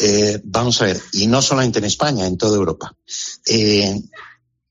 Eh, 0.00 0.40
vamos 0.44 0.80
a 0.82 0.86
ver, 0.86 1.00
y 1.12 1.26
no 1.26 1.40
solamente 1.40 1.78
en 1.78 1.86
España, 1.86 2.26
en 2.26 2.36
toda 2.36 2.56
Europa. 2.56 2.94
Eh, 3.46 4.00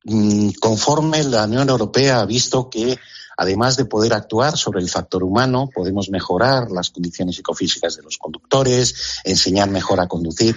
mm, 0.05 0.49
conforme 0.59 1.23
la 1.23 1.45
Unión 1.45 1.69
Europea 1.69 2.19
ha 2.19 2.25
visto 2.25 2.69
que 2.69 2.97
Además 3.37 3.77
de 3.77 3.85
poder 3.85 4.13
actuar 4.13 4.57
sobre 4.57 4.81
el 4.81 4.89
factor 4.89 5.23
humano, 5.23 5.69
podemos 5.73 6.09
mejorar 6.09 6.69
las 6.71 6.89
condiciones 6.91 7.35
psicofísicas 7.35 7.95
de 7.95 8.03
los 8.03 8.17
conductores, 8.17 9.21
enseñar 9.23 9.69
mejor 9.69 9.99
a 9.99 10.07
conducir. 10.07 10.55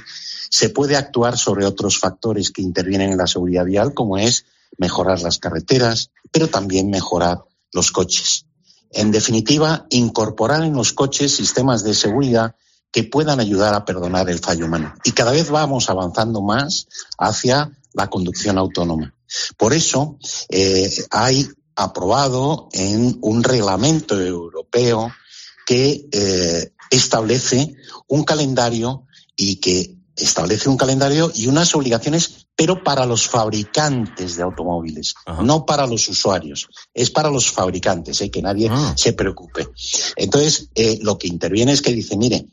Se 0.51 0.71
puede 0.71 0.97
actuar 0.97 1.39
sobre 1.39 1.67
otros 1.67 1.99
factores 1.99 2.51
que 2.51 2.63
intervienen 2.63 3.13
en 3.13 3.19
la 3.19 3.27
seguridad 3.27 3.65
vial, 3.65 3.95
como 3.95 4.19
es 4.19 4.45
mejorar 4.79 5.21
las 5.23 5.39
carreteras, 5.39 6.11
pero 6.31 6.49
también 6.49 6.91
mejorar 6.91 7.45
los 7.73 7.91
coches. 7.91 8.47
En 8.91 9.11
definitiva, 9.11 9.87
incorporar 9.91 10.63
en 10.63 10.75
los 10.75 10.93
coches 10.93 11.35
sistemas 11.35 11.83
de 11.85 11.95
seguridad 11.95 12.55
que 12.91 13.05
puedan 13.05 13.41
ayudar 13.41 13.75
a 13.75 13.85
perdonar 13.85 14.31
el 14.31 14.39
fallo 14.39 14.67
humano. 14.67 14.95
Y 15.05 15.13
cada 15.13 15.33
vez 15.33 15.51
vamos 15.51 15.91
avanzando 15.91 16.41
más 16.41 16.89
hacia 17.19 17.71
la 17.93 18.09
conducción 18.09 18.59
autónoma. 18.59 19.13
Por 19.57 19.75
eso 19.75 20.19
eh, 20.49 20.91
hay 21.11 21.49
aprobado 21.75 22.69
en 22.73 23.19
un 23.21 23.43
reglamento 23.43 24.21
europeo 24.21 25.13
que 25.67 26.09
eh, 26.11 26.73
establece 26.91 27.75
un 28.09 28.25
calendario 28.25 29.07
y 29.37 29.57
que 29.57 29.96
establece 30.17 30.69
un 30.69 30.77
calendario 30.77 31.31
y 31.35 31.47
unas 31.47 31.75
obligaciones, 31.75 32.47
pero 32.55 32.83
para 32.83 33.05
los 33.05 33.29
fabricantes 33.29 34.37
de 34.37 34.43
automóviles, 34.43 35.15
no 35.43 35.67
para 35.67 35.87
los 35.87 36.09
usuarios, 36.09 36.69
es 36.95 37.11
para 37.11 37.31
los 37.31 37.51
fabricantes, 37.51 38.21
¿eh? 38.21 38.31
que 38.31 38.43
nadie 38.43 38.69
ah. 38.71 38.95
se 38.97 39.13
preocupe. 39.13 39.69
Entonces, 40.17 40.71
eh, 40.75 40.99
lo 41.03 41.19
que 41.19 41.29
interviene 41.29 41.73
es 41.73 41.83
que 41.83 41.93
dice, 41.93 42.17
mire, 42.17 42.47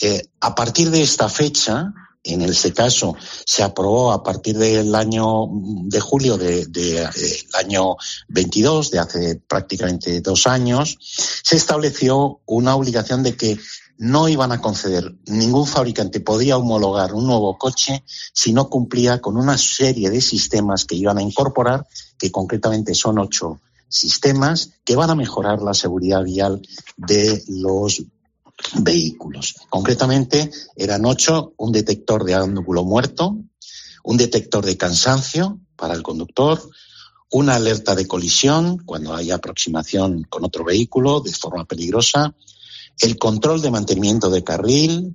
eh, 0.00 0.22
a 0.40 0.54
partir 0.54 0.90
de 0.90 1.02
esta 1.02 1.28
fecha, 1.28 1.92
en 2.24 2.40
ese 2.42 2.72
caso 2.72 3.14
se 3.44 3.62
aprobó 3.62 4.10
a 4.10 4.22
partir 4.22 4.56
del 4.56 4.94
año 4.94 5.46
de 5.50 6.00
julio 6.00 6.38
del 6.38 6.72
de, 6.72 7.02
eh, 7.02 7.44
año 7.52 7.96
22, 8.28 8.90
de 8.90 8.98
hace 8.98 9.36
prácticamente 9.46 10.20
dos 10.20 10.46
años, 10.46 10.96
se 11.00 11.56
estableció 11.56 12.40
una 12.46 12.74
obligación 12.74 13.22
de 13.22 13.36
que 13.36 13.58
no 13.98 14.28
iban 14.28 14.52
a 14.52 14.60
conceder, 14.60 15.14
ningún 15.26 15.66
fabricante 15.66 16.20
podía 16.20 16.56
homologar 16.56 17.14
un 17.14 17.26
nuevo 17.26 17.56
coche 17.58 18.04
si 18.06 18.52
no 18.52 18.68
cumplía 18.68 19.20
con 19.20 19.36
una 19.36 19.56
serie 19.56 20.10
de 20.10 20.20
sistemas 20.20 20.84
que 20.84 20.96
iban 20.96 21.18
a 21.18 21.22
incorporar, 21.22 21.86
que 22.18 22.32
concretamente 22.32 22.94
son 22.94 23.18
ocho 23.18 23.60
sistemas 23.88 24.72
que 24.84 24.96
van 24.96 25.10
a 25.10 25.14
mejorar 25.14 25.62
la 25.62 25.74
seguridad 25.74 26.24
vial 26.24 26.60
de 26.96 27.42
los 27.48 28.02
vehículos. 28.74 29.54
Concretamente, 29.68 30.50
eran 30.76 31.04
ocho, 31.04 31.52
un 31.56 31.72
detector 31.72 32.24
de 32.24 32.34
ángulo 32.34 32.84
muerto, 32.84 33.36
un 34.02 34.16
detector 34.16 34.64
de 34.64 34.76
cansancio 34.76 35.60
para 35.76 35.94
el 35.94 36.02
conductor, 36.02 36.60
una 37.30 37.56
alerta 37.56 37.94
de 37.94 38.06
colisión 38.06 38.78
cuando 38.84 39.14
hay 39.14 39.30
aproximación 39.30 40.24
con 40.28 40.44
otro 40.44 40.64
vehículo 40.64 41.20
de 41.20 41.32
forma 41.32 41.64
peligrosa, 41.64 42.34
el 43.00 43.18
control 43.18 43.62
de 43.62 43.70
mantenimiento 43.70 44.30
de 44.30 44.44
carril, 44.44 45.14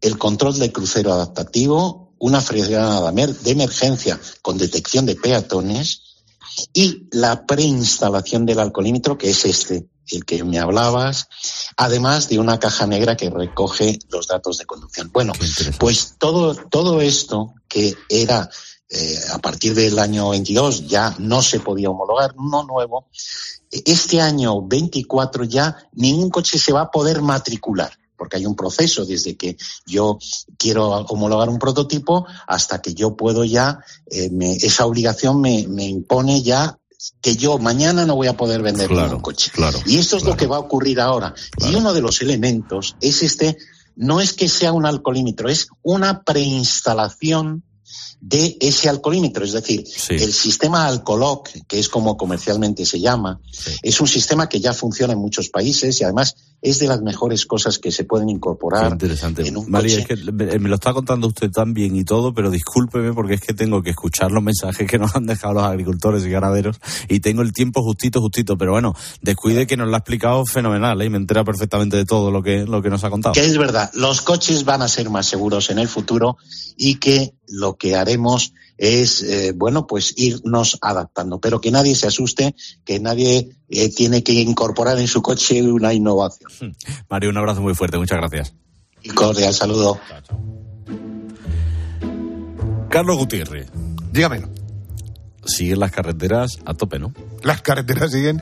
el 0.00 0.18
control 0.18 0.58
de 0.58 0.72
crucero 0.72 1.12
adaptativo, 1.12 2.14
una 2.18 2.40
frenada 2.40 3.10
de 3.12 3.50
emergencia 3.50 4.20
con 4.42 4.58
detección 4.58 5.06
de 5.06 5.16
peatones 5.16 6.02
y 6.72 7.08
la 7.12 7.46
preinstalación 7.46 8.46
del 8.46 8.60
alcoholímetro, 8.60 9.18
que 9.18 9.30
es 9.30 9.44
este, 9.44 9.88
el 10.10 10.24
que 10.24 10.44
me 10.44 10.58
hablabas, 10.58 11.28
además 11.76 12.28
de 12.28 12.38
una 12.38 12.58
caja 12.58 12.86
negra 12.86 13.16
que 13.16 13.30
recoge 13.30 13.98
los 14.10 14.28
datos 14.28 14.58
de 14.58 14.66
conducción. 14.66 15.10
Bueno, 15.12 15.32
pues 15.78 16.14
todo, 16.18 16.54
todo 16.54 17.00
esto 17.00 17.54
que 17.68 17.94
era 18.08 18.48
eh, 18.90 19.18
a 19.32 19.38
partir 19.38 19.74
del 19.74 19.98
año 19.98 20.30
22 20.30 20.86
ya 20.88 21.14
no 21.18 21.42
se 21.42 21.60
podía 21.60 21.90
homologar, 21.90 22.34
no 22.36 22.64
nuevo, 22.64 23.08
este 23.70 24.20
año 24.20 24.62
24 24.62 25.44
ya 25.44 25.76
ningún 25.92 26.30
coche 26.30 26.58
se 26.58 26.72
va 26.72 26.82
a 26.82 26.90
poder 26.90 27.22
matricular 27.22 27.92
porque 28.16 28.36
hay 28.36 28.46
un 28.46 28.54
proceso 28.54 29.04
desde 29.04 29.36
que 29.36 29.56
yo 29.86 30.18
quiero 30.56 30.88
homologar 30.88 31.48
un 31.48 31.58
prototipo 31.58 32.26
hasta 32.46 32.80
que 32.80 32.94
yo 32.94 33.16
puedo 33.16 33.44
ya, 33.44 33.80
eh, 34.10 34.30
esa 34.62 34.86
obligación 34.86 35.40
me, 35.40 35.66
me 35.68 35.86
impone 35.86 36.42
ya 36.42 36.78
que 37.20 37.36
yo 37.36 37.58
mañana 37.58 38.06
no 38.06 38.16
voy 38.16 38.28
a 38.28 38.36
poder 38.36 38.62
vender 38.62 38.90
un 38.90 39.20
coche. 39.20 39.50
y 39.86 39.98
esto 39.98 40.16
es 40.16 40.24
lo 40.24 40.36
que 40.36 40.46
va 40.46 40.56
a 40.56 40.60
ocurrir 40.60 41.00
ahora. 41.00 41.34
Y 41.58 41.74
uno 41.74 41.92
de 41.92 42.00
los 42.00 42.22
elementos 42.22 42.96
es 43.00 43.22
este, 43.22 43.58
no 43.96 44.20
es 44.20 44.32
que 44.32 44.48
sea 44.48 44.72
un 44.72 44.86
alcoholímetro, 44.86 45.48
es 45.48 45.68
una 45.82 46.22
preinstalación 46.22 47.62
de 48.20 48.56
ese 48.60 48.88
alcoholímetro. 48.88 49.44
Es 49.44 49.52
decir, 49.52 49.84
el 50.08 50.32
sistema 50.32 50.86
Alcoloc, 50.86 51.50
que 51.68 51.78
es 51.78 51.88
como 51.88 52.16
comercialmente 52.16 52.86
se 52.86 53.00
llama, 53.00 53.40
es 53.82 54.00
un 54.00 54.08
sistema 54.08 54.48
que 54.48 54.60
ya 54.60 54.72
funciona 54.72 55.12
en 55.12 55.18
muchos 55.18 55.50
países 55.50 56.00
y 56.00 56.04
además 56.04 56.34
es 56.62 56.78
de 56.78 56.88
las 56.88 57.02
mejores 57.02 57.44
cosas 57.44 57.78
que 57.78 57.92
se 57.92 58.04
pueden 58.04 58.30
incorporar. 58.30 58.92
interesante. 58.92 59.52
María, 59.68 59.98
es 59.98 60.06
que 60.06 60.16
me 60.16 60.68
lo 60.68 60.76
está 60.76 60.94
contando 60.94 61.26
usted 61.26 61.50
tan 61.50 61.74
bien 61.74 61.94
y 61.94 62.04
todo, 62.04 62.32
pero 62.32 62.50
discúlpeme 62.50 63.12
porque 63.12 63.34
es 63.34 63.42
que 63.42 63.52
tengo 63.52 63.82
que 63.82 63.90
escuchar 63.90 64.32
los 64.32 64.42
mensajes 64.42 64.88
que 64.88 64.98
nos 64.98 65.14
han 65.14 65.26
dejado 65.26 65.54
los 65.54 65.64
agricultores 65.64 66.24
y 66.24 66.30
ganaderos 66.30 66.78
y 67.08 67.20
tengo 67.20 67.42
el 67.42 67.52
tiempo 67.52 67.82
justito, 67.82 68.22
justito. 68.22 68.56
Pero 68.56 68.72
bueno, 68.72 68.94
descuide 69.20 69.66
que 69.66 69.76
nos 69.76 69.88
lo 69.88 69.94
ha 69.94 69.98
explicado 69.98 70.46
fenomenal 70.46 71.02
¿eh? 71.02 71.04
y 71.04 71.10
me 71.10 71.18
entera 71.18 71.44
perfectamente 71.44 71.98
de 71.98 72.06
todo 72.06 72.30
lo 72.30 72.42
que, 72.42 72.64
lo 72.64 72.80
que 72.80 72.88
nos 72.88 73.04
ha 73.04 73.10
contado. 73.10 73.34
Que 73.34 73.44
es 73.44 73.58
verdad, 73.58 73.90
los 73.92 74.22
coches 74.22 74.64
van 74.64 74.80
a 74.80 74.88
ser 74.88 75.10
más 75.10 75.26
seguros 75.26 75.68
en 75.68 75.78
el 75.78 75.88
futuro 75.88 76.38
y 76.78 76.94
que 76.94 77.34
lo 77.48 77.76
que 77.76 77.96
haremos 77.96 78.52
es, 78.76 79.22
eh, 79.22 79.52
bueno, 79.54 79.86
pues 79.86 80.14
irnos 80.16 80.78
adaptando. 80.80 81.40
Pero 81.40 81.60
que 81.60 81.70
nadie 81.70 81.94
se 81.94 82.06
asuste, 82.06 82.54
que 82.84 83.00
nadie 83.00 83.56
eh, 83.68 83.94
tiene 83.94 84.22
que 84.22 84.32
incorporar 84.32 84.98
en 84.98 85.08
su 85.08 85.22
coche 85.22 85.62
una 85.62 85.92
innovación. 85.94 86.76
Mario, 87.08 87.30
un 87.30 87.38
abrazo 87.38 87.62
muy 87.62 87.74
fuerte, 87.74 87.98
muchas 87.98 88.18
gracias. 88.18 88.54
Y 89.02 89.10
cordial 89.10 89.52
saludo. 89.52 89.98
Carlos 92.88 93.18
Gutiérrez. 93.18 93.70
Dígamelo. 94.12 94.48
Siguen 95.46 95.80
las 95.80 95.90
carreteras 95.90 96.58
a 96.64 96.74
tope, 96.74 96.98
¿no? 96.98 97.12
Las 97.42 97.60
carreteras 97.60 98.12
siguen 98.12 98.40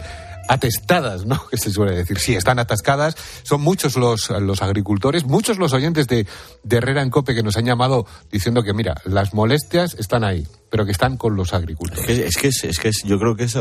atestadas, 0.49 1.27
¿no? 1.27 1.41
Que 1.51 1.59
se 1.59 1.71
suele 1.71 1.95
decir. 1.95 2.19
Sí, 2.19 2.35
están 2.35 2.59
atascadas. 2.59 3.17
Son 3.43 3.61
muchos 3.61 3.97
los, 3.97 4.31
los 4.31 4.63
agricultores, 4.63 5.25
muchos 5.25 5.59
los 5.59 5.73
oyentes 5.73 6.07
de, 6.09 6.27
de 6.63 6.77
Herrera 6.77 7.03
en 7.03 7.11
Cope 7.11 7.35
que 7.35 7.43
nos 7.43 7.57
han 7.57 7.65
llamado 7.65 8.07
diciendo 8.31 8.63
que, 8.63 8.73
mira, 8.73 8.95
las 9.05 9.35
molestias 9.35 9.95
están 9.99 10.25
ahí 10.25 10.47
pero 10.73 10.87
que 10.87 10.93
están 10.93 11.19
con 11.19 11.37
los 11.37 11.53
agricultores. 11.53 12.09
Es 12.09 12.39
que 12.39 12.49
es, 12.49 12.79
que, 12.79 12.89
es, 12.89 13.03
yo 13.05 13.19
creo 13.19 13.37
que 13.37 13.45
es 13.45 13.59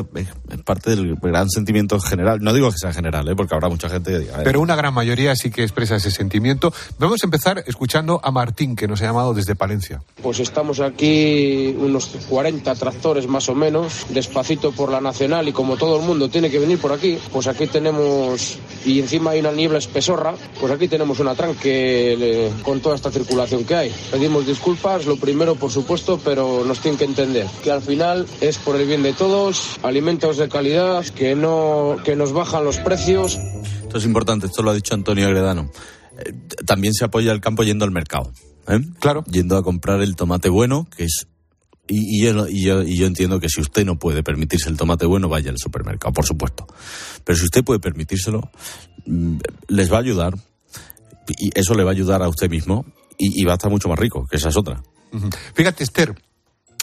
parte 0.63 0.91
del 0.91 1.17
gran 1.17 1.49
sentimiento 1.49 1.99
general. 1.99 2.39
No 2.39 2.53
digo 2.53 2.71
que 2.71 2.77
sea 2.77 2.93
general, 2.93 3.27
¿eh? 3.27 3.35
porque 3.35 3.53
habrá 3.53 3.67
mucha 3.67 3.89
gente 3.89 4.11
que 4.11 4.19
diga. 4.19 4.39
Pero 4.45 4.61
una 4.61 4.77
gran 4.77 4.93
mayoría 4.93 5.35
sí 5.35 5.51
que 5.51 5.61
expresa 5.61 5.97
ese 5.97 6.09
sentimiento. 6.09 6.73
Vamos 6.99 7.21
a 7.21 7.27
empezar 7.27 7.65
escuchando 7.67 8.21
a 8.23 8.31
Martín, 8.31 8.77
que 8.77 8.87
nos 8.87 9.01
ha 9.01 9.07
llamado 9.07 9.33
desde 9.33 9.55
Palencia. 9.55 10.01
Pues 10.23 10.39
estamos 10.39 10.79
aquí 10.79 11.75
unos 11.77 12.15
40 12.29 12.73
tractores 12.75 13.27
más 13.27 13.49
o 13.49 13.55
menos, 13.55 14.05
despacito 14.11 14.71
por 14.71 14.89
la 14.89 15.01
nacional 15.01 15.49
y 15.49 15.51
como 15.51 15.75
todo 15.75 15.99
el 15.99 16.05
mundo 16.05 16.29
tiene 16.29 16.49
que 16.49 16.59
venir 16.59 16.79
por 16.79 16.93
aquí, 16.93 17.19
pues 17.33 17.45
aquí 17.47 17.67
tenemos, 17.67 18.57
y 18.85 19.01
encima 19.01 19.31
hay 19.31 19.41
una 19.41 19.51
niebla 19.51 19.79
espesorra, 19.79 20.33
pues 20.61 20.71
aquí 20.71 20.87
tenemos 20.87 21.19
una 21.19 21.35
tranque 21.35 22.53
con 22.63 22.79
toda 22.79 22.95
esta 22.95 23.11
circulación 23.11 23.65
que 23.65 23.75
hay. 23.75 23.93
Pedimos 24.09 24.47
disculpas, 24.47 25.05
lo 25.05 25.17
primero 25.17 25.55
por 25.55 25.71
supuesto, 25.71 26.17
pero 26.23 26.63
nos 26.63 26.79
tienen 26.79 27.00
que 27.01 27.05
entender 27.05 27.47
que 27.63 27.71
al 27.71 27.81
final 27.81 28.27
es 28.41 28.59
por 28.59 28.75
el 28.75 28.85
bien 28.85 29.01
de 29.01 29.13
todos, 29.13 29.79
alimentos 29.81 30.37
de 30.37 30.47
calidad, 30.47 31.03
que 31.03 31.33
no 31.35 31.97
que 32.05 32.15
nos 32.15 32.31
bajan 32.31 32.63
los 32.63 32.77
precios. 32.77 33.39
Esto 33.81 33.97
es 33.97 34.05
importante, 34.05 34.45
esto 34.45 34.61
lo 34.61 34.69
ha 34.69 34.75
dicho 34.75 34.93
Antonio 34.93 35.25
Agredano. 35.25 35.71
Eh, 36.19 36.31
también 36.63 36.93
se 36.93 37.03
apoya 37.03 37.31
el 37.31 37.41
campo 37.41 37.63
yendo 37.63 37.85
al 37.85 37.91
mercado. 37.91 38.31
¿eh? 38.67 38.81
Claro. 38.99 39.23
Yendo 39.31 39.57
a 39.57 39.63
comprar 39.63 39.99
el 40.03 40.15
tomate 40.15 40.49
bueno, 40.49 40.87
que 40.95 41.05
es 41.05 41.25
y, 41.87 42.23
yo, 42.23 42.47
y, 42.47 42.61
yo, 42.61 42.83
y, 42.83 42.95
yo, 42.95 43.07
entiendo 43.07 43.39
que 43.39 43.49
si 43.49 43.61
usted 43.61 43.83
no 43.83 43.97
puede 43.97 44.21
permitirse 44.21 44.69
el 44.69 44.77
tomate 44.77 45.07
bueno, 45.07 45.27
vaya 45.27 45.49
al 45.49 45.57
supermercado, 45.57 46.13
por 46.13 46.27
supuesto. 46.27 46.67
Pero 47.23 47.35
si 47.35 47.45
usted 47.45 47.63
puede 47.63 47.79
permitírselo, 47.79 48.51
mm, 49.07 49.37
les 49.69 49.91
va 49.91 49.97
a 49.97 50.01
ayudar. 50.01 50.35
Y 51.39 51.49
eso 51.55 51.73
le 51.73 51.83
va 51.83 51.89
a 51.89 51.93
ayudar 51.93 52.21
a 52.21 52.29
usted 52.29 52.47
mismo. 52.47 52.85
Y, 53.17 53.43
va 53.43 53.53
a 53.53 53.55
estar 53.55 53.71
mucho 53.71 53.89
más 53.89 53.97
rico, 53.97 54.27
que 54.29 54.37
esa 54.37 54.49
es 54.49 54.57
otra. 54.57 54.83
Fíjate, 55.53 55.83
Esther, 55.83 56.15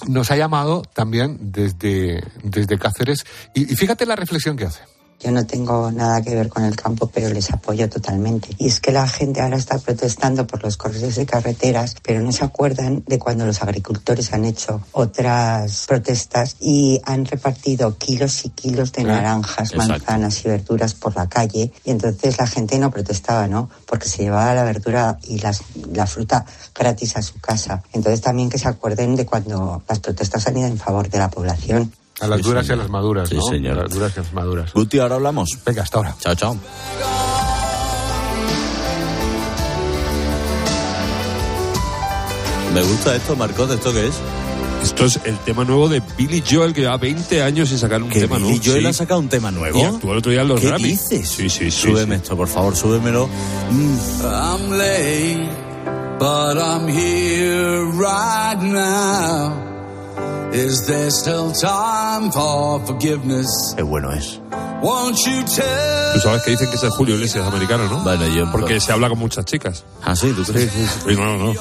nos 0.06 0.30
ha 0.30 0.36
llamado 0.36 0.82
también 0.94 1.38
desde, 1.52 2.22
desde 2.42 2.78
Cáceres 2.78 3.26
y, 3.54 3.72
y 3.72 3.76
fíjate 3.76 4.06
la 4.06 4.16
reflexión 4.16 4.56
que 4.56 4.64
hace. 4.64 4.97
Yo 5.20 5.32
no 5.32 5.44
tengo 5.46 5.90
nada 5.90 6.22
que 6.22 6.34
ver 6.34 6.48
con 6.48 6.64
el 6.64 6.76
campo, 6.76 7.10
pero 7.12 7.28
les 7.30 7.50
apoyo 7.50 7.88
totalmente. 7.88 8.48
Y 8.58 8.68
es 8.68 8.78
que 8.78 8.92
la 8.92 9.08
gente 9.08 9.40
ahora 9.40 9.56
está 9.56 9.78
protestando 9.78 10.46
por 10.46 10.62
los 10.62 10.76
cortes 10.76 11.16
de 11.16 11.26
carreteras, 11.26 11.96
pero 12.02 12.20
no 12.20 12.30
se 12.30 12.44
acuerdan 12.44 13.02
de 13.06 13.18
cuando 13.18 13.44
los 13.44 13.60
agricultores 13.62 14.32
han 14.32 14.44
hecho 14.44 14.80
otras 14.92 15.86
protestas 15.88 16.56
y 16.60 17.00
han 17.04 17.24
repartido 17.24 17.98
kilos 17.98 18.44
y 18.44 18.50
kilos 18.50 18.92
de 18.92 19.04
naranjas, 19.04 19.74
manzanas 19.74 20.44
y 20.44 20.48
verduras 20.48 20.94
por 20.94 21.16
la 21.16 21.28
calle. 21.28 21.72
Y 21.84 21.90
entonces 21.90 22.38
la 22.38 22.46
gente 22.46 22.78
no 22.78 22.92
protestaba, 22.92 23.48
¿no? 23.48 23.68
Porque 23.86 24.08
se 24.08 24.22
llevaba 24.22 24.54
la 24.54 24.62
verdura 24.62 25.18
y 25.24 25.40
las, 25.40 25.62
la 25.92 26.06
fruta 26.06 26.44
gratis 26.74 27.16
a 27.16 27.22
su 27.22 27.40
casa. 27.40 27.82
Entonces 27.92 28.20
también 28.20 28.50
que 28.50 28.58
se 28.58 28.68
acuerden 28.68 29.16
de 29.16 29.26
cuando 29.26 29.82
las 29.88 29.98
protestas 29.98 30.46
han 30.46 30.58
ido 30.58 30.68
en 30.68 30.78
favor 30.78 31.08
de 31.08 31.18
la 31.18 31.28
población. 31.28 31.92
A 32.20 32.26
las 32.26 32.42
duras 32.42 32.68
y 32.68 32.72
a 32.72 32.76
las 32.76 32.88
maduras, 32.90 33.32
¿no? 33.32 33.40
Sí, 33.42 33.48
señor. 33.50 33.78
A 33.78 33.82
las 33.82 33.90
duras 33.94 34.12
y 34.16 34.20
a 34.20 34.22
las 34.22 34.32
maduras. 34.32 34.72
Guti, 34.72 34.98
ahora 34.98 35.14
hablamos. 35.16 35.50
Venga, 35.64 35.82
hasta 35.82 35.98
ahora. 35.98 36.16
Chao, 36.20 36.34
chao. 36.34 36.56
Me 42.74 42.82
gusta 42.82 43.16
esto, 43.16 43.34
Marcos, 43.34 43.70
¿esto 43.70 43.92
qué 43.92 44.06
es? 44.06 44.14
Esto 44.82 45.06
es 45.06 45.18
el 45.24 45.36
tema 45.38 45.64
nuevo 45.64 45.88
de 45.88 46.00
Billy 46.16 46.42
Joel, 46.48 46.72
que 46.72 46.82
lleva 46.82 46.96
20 46.98 47.42
años 47.42 47.68
sin 47.70 47.78
sacar 47.78 48.02
un 48.02 48.10
tema 48.10 48.38
nuevo. 48.38 48.54
¿Billy 48.54 48.62
Joel 48.70 48.86
ha 48.86 48.92
sacado 48.92 49.18
un 49.20 49.28
tema 49.28 49.50
nuevo? 49.50 49.78
Y 49.78 49.82
actuó 49.82 50.12
el 50.12 50.18
otro 50.18 50.30
día 50.30 50.42
en 50.42 50.48
los 50.48 50.60
¿Qué 50.60 50.68
Grammy. 50.68 50.84
dices? 50.84 51.28
Sí, 51.28 51.48
sí, 51.48 51.70
sí. 51.70 51.88
Súbeme 51.88 52.16
esto, 52.16 52.36
por 52.36 52.46
favor, 52.46 52.76
súbemelo. 52.76 53.28
Mm. 53.70 53.96
I'm 54.22 54.70
late, 54.78 55.48
but 56.20 56.58
I'm 56.58 56.86
here 56.88 57.84
right 57.96 58.60
now. 58.62 59.67
Is 60.52 60.86
there 60.86 61.10
still 61.10 61.52
time 61.52 62.32
for 62.32 62.80
forgiveness? 62.86 63.74
Qué 63.76 63.82
bueno 63.82 64.12
es. 64.12 64.40
Won't 64.82 65.18
you 65.26 65.42
tell 65.44 66.12
Tú 66.14 66.20
sabes 66.20 66.42
que 66.42 66.52
dicen 66.52 66.70
que 66.70 66.76
es 66.76 66.82
el 66.82 66.90
Julio 66.90 67.16
Iglesias 67.16 67.46
americano, 67.46 67.88
¿no? 67.88 68.02
Vale, 68.02 68.32
yo. 68.34 68.50
Porque 68.50 68.80
se 68.80 68.92
habla 68.92 69.08
con 69.08 69.18
muchas 69.18 69.44
chicas. 69.44 69.84
Ah, 70.02 70.16
sí, 70.16 70.32
tú 70.32 70.44
crees. 70.44 70.72
Sí, 70.72 70.86
sí, 70.86 71.00
sí. 71.08 71.16
No, 71.16 71.36
no, 71.36 71.54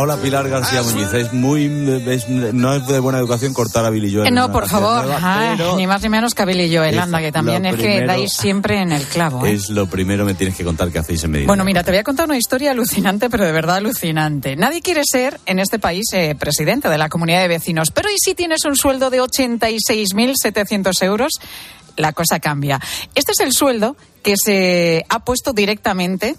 Hola, 0.00 0.16
Pilar 0.16 0.48
García 0.48 0.82
Muñiz. 0.82 1.12
Es 1.12 1.32
muy. 1.32 1.64
es- 2.06 2.28
no 2.28 2.74
es 2.74 2.86
de 2.86 3.00
buena 3.00 3.18
educación 3.18 3.52
cortar 3.52 3.84
a 3.84 3.90
Billy 3.90 4.14
Joel. 4.14 4.32
No, 4.32 4.52
por 4.52 4.68
favor, 4.68 5.04
nueva, 5.06 5.56
ni 5.76 5.86
más 5.86 6.02
ni 6.02 6.08
menos 6.08 6.34
que 6.34 6.42
a 6.42 6.44
Billy 6.44 6.74
Joel, 6.74 6.98
anda, 6.98 7.18
que 7.20 7.32
también 7.32 7.66
es 7.66 7.74
que 7.76 8.04
dais 8.06 8.32
siempre 8.32 8.80
en 8.80 8.92
el 8.92 9.04
clavo. 9.06 9.44
¿eh? 9.44 9.52
Es 9.54 9.70
lo 9.70 9.86
primero 9.88 10.24
me 10.24 10.34
tienes 10.34 10.56
que 10.56 10.62
contar 10.64 10.90
que 10.92 10.98
hacéis 11.00 11.24
en 11.24 11.32
Medina. 11.32 11.48
Bueno, 11.48 11.64
mira, 11.64 11.82
te 11.82 11.90
voy 11.90 11.98
a 11.98 12.04
contar 12.04 12.26
una 12.28 12.38
historia 12.38 12.70
alucinante, 12.70 13.28
pero 13.28 13.44
de 13.44 13.52
verdad 13.52 13.76
alucinante. 13.76 14.54
Nadie 14.56 14.82
quiere 14.82 15.02
ser 15.04 15.40
en 15.46 15.58
este 15.58 15.78
país 15.78 16.06
eh, 16.12 16.36
presidente 16.38 16.88
de 16.88 16.96
la 16.98 17.08
comunidad 17.08 17.40
de 17.40 17.48
vecinos, 17.48 17.90
pero 17.90 18.08
¿y 18.10 18.16
si 18.18 18.34
tienes 18.34 18.64
un 18.64 18.76
sueldo 18.76 19.10
de 19.10 19.20
86.700 19.20 21.02
euros? 21.02 21.32
La 21.96 22.12
cosa 22.12 22.38
cambia. 22.38 22.80
Este 23.16 23.32
es 23.32 23.40
el 23.40 23.52
sueldo 23.52 23.96
que 24.22 24.34
se 24.36 25.04
ha 25.08 25.24
puesto 25.24 25.52
directamente 25.52 26.36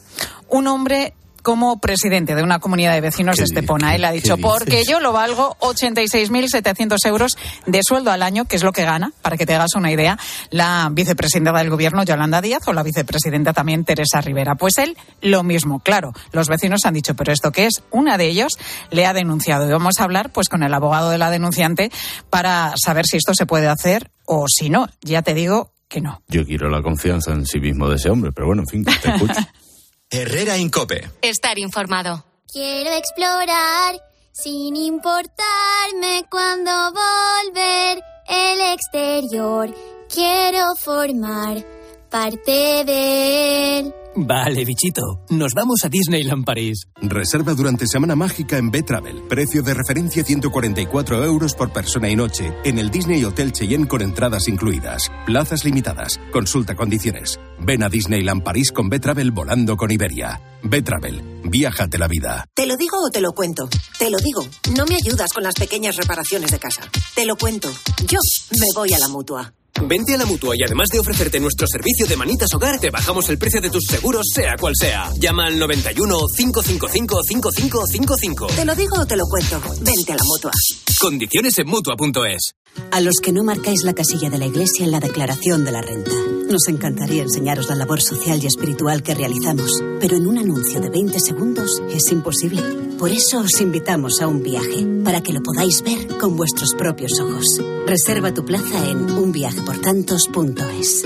un 0.48 0.68
hombre 0.68 1.14
como 1.42 1.80
presidente 1.80 2.36
de 2.36 2.44
una 2.44 2.60
comunidad 2.60 2.94
de 2.94 3.02
vecinos 3.02 3.38
de 3.38 3.44
Estepona. 3.44 3.96
Él 3.96 4.06
ha 4.06 4.12
dicho, 4.12 4.38
porque 4.38 4.84
yo 4.88 5.00
lo 5.00 5.12
valgo 5.12 5.56
86.700 5.60 6.98
euros 7.06 7.38
de 7.66 7.82
sueldo 7.84 8.12
al 8.12 8.24
año, 8.24 8.46
que 8.46 8.56
es 8.56 8.64
lo 8.64 8.72
que 8.72 8.84
gana, 8.84 9.12
para 9.22 9.38
que 9.38 9.46
te 9.46 9.56
hagas 9.56 9.76
una 9.76 9.92
idea, 9.92 10.18
la 10.50 10.90
vicepresidenta 10.92 11.58
del 11.58 11.70
gobierno, 11.70 12.04
Yolanda 12.04 12.42
Díaz, 12.42 12.68
o 12.68 12.74
la 12.74 12.84
vicepresidenta 12.84 13.54
también, 13.54 13.86
Teresa 13.86 14.22
Rivera. 14.22 14.56
Pues 14.56 14.78
él, 14.78 14.98
lo 15.22 15.44
mismo. 15.44 15.80
Claro, 15.80 16.14
los 16.32 16.48
vecinos 16.48 16.86
han 16.86 16.94
dicho, 16.94 17.16
pero 17.16 17.32
¿esto 17.32 17.52
qué 17.52 17.66
es? 17.66 17.84
Una 17.92 18.18
de 18.18 18.28
ellos 18.28 18.58
le 18.92 19.06
ha 19.06 19.14
denunciado. 19.14 19.68
Y 19.68 19.72
vamos 19.72 20.00
a 20.00 20.04
hablar 20.04 20.32
pues 20.32 20.50
con 20.50 20.64
el 20.64 20.74
abogado 20.74 21.10
de 21.10 21.18
la 21.18 21.32
denunciante 21.32 21.92
para 22.30 22.74
saber 22.76 23.06
si 23.06 23.18
esto 23.18 23.34
se 23.34 23.46
puede 23.46 23.68
hacer 23.68 24.12
o 24.26 24.46
si 24.48 24.70
no. 24.70 24.88
Ya 25.02 25.22
te 25.22 25.34
digo 25.34 25.74
que 25.88 26.02
no. 26.02 26.22
Yo 26.28 26.46
quiero 26.46 26.70
la 26.70 26.82
confianza 26.82 27.32
en 27.34 27.46
sí 27.46 27.60
mismo 27.60 27.90
de 27.90 27.96
ese 27.96 28.10
hombre, 28.10 28.32
pero 28.32 28.48
bueno, 28.48 28.62
en 28.62 28.68
fin, 28.68 28.86
te 28.86 29.10
escucho. 29.10 29.34
Herrera 30.12 30.58
Incope. 30.58 31.08
Estar 31.22 31.60
informado. 31.60 32.26
Quiero 32.52 32.90
explorar 32.94 34.02
sin 34.32 34.76
importarme 34.76 36.26
cuando 36.32 36.72
volver 36.92 38.04
el 38.28 38.60
exterior. 38.74 39.72
Quiero 40.12 40.76
formar 40.76 41.64
parte 42.10 42.84
de 42.86 43.80
él. 43.80 43.94
Vale, 44.16 44.66
bichito. 44.66 45.02
Nos 45.30 45.54
vamos 45.54 45.86
a 45.86 45.90
Disneyland 45.90 46.44
París. 46.44 46.88
Reserva 47.02 47.54
durante 47.54 47.88
Semana 47.88 48.16
Mágica 48.16 48.58
en 48.58 48.72
Betravel. 48.72 49.22
Precio 49.30 49.62
de 49.62 49.74
referencia 49.74 50.24
144 50.24 51.24
euros 51.24 51.54
por 51.54 51.72
persona 51.72 52.10
y 52.10 52.16
noche. 52.16 52.52
En 52.66 52.80
el 52.80 52.90
Disney 52.90 53.24
Hotel 53.24 53.54
Cheyenne 53.54 53.88
con 53.88 54.02
entradas 54.02 54.48
incluidas. 54.48 55.10
Plazas 55.26 55.64
limitadas. 55.64 56.20
Consulta 56.32 56.76
condiciones. 56.76 57.40
Ven 57.60 57.84
a 57.84 57.90
Disneyland 57.90 58.44
París 58.44 58.72
con 58.72 58.90
Betravel 58.90 59.32
volando 59.32 59.78
con 59.78 59.92
Iberia. 59.92 60.42
Betravel. 60.64 61.42
Viájate 61.46 61.98
la 61.98 62.08
vida. 62.08 62.46
¿Te 62.54 62.66
lo 62.66 62.76
digo 62.76 62.98
o 63.06 63.10
te 63.10 63.22
lo 63.22 63.32
cuento? 63.34 63.70
Te 63.98 64.10
lo 64.10 64.18
digo. 64.18 64.42
No 64.76 64.86
me 64.86 64.96
ayudas 64.96 65.32
con 65.32 65.44
las 65.44 65.56
pequeñas 65.56 65.96
reparaciones 65.96 66.52
de 66.52 66.60
casa. 66.60 66.82
Te 67.16 67.26
lo 67.26 67.38
cuento. 67.38 67.70
Yo 68.08 68.20
me 68.60 68.68
voy 68.76 68.94
a 68.94 69.00
la 69.00 69.08
mutua. 69.08 69.54
Vente 69.88 70.14
a 70.14 70.18
la 70.18 70.26
mutua 70.26 70.56
y 70.58 70.64
además 70.64 70.90
de 70.90 71.00
ofrecerte 71.00 71.40
nuestro 71.40 71.68
servicio 71.68 72.06
de 72.08 72.16
manitas 72.16 72.54
hogar, 72.54 72.80
te 72.80 72.90
bajamos 72.90 73.30
el 73.30 73.38
precio 73.38 73.62
de 73.62 73.70
tus 73.70 73.86
seguros, 73.86 74.28
sea 74.34 74.56
cual 74.60 74.74
sea. 74.78 75.12
Llama 75.18 75.46
al 75.46 75.58
91 75.58 76.18
555 76.36 77.20
5555. 77.24 78.48
¿Te 78.48 78.66
lo 78.66 78.76
digo 78.76 78.98
o 79.00 79.06
te 79.06 79.16
lo 79.16 79.26
cuento? 79.26 79.62
Vente 79.82 80.14
a 80.14 80.16
la 80.16 80.24
mutua. 80.24 80.52
Condiciones 81.00 81.58
en 81.60 81.68
mutua.es. 81.68 82.56
A 82.92 83.02
los 83.02 83.16
que 83.22 83.32
no 83.32 83.44
marcáis 83.44 83.84
la 83.84 83.94
casilla 83.94 84.30
de 84.30 84.38
la 84.38 84.46
iglesia 84.46 84.86
en 84.86 84.92
la 84.92 85.00
declaración 85.00 85.64
de 85.66 85.72
la 85.72 85.82
renta. 85.82 86.12
Nos 86.50 86.68
encantaría 86.68 87.22
enseñaros 87.22 87.70
la 87.70 87.76
labor 87.76 88.02
social 88.02 88.40
y 88.42 88.48
espiritual 88.48 89.04
que 89.04 89.14
realizamos, 89.14 89.84
pero 90.00 90.18
en 90.18 90.26
un 90.26 90.40
anuncio 90.40 90.82
de 90.82 90.90
20 90.90 91.20
segundos 91.20 91.80
es 91.92 92.12
imposible. 92.12 92.64
Por 92.98 93.12
eso 93.12 93.42
os 93.42 93.62
invitamos 93.62 94.20
a 94.20 94.28
un 94.28 94.42
viaje, 94.42 94.84
para 95.04 95.22
que 95.22 95.32
lo 95.32 95.44
podáis 95.44 95.84
ver 95.84 96.18
con 96.18 96.36
vuestros 96.36 96.74
propios 96.74 97.20
ojos. 97.20 97.62
Reserva 97.86 98.34
tu 98.34 98.44
plaza 98.44 98.90
en 98.90 99.12
unviajeportantos.es. 99.12 101.06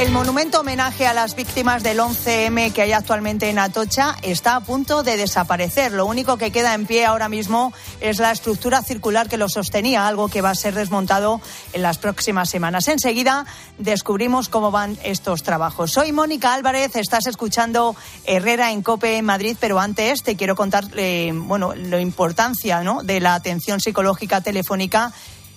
El 0.00 0.12
monumento 0.12 0.60
homenaje 0.60 1.06
a 1.06 1.12
las 1.12 1.36
víctimas 1.36 1.82
del 1.82 1.98
11M 1.98 2.72
que 2.72 2.80
hay 2.80 2.92
actualmente 2.92 3.50
en 3.50 3.58
Atocha 3.58 4.16
está 4.22 4.56
a 4.56 4.60
punto 4.60 5.02
de 5.02 5.18
desaparecer. 5.18 5.92
Lo 5.92 6.06
único 6.06 6.38
que 6.38 6.50
queda 6.50 6.72
en 6.72 6.86
pie 6.86 7.04
ahora 7.04 7.28
mismo 7.28 7.74
es 8.00 8.18
la 8.18 8.30
estructura 8.30 8.80
circular 8.80 9.28
que 9.28 9.36
lo 9.36 9.50
sostenía, 9.50 10.08
algo 10.08 10.28
que 10.28 10.40
va 10.40 10.48
a 10.48 10.54
ser 10.54 10.74
desmontado 10.74 11.42
en 11.74 11.82
las 11.82 11.98
próximas 11.98 12.48
semanas. 12.48 12.88
Enseguida 12.88 13.44
descubrimos 13.76 14.48
cómo 14.48 14.70
van 14.70 14.96
estos 15.04 15.42
trabajos. 15.42 15.92
Soy 15.92 16.12
Mónica 16.12 16.54
Álvarez, 16.54 16.96
estás 16.96 17.26
escuchando 17.26 17.94
Herrera 18.24 18.72
en 18.72 18.80
Cope 18.80 19.18
en 19.18 19.26
Madrid, 19.26 19.58
pero 19.60 19.78
antes 19.78 20.22
te 20.22 20.34
quiero 20.34 20.56
contar 20.56 20.86
eh, 20.96 21.30
bueno, 21.34 21.74
la 21.74 22.00
importancia 22.00 22.82
de 23.04 23.20
la 23.20 23.34
atención 23.34 23.80
psicológica 23.80 24.40
telefónica 24.40 25.12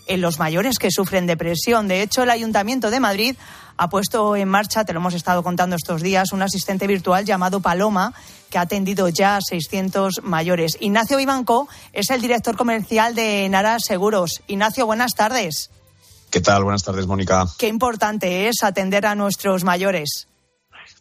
en 0.08 0.22
los 0.22 0.40
mayores 0.40 0.78
que 0.80 0.92
sufren 0.92 1.28
depresión. 1.28 1.88
De 1.88 2.02
hecho, 2.02 2.24
el 2.24 2.30
Ayuntamiento 2.30 2.92
de 2.92 3.00
Madrid 3.00 3.36
ha 3.78 3.90
puesto 3.90 4.36
en 4.36 4.48
marcha, 4.48 4.86
te 4.86 4.94
lo 4.94 5.00
hemos 5.00 5.14
estado 5.14 5.44
contando 5.44 5.76
estos 5.76 6.02
días, 6.02 6.32
un 6.32 6.42
asistente 6.42 6.88
virtual 6.88 7.26
llamado 7.26 7.60
Paloma 7.60 8.14
que 8.50 8.58
ha 8.60 8.62
atendido 8.62 9.10
ya 9.10 9.38
a 9.38 9.42
600 9.42 10.22
mayores. 10.24 10.78
Ignacio 10.80 11.18
Vivanco 11.18 11.68
es 11.92 12.12
el 12.12 12.22
director 12.22 12.56
comercial 12.56 13.16
de 13.16 13.48
Nara 13.50 13.78
Seguros. 13.80 14.44
Ignacio, 14.48 14.86
buenas 14.86 15.16
tardes. 15.16 15.72
¿Qué 16.30 16.40
tal? 16.40 16.64
Buenas 16.64 16.84
tardes, 16.84 17.08
Mónica. 17.08 17.48
Qué 17.58 17.68
importante 17.68 18.48
es 18.48 18.64
atender 18.64 19.06
a 19.06 19.16
nuestros 19.16 19.64
mayores. 19.64 20.28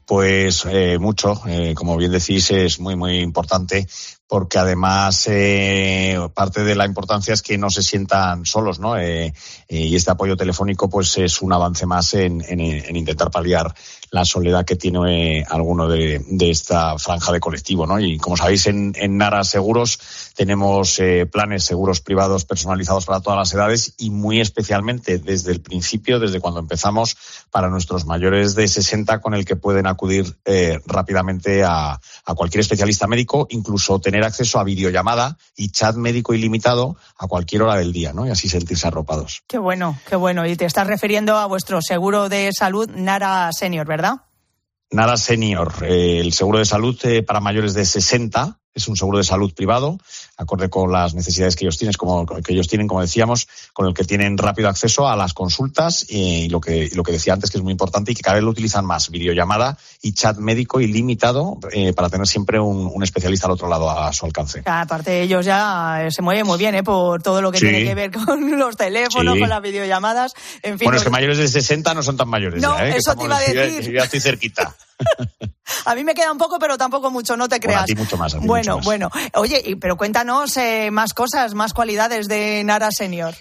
Pues 0.06 0.66
eh, 0.66 0.98
mucho, 0.98 1.40
eh, 1.46 1.74
como 1.74 1.96
bien 1.96 2.10
decís, 2.10 2.50
es 2.50 2.80
muy, 2.80 2.96
muy 2.96 3.20
importante 3.20 3.86
porque 4.32 4.56
además 4.58 5.26
eh, 5.30 6.16
parte 6.32 6.64
de 6.64 6.74
la 6.74 6.86
importancia 6.86 7.34
es 7.34 7.42
que 7.42 7.58
no 7.58 7.68
se 7.68 7.82
sientan 7.82 8.46
solos, 8.46 8.78
¿no? 8.78 8.96
Eh, 8.96 9.26
eh, 9.26 9.34
y 9.68 9.94
este 9.94 10.10
apoyo 10.10 10.38
telefónico, 10.38 10.88
pues 10.88 11.18
es 11.18 11.42
un 11.42 11.52
avance 11.52 11.84
más 11.84 12.14
en, 12.14 12.42
en- 12.48 12.58
en 12.62 12.96
intentar 12.96 13.30
paliar 13.30 13.74
la 14.10 14.24
soledad 14.24 14.64
que 14.64 14.76
tiene 14.76 15.40
eh, 15.40 15.44
alguno 15.50 15.86
de, 15.86 16.24
de 16.26 16.50
esta 16.50 16.96
franja 16.98 17.30
de 17.30 17.40
colectivo, 17.40 17.86
¿no? 17.86 18.00
Y 18.00 18.16
como 18.16 18.38
sabéis, 18.38 18.66
en, 18.68 18.94
en 18.96 19.18
Nara 19.18 19.44
Seguros 19.44 19.98
tenemos 20.34 20.98
eh, 20.98 21.26
planes 21.26 21.64
seguros 21.64 22.00
privados 22.00 22.44
personalizados 22.44 23.06
para 23.06 23.20
todas 23.20 23.38
las 23.38 23.52
edades 23.54 23.94
y 23.98 24.10
muy 24.10 24.40
especialmente 24.40 25.18
desde 25.18 25.52
el 25.52 25.60
principio, 25.60 26.18
desde 26.18 26.40
cuando 26.40 26.60
empezamos, 26.60 27.16
para 27.50 27.68
nuestros 27.68 28.06
mayores 28.06 28.54
de 28.54 28.68
60 28.68 29.20
con 29.20 29.34
el 29.34 29.44
que 29.44 29.56
pueden 29.56 29.86
acudir 29.86 30.36
eh, 30.44 30.80
rápidamente 30.86 31.64
a, 31.64 32.00
a 32.24 32.34
cualquier 32.34 32.60
especialista 32.60 33.06
médico, 33.06 33.46
incluso 33.50 34.00
tener 34.00 34.24
acceso 34.24 34.58
a 34.58 34.64
videollamada 34.64 35.36
y 35.56 35.70
chat 35.70 35.96
médico 35.96 36.34
ilimitado 36.34 36.96
a 37.18 37.26
cualquier 37.26 37.62
hora 37.62 37.76
del 37.76 37.92
día, 37.92 38.12
¿no? 38.12 38.26
Y 38.26 38.30
así 38.30 38.48
sentirse 38.48 38.86
arropados. 38.86 39.42
Qué 39.46 39.58
bueno, 39.58 39.98
qué 40.08 40.16
bueno. 40.16 40.46
Y 40.46 40.56
te 40.56 40.64
estás 40.64 40.86
refiriendo 40.86 41.36
a 41.36 41.46
vuestro 41.46 41.80
seguro 41.82 42.28
de 42.28 42.50
salud 42.56 42.88
Nara 42.90 43.50
Senior, 43.52 43.86
¿verdad? 43.86 44.22
Nara 44.90 45.16
Senior, 45.16 45.72
eh, 45.82 46.20
el 46.20 46.32
seguro 46.32 46.58
de 46.58 46.66
salud 46.66 46.98
eh, 47.04 47.22
para 47.22 47.40
mayores 47.40 47.74
de 47.74 47.84
60 47.84 48.58
es 48.74 48.88
un 48.88 48.96
seguro 48.96 49.18
de 49.18 49.24
salud 49.24 49.52
privado, 49.54 49.98
acorde 50.42 50.68
con 50.70 50.92
las 50.92 51.14
necesidades 51.14 51.56
que 51.56 51.64
ellos 51.64 51.78
tienen, 51.78 51.94
como 51.94 52.26
que 52.26 52.52
ellos 52.52 52.68
tienen, 52.68 52.86
como 52.88 53.00
decíamos, 53.00 53.48
con 53.72 53.86
el 53.86 53.94
que 53.94 54.04
tienen 54.04 54.36
rápido 54.38 54.68
acceso 54.68 55.08
a 55.08 55.16
las 55.16 55.32
consultas 55.34 56.04
y 56.08 56.48
lo 56.48 56.60
que 56.60 56.84
y 56.84 56.90
lo 56.90 57.02
que 57.02 57.12
decía 57.12 57.32
antes 57.32 57.50
que 57.50 57.58
es 57.58 57.62
muy 57.62 57.72
importante 57.72 58.12
y 58.12 58.14
que 58.14 58.22
cada 58.22 58.34
vez 58.34 58.44
lo 58.44 58.50
utilizan 58.50 58.84
más, 58.84 59.10
videollamada 59.10 59.78
y 60.02 60.12
chat 60.12 60.36
médico 60.38 60.80
ilimitado 60.80 61.58
eh, 61.72 61.92
para 61.92 62.08
tener 62.10 62.26
siempre 62.26 62.58
un, 62.60 62.90
un 62.92 63.02
especialista 63.02 63.46
al 63.46 63.52
otro 63.52 63.68
lado 63.68 63.90
a 63.90 64.12
su 64.12 64.26
alcance. 64.26 64.62
Aparte, 64.66 65.22
ellos 65.22 65.44
ya 65.46 66.04
eh, 66.06 66.10
se 66.10 66.22
mueven 66.22 66.46
muy 66.46 66.58
bien 66.58 66.74
¿eh? 66.74 66.82
por 66.82 67.22
todo 67.22 67.40
lo 67.40 67.50
que 67.52 67.58
Sí. 67.58 67.66
tiene 67.66 67.84
que 67.84 67.94
ver 67.94 68.10
con 68.10 68.58
los 68.58 68.76
teléfonos, 68.76 69.34
Sí. 69.34 69.40
con 69.40 69.48
las 69.48 69.62
videollamadas. 69.62 70.34
En 70.62 70.78
fin, 70.78 70.86
Bueno, 70.86 70.96
es 70.98 71.02
que 71.04 71.10
nos- 71.10 71.12
mayores 71.12 71.38
de 71.38 71.48
60 71.48 71.94
no 71.94 72.02
son 72.02 72.16
tan 72.16 72.28
mayores. 72.28 72.60
No, 72.62 72.76
ya, 72.76 72.88
¿eh? 72.88 72.92
Que 72.92 72.98
eso 72.98 73.14
te 73.14 73.24
iba 73.24 73.36
a 73.36 73.40
decir. 73.40 73.92
Ya, 73.92 73.98
ya 74.00 74.04
estoy 74.04 74.20
cerquita. 74.20 74.74
a 75.86 75.94
mí 75.94 76.04
me 76.04 76.14
queda 76.14 76.32
un 76.32 76.38
poco, 76.38 76.58
pero 76.58 76.76
tampoco 76.78 77.10
mucho, 77.10 77.36
no 77.36 77.48
te 77.48 77.56
Bueno, 77.56 77.66
creas. 77.68 77.82
a 77.82 77.86
ti 77.86 77.94
mucho 77.94 78.16
más. 78.16 78.34
a 78.34 78.40
ti 78.40 78.46
Bueno, 78.46 78.76
mucho 78.76 78.76
más. 78.78 78.84
bueno. 78.84 79.10
Oye, 79.34 79.76
pero 79.80 79.96
cuéntanos 79.96 80.56
eh, 80.56 80.90
más 80.90 81.14
cosas, 81.14 81.54
más 81.54 81.72
cualidades 81.72 82.28
de 82.28 82.62
Nara 82.64 82.90
Senior. 82.90 83.34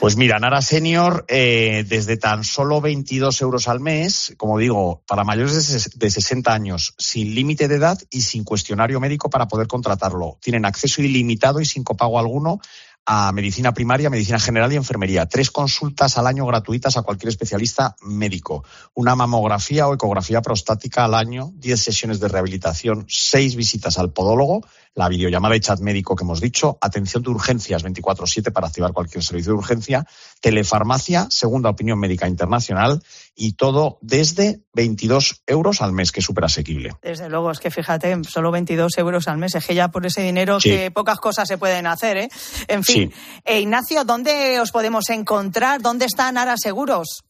Pues 0.00 0.16
mira, 0.16 0.40
Nara 0.40 0.60
Senior, 0.60 1.24
eh, 1.28 1.84
desde 1.88 2.16
tan 2.16 2.42
solo 2.42 2.80
22 2.80 3.40
euros 3.42 3.68
al 3.68 3.78
mes, 3.78 4.34
como 4.36 4.58
digo, 4.58 5.04
para 5.06 5.22
mayores 5.22 5.68
de 5.68 5.90
de 6.06 6.10
60 6.10 6.52
años, 6.52 6.94
sin 6.98 7.32
límite 7.32 7.68
de 7.68 7.76
edad 7.76 7.96
y 8.10 8.22
sin 8.22 8.42
cuestionario 8.42 8.98
médico 8.98 9.30
para 9.30 9.46
poder 9.46 9.68
contratarlo. 9.68 10.36
Tienen 10.42 10.64
acceso 10.64 11.00
ilimitado 11.00 11.60
y 11.60 11.64
sin 11.64 11.84
copago 11.84 12.18
alguno 12.18 12.58
a 13.06 13.32
medicina 13.32 13.74
primaria, 13.74 14.08
medicina 14.08 14.38
general 14.38 14.72
y 14.72 14.76
enfermería. 14.76 15.26
Tres 15.26 15.50
consultas 15.50 16.16
al 16.16 16.26
año 16.26 16.46
gratuitas 16.46 16.96
a 16.96 17.02
cualquier 17.02 17.28
especialista 17.28 17.96
médico. 18.02 18.64
Una 18.94 19.14
mamografía 19.14 19.86
o 19.86 19.94
ecografía 19.94 20.40
prostática 20.40 21.04
al 21.04 21.14
año, 21.14 21.52
10 21.56 21.80
sesiones 21.80 22.20
de 22.20 22.28
rehabilitación, 22.28 23.04
seis 23.08 23.56
visitas 23.56 23.98
al 23.98 24.12
podólogo, 24.12 24.64
la 24.94 25.08
videollamada 25.08 25.56
y 25.56 25.60
chat 25.60 25.80
médico 25.80 26.16
que 26.16 26.24
hemos 26.24 26.40
dicho, 26.40 26.78
atención 26.80 27.22
de 27.22 27.30
urgencias 27.30 27.84
24-7 27.84 28.52
para 28.52 28.68
activar 28.68 28.92
cualquier 28.92 29.22
servicio 29.22 29.52
de 29.52 29.58
urgencia, 29.58 30.06
telefarmacia, 30.40 31.26
segunda 31.30 31.70
opinión 31.70 31.98
médica 31.98 32.28
internacional 32.28 33.02
y 33.36 33.54
todo 33.54 33.98
desde 34.00 34.60
22 34.74 35.42
euros 35.46 35.82
al 35.82 35.92
mes, 35.92 36.12
que 36.12 36.20
es 36.20 36.26
súper 36.26 36.44
asequible. 36.44 36.92
Desde 37.02 37.28
luego, 37.28 37.50
es 37.50 37.58
que 37.58 37.70
fíjate, 37.70 38.16
solo 38.24 38.50
22 38.50 38.96
euros 38.98 39.28
al 39.28 39.38
mes, 39.38 39.54
es 39.54 39.66
que 39.66 39.74
ya 39.74 39.88
por 39.88 40.06
ese 40.06 40.22
dinero 40.22 40.60
Sí. 40.60 40.70
que 40.70 40.90
pocas 40.90 41.18
cosas 41.18 41.46
se 41.48 41.58
pueden 41.58 41.86
hacer, 41.86 42.16
¿eh? 42.16 42.28
En 42.68 42.84
fin. 42.84 43.10
Sí. 43.12 43.40
Eh, 43.44 43.60
Ignacio, 43.60 44.04
¿dónde 44.04 44.60
os 44.60 44.70
podemos 44.70 45.10
encontrar? 45.10 45.82
¿Dónde 45.82 46.06
está 46.06 46.30
Nara 46.32 46.56
Seguros? 46.56 47.20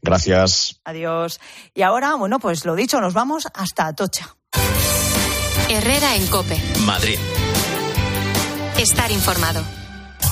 Gracias. 0.00 0.80
Adiós. 0.84 1.38
Y 1.74 1.82
ahora, 1.82 2.14
bueno, 2.16 2.40
pues 2.40 2.64
lo 2.64 2.74
dicho, 2.74 3.00
nos 3.00 3.14
vamos 3.14 3.46
hasta 3.54 3.86
Atocha. 3.86 4.34
Herrera 5.68 6.16
en 6.16 6.26
Cope. 6.26 6.60
Madrid. 6.84 7.18
Estar 8.78 9.12
informado. 9.12 9.62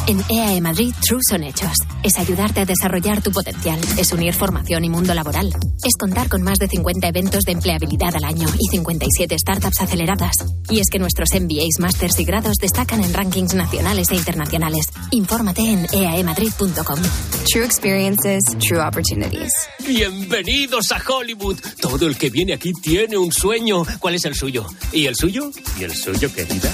En 0.07 0.20
EAE 0.28 0.61
Madrid, 0.61 0.92
True 1.07 1.20
son 1.28 1.44
hechos. 1.44 1.72
Es 2.03 2.18
ayudarte 2.18 2.61
a 2.61 2.64
desarrollar 2.64 3.22
tu 3.22 3.30
potencial. 3.30 3.78
Es 3.98 4.12
unir 4.12 4.34
formación 4.34 4.84
y 4.84 4.88
mundo 4.88 5.14
laboral. 5.14 5.48
Es 5.84 5.96
contar 5.98 6.28
con 6.28 6.42
más 6.42 6.59
de 6.59 6.68
50 6.68 7.09
eventos 7.09 7.44
de 7.44 7.53
empleabilidad 7.53 8.16
al 8.16 8.24
año 8.24 8.48
y 8.59 8.68
57 8.68 9.36
startups 9.38 9.80
aceleradas. 9.80 10.44
Y 10.68 10.80
es 10.80 10.88
que 10.90 10.98
nuestros 10.98 11.30
MBAs, 11.32 11.78
másters 11.78 12.18
y 12.18 12.24
grados 12.24 12.57
destacan 12.57 13.03
en 13.03 13.14
rankings 13.14 13.55
nacionales 13.55 14.11
e 14.11 14.16
internacionales. 14.16 14.86
Infórmate 15.11 15.62
en 15.62 15.86
eaemadrid.com. 15.92 16.98
True 17.53 17.64
experiences, 17.64 18.42
true 18.66 18.80
opportunities. 18.80 19.53
Bienvenidos 19.86 20.92
a 20.92 21.03
Hollywood. 21.07 21.59
Todo 21.80 22.07
el 22.07 22.16
que 22.16 22.30
viene 22.30 22.55
aquí 22.55 22.72
tiene 22.72 23.16
un 23.16 23.32
sueño. 23.32 23.84
¿Cuál 23.98 24.14
es 24.14 24.24
el 24.24 24.34
suyo? 24.34 24.66
¿Y 24.92 25.07
el 25.07 25.16
suyo? 25.16 25.51
¿Y 25.78 25.84
el 25.84 25.94
suyo, 25.94 26.32
querida? 26.32 26.70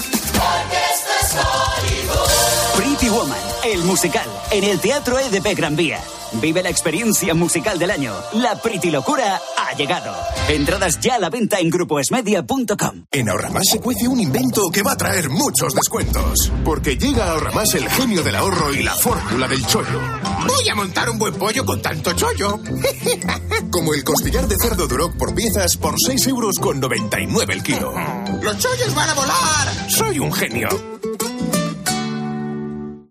Pretty 2.77 3.09
Woman, 3.09 3.39
el 3.65 3.83
musical, 3.85 4.29
en 4.51 4.63
el 4.63 4.79
Teatro 4.79 5.17
EDP 5.17 5.57
Gran 5.57 5.75
Vía. 5.75 5.99
Vive 6.33 6.61
la 6.61 6.69
experiencia 6.69 7.33
musical 7.33 7.79
del 7.79 7.89
año. 7.89 8.13
La 8.33 8.55
Pretty 8.61 8.91
Locura 8.91 9.41
ha 9.57 9.73
llegado. 9.75 10.13
Entradas 10.47 10.99
ya 10.99 11.15
a 11.15 11.19
la 11.19 11.31
venta 11.31 11.57
en 11.57 11.71
grupoesmedia.com. 11.71 13.05
En 13.11 13.29
Ahorramás 13.29 13.63
se 13.71 13.79
cuece 13.79 14.07
un 14.07 14.19
invento 14.19 14.69
que 14.71 14.83
va 14.83 14.91
a 14.91 14.97
traer 14.97 15.29
muchos 15.29 15.73
descuentos. 15.73 16.51
Porque 16.63 16.97
llega 16.97 17.25
a 17.25 17.31
Ahorramás 17.31 17.73
el 17.73 17.89
genio 17.89 18.21
del 18.21 18.35
ahorro 18.35 18.71
y 18.71 18.83
la 18.83 18.93
fórmula 18.93 19.47
del 19.47 19.65
chollo. 19.65 19.99
Voy 20.47 20.69
a 20.69 20.75
montar 20.75 21.09
un 21.09 21.17
buen 21.17 21.33
pollo 21.33 21.65
con 21.65 21.81
tanto 21.81 22.13
chollo. 22.13 22.59
Como 23.71 23.95
el 23.95 24.03
costillar 24.03 24.47
de 24.47 24.55
cerdo 24.61 24.87
Duroc 24.87 25.17
por 25.17 25.33
piezas 25.33 25.77
por 25.77 25.95
6 25.97 26.27
euros 26.27 26.55
con 26.59 26.79
99 26.79 27.53
el 27.53 27.63
kilo. 27.63 27.93
¡Los 28.41 28.57
chollos 28.59 28.93
van 28.93 29.09
a 29.09 29.13
volar! 29.15 29.89
Soy 29.89 30.19
un 30.19 30.31
genio. 30.31 30.67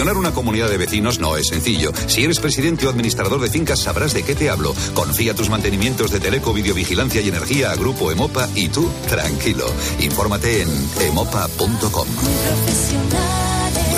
Gestionar 0.00 0.16
una 0.16 0.32
comunidad 0.32 0.70
de 0.70 0.78
vecinos 0.78 1.20
no 1.20 1.36
es 1.36 1.48
sencillo. 1.48 1.92
Si 2.06 2.24
eres 2.24 2.40
presidente 2.40 2.86
o 2.86 2.88
administrador 2.88 3.38
de 3.38 3.50
fincas 3.50 3.80
sabrás 3.80 4.14
de 4.14 4.22
qué 4.22 4.34
te 4.34 4.48
hablo. 4.48 4.74
Confía 4.94 5.34
tus 5.34 5.50
mantenimientos 5.50 6.10
de 6.10 6.20
teleco, 6.20 6.54
videovigilancia 6.54 7.20
y 7.20 7.28
energía 7.28 7.70
a 7.70 7.76
Grupo 7.76 8.10
Emopa 8.10 8.48
y 8.54 8.70
tú, 8.70 8.88
tranquilo. 9.10 9.66
Infórmate 9.98 10.62
en 10.62 10.68
emopa.com. 11.02 12.08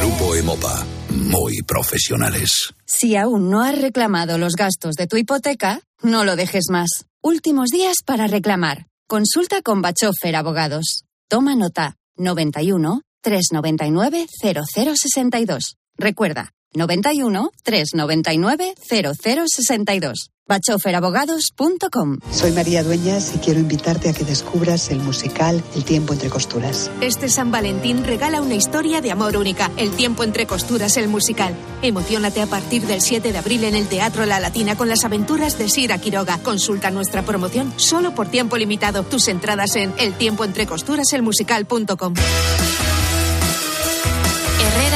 Grupo 0.00 0.34
Emopa. 0.34 0.84
Muy 1.11 1.62
profesionales. 1.62 2.74
Si 2.84 3.14
aún 3.14 3.48
no 3.48 3.62
has 3.62 3.80
reclamado 3.80 4.38
los 4.38 4.57
gastos 4.57 4.96
de 4.96 5.07
tu 5.07 5.16
hipoteca, 5.16 5.82
no 6.03 6.24
lo 6.24 6.34
dejes 6.34 6.64
más. 6.68 7.05
Últimos 7.22 7.70
días 7.70 7.98
para 8.05 8.26
reclamar. 8.26 8.88
Consulta 9.07 9.62
con 9.62 9.82
Bachofer 9.82 10.34
Abogados. 10.34 11.05
Toma 11.28 11.55
nota 11.55 11.94
91 12.16 13.03
399 13.20 14.26
0062. 14.42 15.76
Recuerda, 15.97 16.51
91 16.74 17.51
399 17.62 18.74
0062. 18.88 20.30
bachoferabogados.com. 20.49 22.18
Soy 22.30 22.51
María 22.53 22.82
Dueñas 22.82 23.32
y 23.34 23.38
quiero 23.38 23.61
invitarte 23.61 24.09
a 24.11 24.12
que 24.12 24.24
descubras 24.24 24.90
el 24.90 24.99
musical 24.99 25.62
El 25.76 25.84
tiempo 25.84 26.12
entre 26.12 26.28
costuras. 26.30 26.90
Este 27.01 27.28
San 27.28 27.51
Valentín 27.51 28.05
regala 28.05 28.43
una 28.43 28.55
historia 28.55 29.01
de 29.01 29.11
amor 29.12 29.36
única, 29.36 29.70
El 29.76 29.93
tiempo 29.93 30.24
entre 30.24 30.47
costuras, 30.47 30.97
el 30.97 31.09
musical. 31.09 31.55
Emocionate 31.82 32.43
a 32.43 32.47
partir 32.47 32.82
del 32.86 33.01
7 33.01 33.32
de 33.32 33.38
abril 33.38 33.64
en 33.64 33.74
el 33.76 33.86
Teatro 33.86 34.26
La 34.26 34.40
Latina 34.40 34.76
con 34.76 34.88
las 34.88 35.05
aventuras 35.05 35.59
de 35.59 35.68
Sira 35.68 35.99
Quiroga. 35.99 36.38
Consulta 36.38 36.90
nuestra 36.90 37.22
promoción 37.22 37.72
solo 37.76 38.14
por 38.14 38.28
tiempo 38.28 38.57
limitado. 38.57 39.05
Tus 39.05 39.28
entradas 39.28 39.76
en 39.76 39.93
eltiempoentrecosturaselmusical.com. 39.99 42.14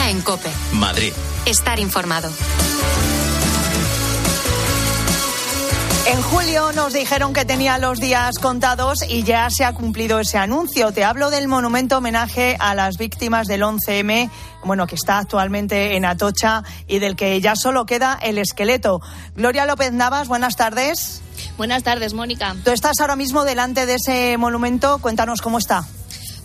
En 0.07 0.21
Cope. 0.21 0.49
Madrid. 0.73 1.13
Estar 1.47 1.81
informado. 1.81 2.31
En 6.07 6.23
julio 6.23 6.71
nos 6.71 6.93
dijeron 6.93 7.33
que 7.33 7.45
tenía 7.45 7.79
los 7.79 7.99
días 7.99 8.39
contados 8.39 9.01
y 9.09 9.25
ya 9.25 9.51
se 9.51 9.65
ha 9.65 9.73
cumplido 9.73 10.21
ese 10.21 10.39
anuncio. 10.39 10.93
Te 10.93 11.03
hablo 11.03 11.31
del 11.31 11.49
monumento 11.49 11.99
homenaje 11.99 12.57
a 12.61 12.77
las 12.77 12.99
víctimas 12.99 13.49
del 13.49 13.63
11M, 13.63 14.31
bueno, 14.65 14.87
que 14.87 14.95
está 14.95 15.19
actualmente 15.19 15.97
en 15.97 16.05
Atocha 16.05 16.63
y 16.87 17.01
del 17.01 17.17
que 17.17 17.41
ya 17.41 17.57
solo 17.57 17.85
queda 17.85 18.17
el 18.23 18.39
esqueleto. 18.39 19.01
Gloria 19.35 19.67
López 19.67 19.93
Navas, 19.93 20.29
buenas 20.29 20.55
tardes. 20.55 21.21
Buenas 21.57 21.83
tardes, 21.83 22.15
Mónica. 22.15 22.55
Tú 22.65 22.71
estás 22.71 23.01
ahora 23.01 23.17
mismo 23.17 23.43
delante 23.43 23.87
de 23.87 23.97
ese 23.97 24.39
monumento. 24.39 24.99
Cuéntanos 24.99 25.43
cómo 25.43 25.59
está. 25.59 25.85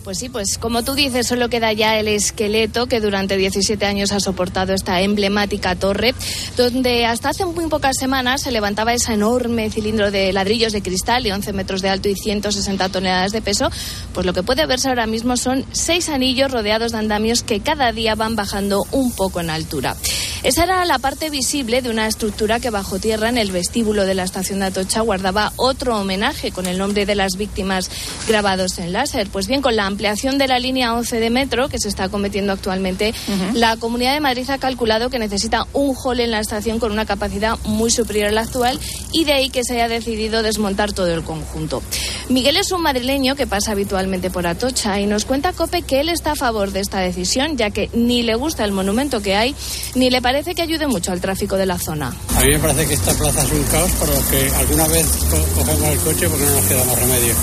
Pues 0.04 0.18
sí, 0.18 0.28
pues 0.28 0.58
como 0.58 0.82
tú 0.82 0.94
dices, 0.94 1.28
solo 1.28 1.48
queda 1.48 1.72
ya 1.72 1.96
el 1.96 2.08
esqueleto 2.08 2.88
que 2.88 3.00
durante 3.00 3.36
17 3.36 3.86
años 3.86 4.10
ha 4.10 4.18
soportado 4.18 4.74
esta 4.74 5.00
emblemática 5.00 5.76
torre, 5.76 6.12
donde 6.56 7.06
hasta 7.06 7.28
hace 7.28 7.46
muy 7.46 7.68
pocas 7.68 7.96
semanas 8.00 8.42
se 8.42 8.50
levantaba 8.50 8.94
ese 8.94 9.12
enorme 9.12 9.70
cilindro 9.70 10.10
de 10.10 10.32
ladrillos 10.32 10.72
de 10.72 10.82
cristal 10.82 11.22
de 11.22 11.32
11 11.32 11.52
metros 11.52 11.82
de 11.82 11.88
alto 11.90 12.08
y 12.08 12.16
160 12.16 12.88
toneladas 12.88 13.30
de 13.30 13.42
peso. 13.42 13.70
Pues 14.12 14.26
lo 14.26 14.32
que 14.32 14.42
puede 14.42 14.66
verse 14.66 14.88
ahora 14.88 15.06
mismo 15.06 15.36
son 15.36 15.64
seis 15.70 16.08
anillos 16.08 16.50
rodeados 16.50 16.90
de 16.90 16.98
andamios 16.98 17.44
que 17.44 17.60
cada 17.60 17.92
día 17.92 18.16
van 18.16 18.34
bajando 18.34 18.84
un 18.90 19.12
poco 19.12 19.40
en 19.40 19.50
altura. 19.50 19.96
Esa 20.42 20.64
era 20.64 20.84
la 20.84 20.98
parte 20.98 21.30
visible 21.30 21.82
de 21.82 21.90
una 21.90 22.08
estructura 22.08 22.58
que 22.58 22.70
bajo 22.70 22.98
tierra 22.98 23.28
en 23.28 23.38
el 23.38 23.52
vestíbulo 23.52 24.04
de 24.04 24.14
la 24.14 24.24
estación 24.24 24.58
de 24.58 24.66
Atocha 24.66 25.00
guardaba 25.00 25.52
otro 25.54 25.96
homenaje 25.96 26.50
con 26.50 26.66
el 26.66 26.78
nombre 26.78 27.06
de 27.06 27.14
las 27.14 27.36
víctimas 27.36 27.88
grabados 28.26 28.80
en 28.80 28.92
láser. 28.92 29.28
Pues 29.28 29.46
bien, 29.46 29.62
con 29.62 29.76
la 29.76 29.91
ampliación 29.92 30.38
de 30.38 30.48
la 30.48 30.58
línea 30.58 30.94
11 30.94 31.20
de 31.20 31.30
metro 31.30 31.68
que 31.68 31.78
se 31.78 31.88
está 31.88 32.08
cometiendo 32.08 32.52
actualmente, 32.52 33.14
la 33.54 33.76
Comunidad 33.76 34.14
de 34.14 34.20
Madrid 34.20 34.48
ha 34.50 34.58
calculado 34.58 35.08
que 35.10 35.18
necesita 35.18 35.66
un 35.72 35.94
hall 35.94 36.20
en 36.20 36.30
la 36.32 36.40
estación 36.40 36.78
con 36.78 36.90
una 36.92 37.06
capacidad 37.06 37.56
muy 37.64 37.90
superior 37.90 38.28
a 38.28 38.32
la 38.32 38.40
actual 38.42 38.78
y 39.12 39.24
de 39.24 39.32
ahí 39.34 39.50
que 39.50 39.62
se 39.64 39.74
haya 39.74 39.88
decidido 39.88 40.42
desmontar 40.42 40.92
todo 40.92 41.12
el 41.14 41.22
conjunto. 41.22 41.82
Miguel 42.28 42.56
es 42.56 42.72
un 42.72 42.82
madrileño 42.82 43.36
que 43.36 43.46
pasa 43.46 43.72
habitualmente 43.72 44.30
por 44.30 44.46
Atocha 44.46 44.98
y 45.00 45.06
nos 45.06 45.24
cuenta 45.24 45.52
Cope 45.52 45.82
que 45.82 46.00
él 46.00 46.08
está 46.08 46.32
a 46.32 46.36
favor 46.36 46.72
de 46.72 46.80
esta 46.80 46.98
decisión, 47.00 47.56
ya 47.56 47.70
que 47.70 47.88
ni 47.92 48.22
le 48.22 48.34
gusta 48.34 48.64
el 48.64 48.72
monumento 48.72 49.20
que 49.20 49.36
hay, 49.36 49.54
ni 49.94 50.10
le 50.10 50.20
parece 50.22 50.54
que 50.54 50.62
ayude 50.62 50.86
mucho 50.86 51.12
al 51.12 51.20
tráfico 51.20 51.56
de 51.56 51.66
la 51.66 51.78
zona. 51.78 52.14
A 52.36 52.40
mí 52.40 52.52
me 52.52 52.58
parece 52.58 52.86
que 52.88 52.94
esta 52.94 53.12
plaza 53.14 53.42
es 53.42 53.52
un 53.52 53.62
caos, 53.64 53.90
pero 54.00 54.12
que 54.30 54.50
alguna 54.56 54.88
vez 54.88 55.06
co- 55.30 55.60
cogemos 55.60 55.88
el 55.90 55.98
coche 55.98 56.28
porque 56.28 56.44
no 56.44 56.52
nos 56.52 56.64
queda 56.66 56.84
más 56.84 56.98
remedio. 56.98 57.34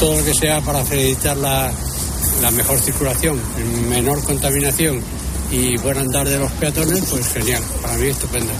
Todo 0.00 0.16
lo 0.18 0.24
que 0.24 0.34
sea 0.34 0.60
para 0.62 0.84
facilitar 0.84 1.36
la, 1.36 1.72
la 2.42 2.50
mejor 2.50 2.78
circulación, 2.78 3.40
menor 3.88 4.22
contaminación 4.24 5.00
y 5.50 5.76
buen 5.78 5.98
andar 5.98 6.28
de 6.28 6.38
los 6.38 6.52
peatones, 6.52 7.04
pues 7.10 7.32
genial. 7.32 7.62
Para 7.82 7.96
mí 7.96 8.08
estupendo. 8.08 8.52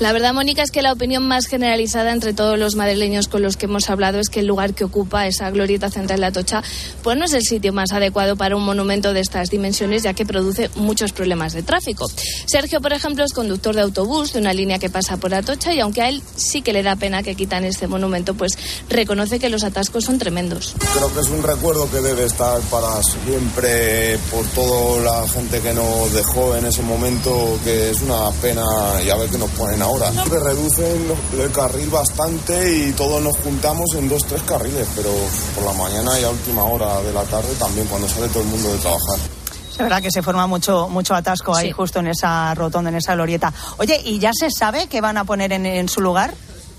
La 0.00 0.12
verdad, 0.12 0.32
Mónica, 0.32 0.62
es 0.62 0.70
que 0.70 0.80
la 0.80 0.92
opinión 0.92 1.26
más 1.26 1.46
generalizada 1.46 2.12
entre 2.12 2.32
todos 2.32 2.56
los 2.56 2.76
madrileños 2.76 3.26
con 3.26 3.42
los 3.42 3.56
que 3.56 3.66
hemos 3.66 3.90
hablado 3.90 4.20
es 4.20 4.28
que 4.28 4.40
el 4.40 4.46
lugar 4.46 4.72
que 4.72 4.84
ocupa 4.84 5.26
esa 5.26 5.50
glorieta 5.50 5.90
central 5.90 6.20
de 6.20 6.26
Atocha 6.26 6.62
pues 7.02 7.18
no 7.18 7.24
es 7.24 7.32
el 7.32 7.42
sitio 7.42 7.72
más 7.72 7.90
adecuado 7.90 8.36
para 8.36 8.54
un 8.54 8.64
monumento 8.64 9.12
de 9.12 9.18
estas 9.18 9.50
dimensiones, 9.50 10.04
ya 10.04 10.14
que 10.14 10.24
produce 10.24 10.70
muchos 10.76 11.10
problemas 11.10 11.52
de 11.52 11.64
tráfico. 11.64 12.06
Sergio, 12.46 12.80
por 12.80 12.92
ejemplo, 12.92 13.24
es 13.24 13.32
conductor 13.32 13.74
de 13.74 13.80
autobús 13.80 14.32
de 14.32 14.38
una 14.38 14.52
línea 14.52 14.78
que 14.78 14.88
pasa 14.88 15.16
por 15.16 15.34
Atocha 15.34 15.74
y 15.74 15.80
aunque 15.80 16.02
a 16.02 16.08
él 16.08 16.22
sí 16.36 16.62
que 16.62 16.72
le 16.72 16.84
da 16.84 16.94
pena 16.94 17.24
que 17.24 17.34
quitan 17.34 17.64
este 17.64 17.88
monumento, 17.88 18.34
pues 18.34 18.52
reconoce 18.88 19.40
que 19.40 19.48
los 19.48 19.64
atascos 19.64 20.04
son 20.04 20.18
tremendos. 20.18 20.76
Creo 20.94 21.12
que 21.12 21.20
es 21.20 21.28
un 21.28 21.42
recuerdo 21.42 21.90
que 21.90 21.98
debe 21.98 22.24
estar 22.24 22.60
para 22.70 23.02
siempre 23.02 24.16
por 24.30 24.46
toda 24.46 25.02
la 25.02 25.28
gente 25.28 25.60
que 25.60 25.74
nos 25.74 26.12
dejó 26.12 26.54
en 26.54 26.66
ese 26.66 26.82
momento, 26.82 27.58
que 27.64 27.90
es 27.90 28.00
una 28.00 28.30
pena 28.40 28.62
y 29.04 29.10
a 29.10 29.16
ver 29.16 29.28
qué 29.28 29.38
nos 29.38 29.50
ponen 29.50 29.87
ahora. 29.88 30.10
Que 30.10 30.38
reducen 30.38 31.12
el 31.38 31.52
carril 31.52 31.88
bastante 31.88 32.76
y 32.76 32.92
todos 32.92 33.22
nos 33.22 33.36
juntamos 33.38 33.86
en 33.96 34.08
dos, 34.08 34.22
tres 34.26 34.42
carriles, 34.42 34.86
pero 34.94 35.10
por 35.54 35.64
la 35.64 35.72
mañana 35.72 36.18
y 36.20 36.24
a 36.24 36.30
última 36.30 36.64
hora 36.64 37.00
de 37.00 37.12
la 37.12 37.22
tarde 37.24 37.54
también, 37.58 37.86
cuando 37.86 38.08
sale 38.08 38.28
todo 38.28 38.42
el 38.42 38.48
mundo 38.48 38.70
de 38.72 38.78
trabajar. 38.78 39.18
Es 39.70 39.78
verdad 39.78 40.02
que 40.02 40.10
se 40.10 40.22
forma 40.22 40.46
mucho, 40.46 40.88
mucho 40.88 41.14
atasco 41.14 41.54
ahí 41.54 41.70
justo 41.70 42.00
en 42.00 42.08
esa 42.08 42.52
rotonda, 42.54 42.90
en 42.90 42.96
esa 42.96 43.14
glorieta. 43.14 43.52
Oye, 43.78 44.00
¿y 44.04 44.18
ya 44.18 44.32
se 44.32 44.50
sabe 44.50 44.88
qué 44.88 45.00
van 45.00 45.16
a 45.16 45.24
poner 45.24 45.52
en, 45.52 45.66
en 45.66 45.88
su 45.88 46.00
lugar? 46.00 46.34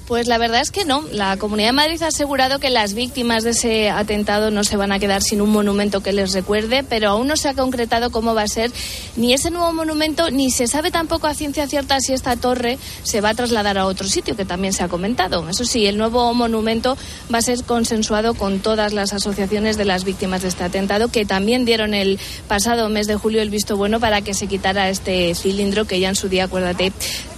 Pues 0.09 0.25
la 0.25 0.39
verdad 0.39 0.61
es 0.61 0.71
que 0.71 0.85
no. 0.85 1.03
La 1.11 1.37
Comunidad 1.37 1.67
de 1.67 1.73
Madrid 1.73 2.01
ha 2.01 2.07
asegurado 2.07 2.57
que 2.57 2.71
las 2.71 2.95
víctimas 2.95 3.43
de 3.43 3.51
ese 3.51 3.91
atentado 3.91 4.49
no 4.49 4.63
se 4.63 4.75
van 4.75 4.91
a 4.91 4.97
quedar 4.97 5.21
sin 5.21 5.39
un 5.39 5.51
monumento 5.51 6.01
que 6.01 6.13
les 6.13 6.33
recuerde, 6.33 6.83
pero 6.83 7.09
aún 7.09 7.27
no 7.27 7.37
se 7.37 7.47
ha 7.47 7.53
concretado 7.53 8.09
cómo 8.09 8.33
va 8.33 8.41
a 8.41 8.47
ser 8.47 8.71
ni 9.17 9.35
ese 9.35 9.51
nuevo 9.51 9.71
monumento, 9.71 10.31
ni 10.31 10.49
se 10.49 10.65
sabe 10.65 10.89
tampoco 10.89 11.27
a 11.27 11.35
ciencia 11.35 11.67
cierta 11.67 11.99
si 11.99 12.13
esta 12.13 12.35
torre 12.37 12.79
se 13.03 13.21
va 13.21 13.29
a 13.29 13.33
trasladar 13.35 13.77
a 13.77 13.85
otro 13.85 14.07
sitio, 14.07 14.35
que 14.35 14.45
también 14.45 14.73
se 14.73 14.81
ha 14.81 14.87
comentado. 14.87 15.47
Eso 15.47 15.63
sí, 15.63 15.85
el 15.85 15.99
nuevo 15.99 16.33
monumento 16.33 16.97
va 17.31 17.37
a 17.37 17.43
ser 17.43 17.63
consensuado 17.63 18.33
con 18.33 18.61
todas 18.61 18.93
las 18.93 19.13
asociaciones 19.13 19.77
de 19.77 19.85
las 19.85 20.05
víctimas 20.05 20.41
de 20.41 20.47
este 20.47 20.63
atentado, 20.63 21.09
que 21.09 21.23
también 21.23 21.65
dieron 21.65 21.93
el 21.93 22.19
pasado 22.47 22.89
mes 22.89 23.05
de 23.05 23.15
julio 23.15 23.43
el 23.43 23.51
visto 23.51 23.77
bueno 23.77 23.99
para 23.99 24.23
que 24.23 24.33
se 24.33 24.47
quitara 24.47 24.89
este 24.89 25.35
cilindro 25.35 25.85
que 25.85 25.99
ya 25.99 26.09
en 26.09 26.15
su 26.15 26.29
día, 26.29 26.45
acuérdate, 26.45 26.93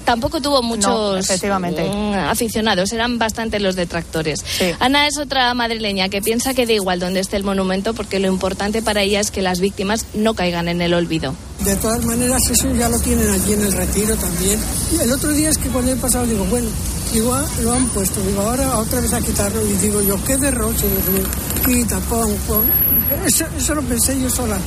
tampoco 0.05 0.41
tuvo 0.41 0.61
muchos 0.61 1.27
mm, 1.29 2.13
aficionados, 2.29 2.91
eran 2.91 3.17
bastante 3.17 3.59
los 3.59 3.75
detractores. 3.75 4.43
Ana 4.79 5.07
es 5.07 5.17
otra 5.17 5.53
madrileña 5.53 6.09
que 6.09 6.21
piensa 6.21 6.53
que 6.53 6.65
da 6.65 6.73
igual 6.73 6.99
donde 6.99 7.19
esté 7.19 7.37
el 7.37 7.43
monumento 7.43 7.93
porque 7.93 8.19
lo 8.19 8.27
importante 8.27 8.81
para 8.81 9.01
ella 9.01 9.19
es 9.19 9.31
que 9.31 9.41
las 9.41 9.59
víctimas 9.59 10.05
no 10.13 10.33
caigan 10.33 10.67
en 10.67 10.81
el 10.81 10.93
olvido. 10.93 11.33
De 11.63 11.75
todas 11.75 12.03
maneras, 12.05 12.41
eso 12.49 12.73
ya 12.73 12.89
lo 12.89 12.99
tienen 12.99 13.29
allí 13.29 13.53
en 13.53 13.61
el 13.61 13.71
retiro 13.71 14.15
también. 14.15 14.59
Y 14.93 15.01
el 15.01 15.11
otro 15.11 15.31
día 15.31 15.49
es 15.49 15.57
que 15.57 15.69
cuando 15.69 15.91
he 15.91 15.95
pasado 15.95 16.25
digo, 16.25 16.43
bueno, 16.45 16.67
igual 17.13 17.45
lo 17.61 17.73
han 17.73 17.87
puesto, 17.89 18.19
digo, 18.21 18.41
ahora 18.41 18.77
otra 18.77 18.99
vez 18.99 19.13
a 19.13 19.21
quitarlo 19.21 19.65
y 19.65 19.73
digo 19.73 20.01
yo, 20.01 20.17
qué 20.25 20.37
derroche, 20.37 20.85
quita, 21.65 21.99
pon, 21.99 22.35
pon. 22.47 22.65
Eso, 23.25 23.45
eso 23.57 23.75
lo 23.75 23.83
pensé 23.83 24.19
yo 24.19 24.29
sola. 24.29 24.57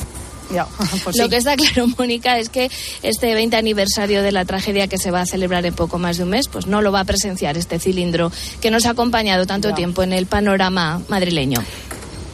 Pues 1.05 1.16
Lo 1.16 1.28
que 1.28 1.36
está 1.36 1.57
claro, 1.57 1.86
Mónica, 1.98 2.38
es 2.38 2.48
que 2.48 2.70
este 3.02 3.34
20 3.34 3.57
aniversario 3.57 4.22
de 4.22 4.32
la 4.32 4.44
tragedia 4.44 4.86
que 4.86 4.98
se 4.98 5.11
va 5.11 5.22
a 5.22 5.26
celebrar 5.26 5.66
en 5.66 5.74
poco 5.74 5.98
más 5.98 6.16
de 6.16 6.24
un 6.24 6.30
mes, 6.30 6.48
pues 6.48 6.66
no 6.66 6.82
lo 6.82 6.92
va 6.92 7.00
a 7.00 7.05
presenciar 7.05 7.57
este 7.59 7.78
cilindro 7.78 8.30
que 8.61 8.70
nos 8.70 8.86
ha 8.86 8.90
acompañado 8.90 9.46
tanto 9.46 9.74
tiempo 9.74 10.02
en 10.02 10.12
el 10.12 10.26
panorama 10.26 11.02
madrileño. 11.09 11.62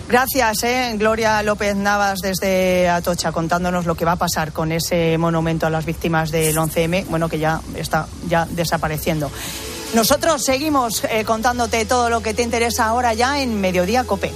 Gracias, 0.09 0.65
eh, 0.65 0.95
Gloria 0.97 1.41
López 1.45 1.77
Navas 1.77 2.19
desde 2.19 2.89
Atocha 2.89 3.31
contándonos 3.31 3.87
lo 3.87 3.95
que 3.95 4.05
va 4.05 4.13
a 4.13 4.17
pasar 4.17 4.53
con 4.53 4.73
ese 4.73 5.17
monumento 5.19 5.67
a 5.67 5.71
las 5.71 5.85
víctimas 5.85 6.33
del 6.33 6.57
11M, 6.57 7.07
bueno, 7.07 7.29
que 7.29 7.39
ya 7.39 7.61
está 7.77 8.09
ya 8.29 8.45
desapareciendo. 8.51 9.31
Nosotros 9.95 10.45
seguimos 10.45 11.05
eh, 11.05 11.25
contándote 11.25 11.85
todo 11.85 12.11
lo 12.11 12.23
que 12.23 12.35
te 12.35 12.43
interesa 12.43 12.87
ahora 12.87 13.15
ya 13.15 13.41
en 13.41 13.61
Mediodía 13.61 14.03
Cope. 14.03 14.33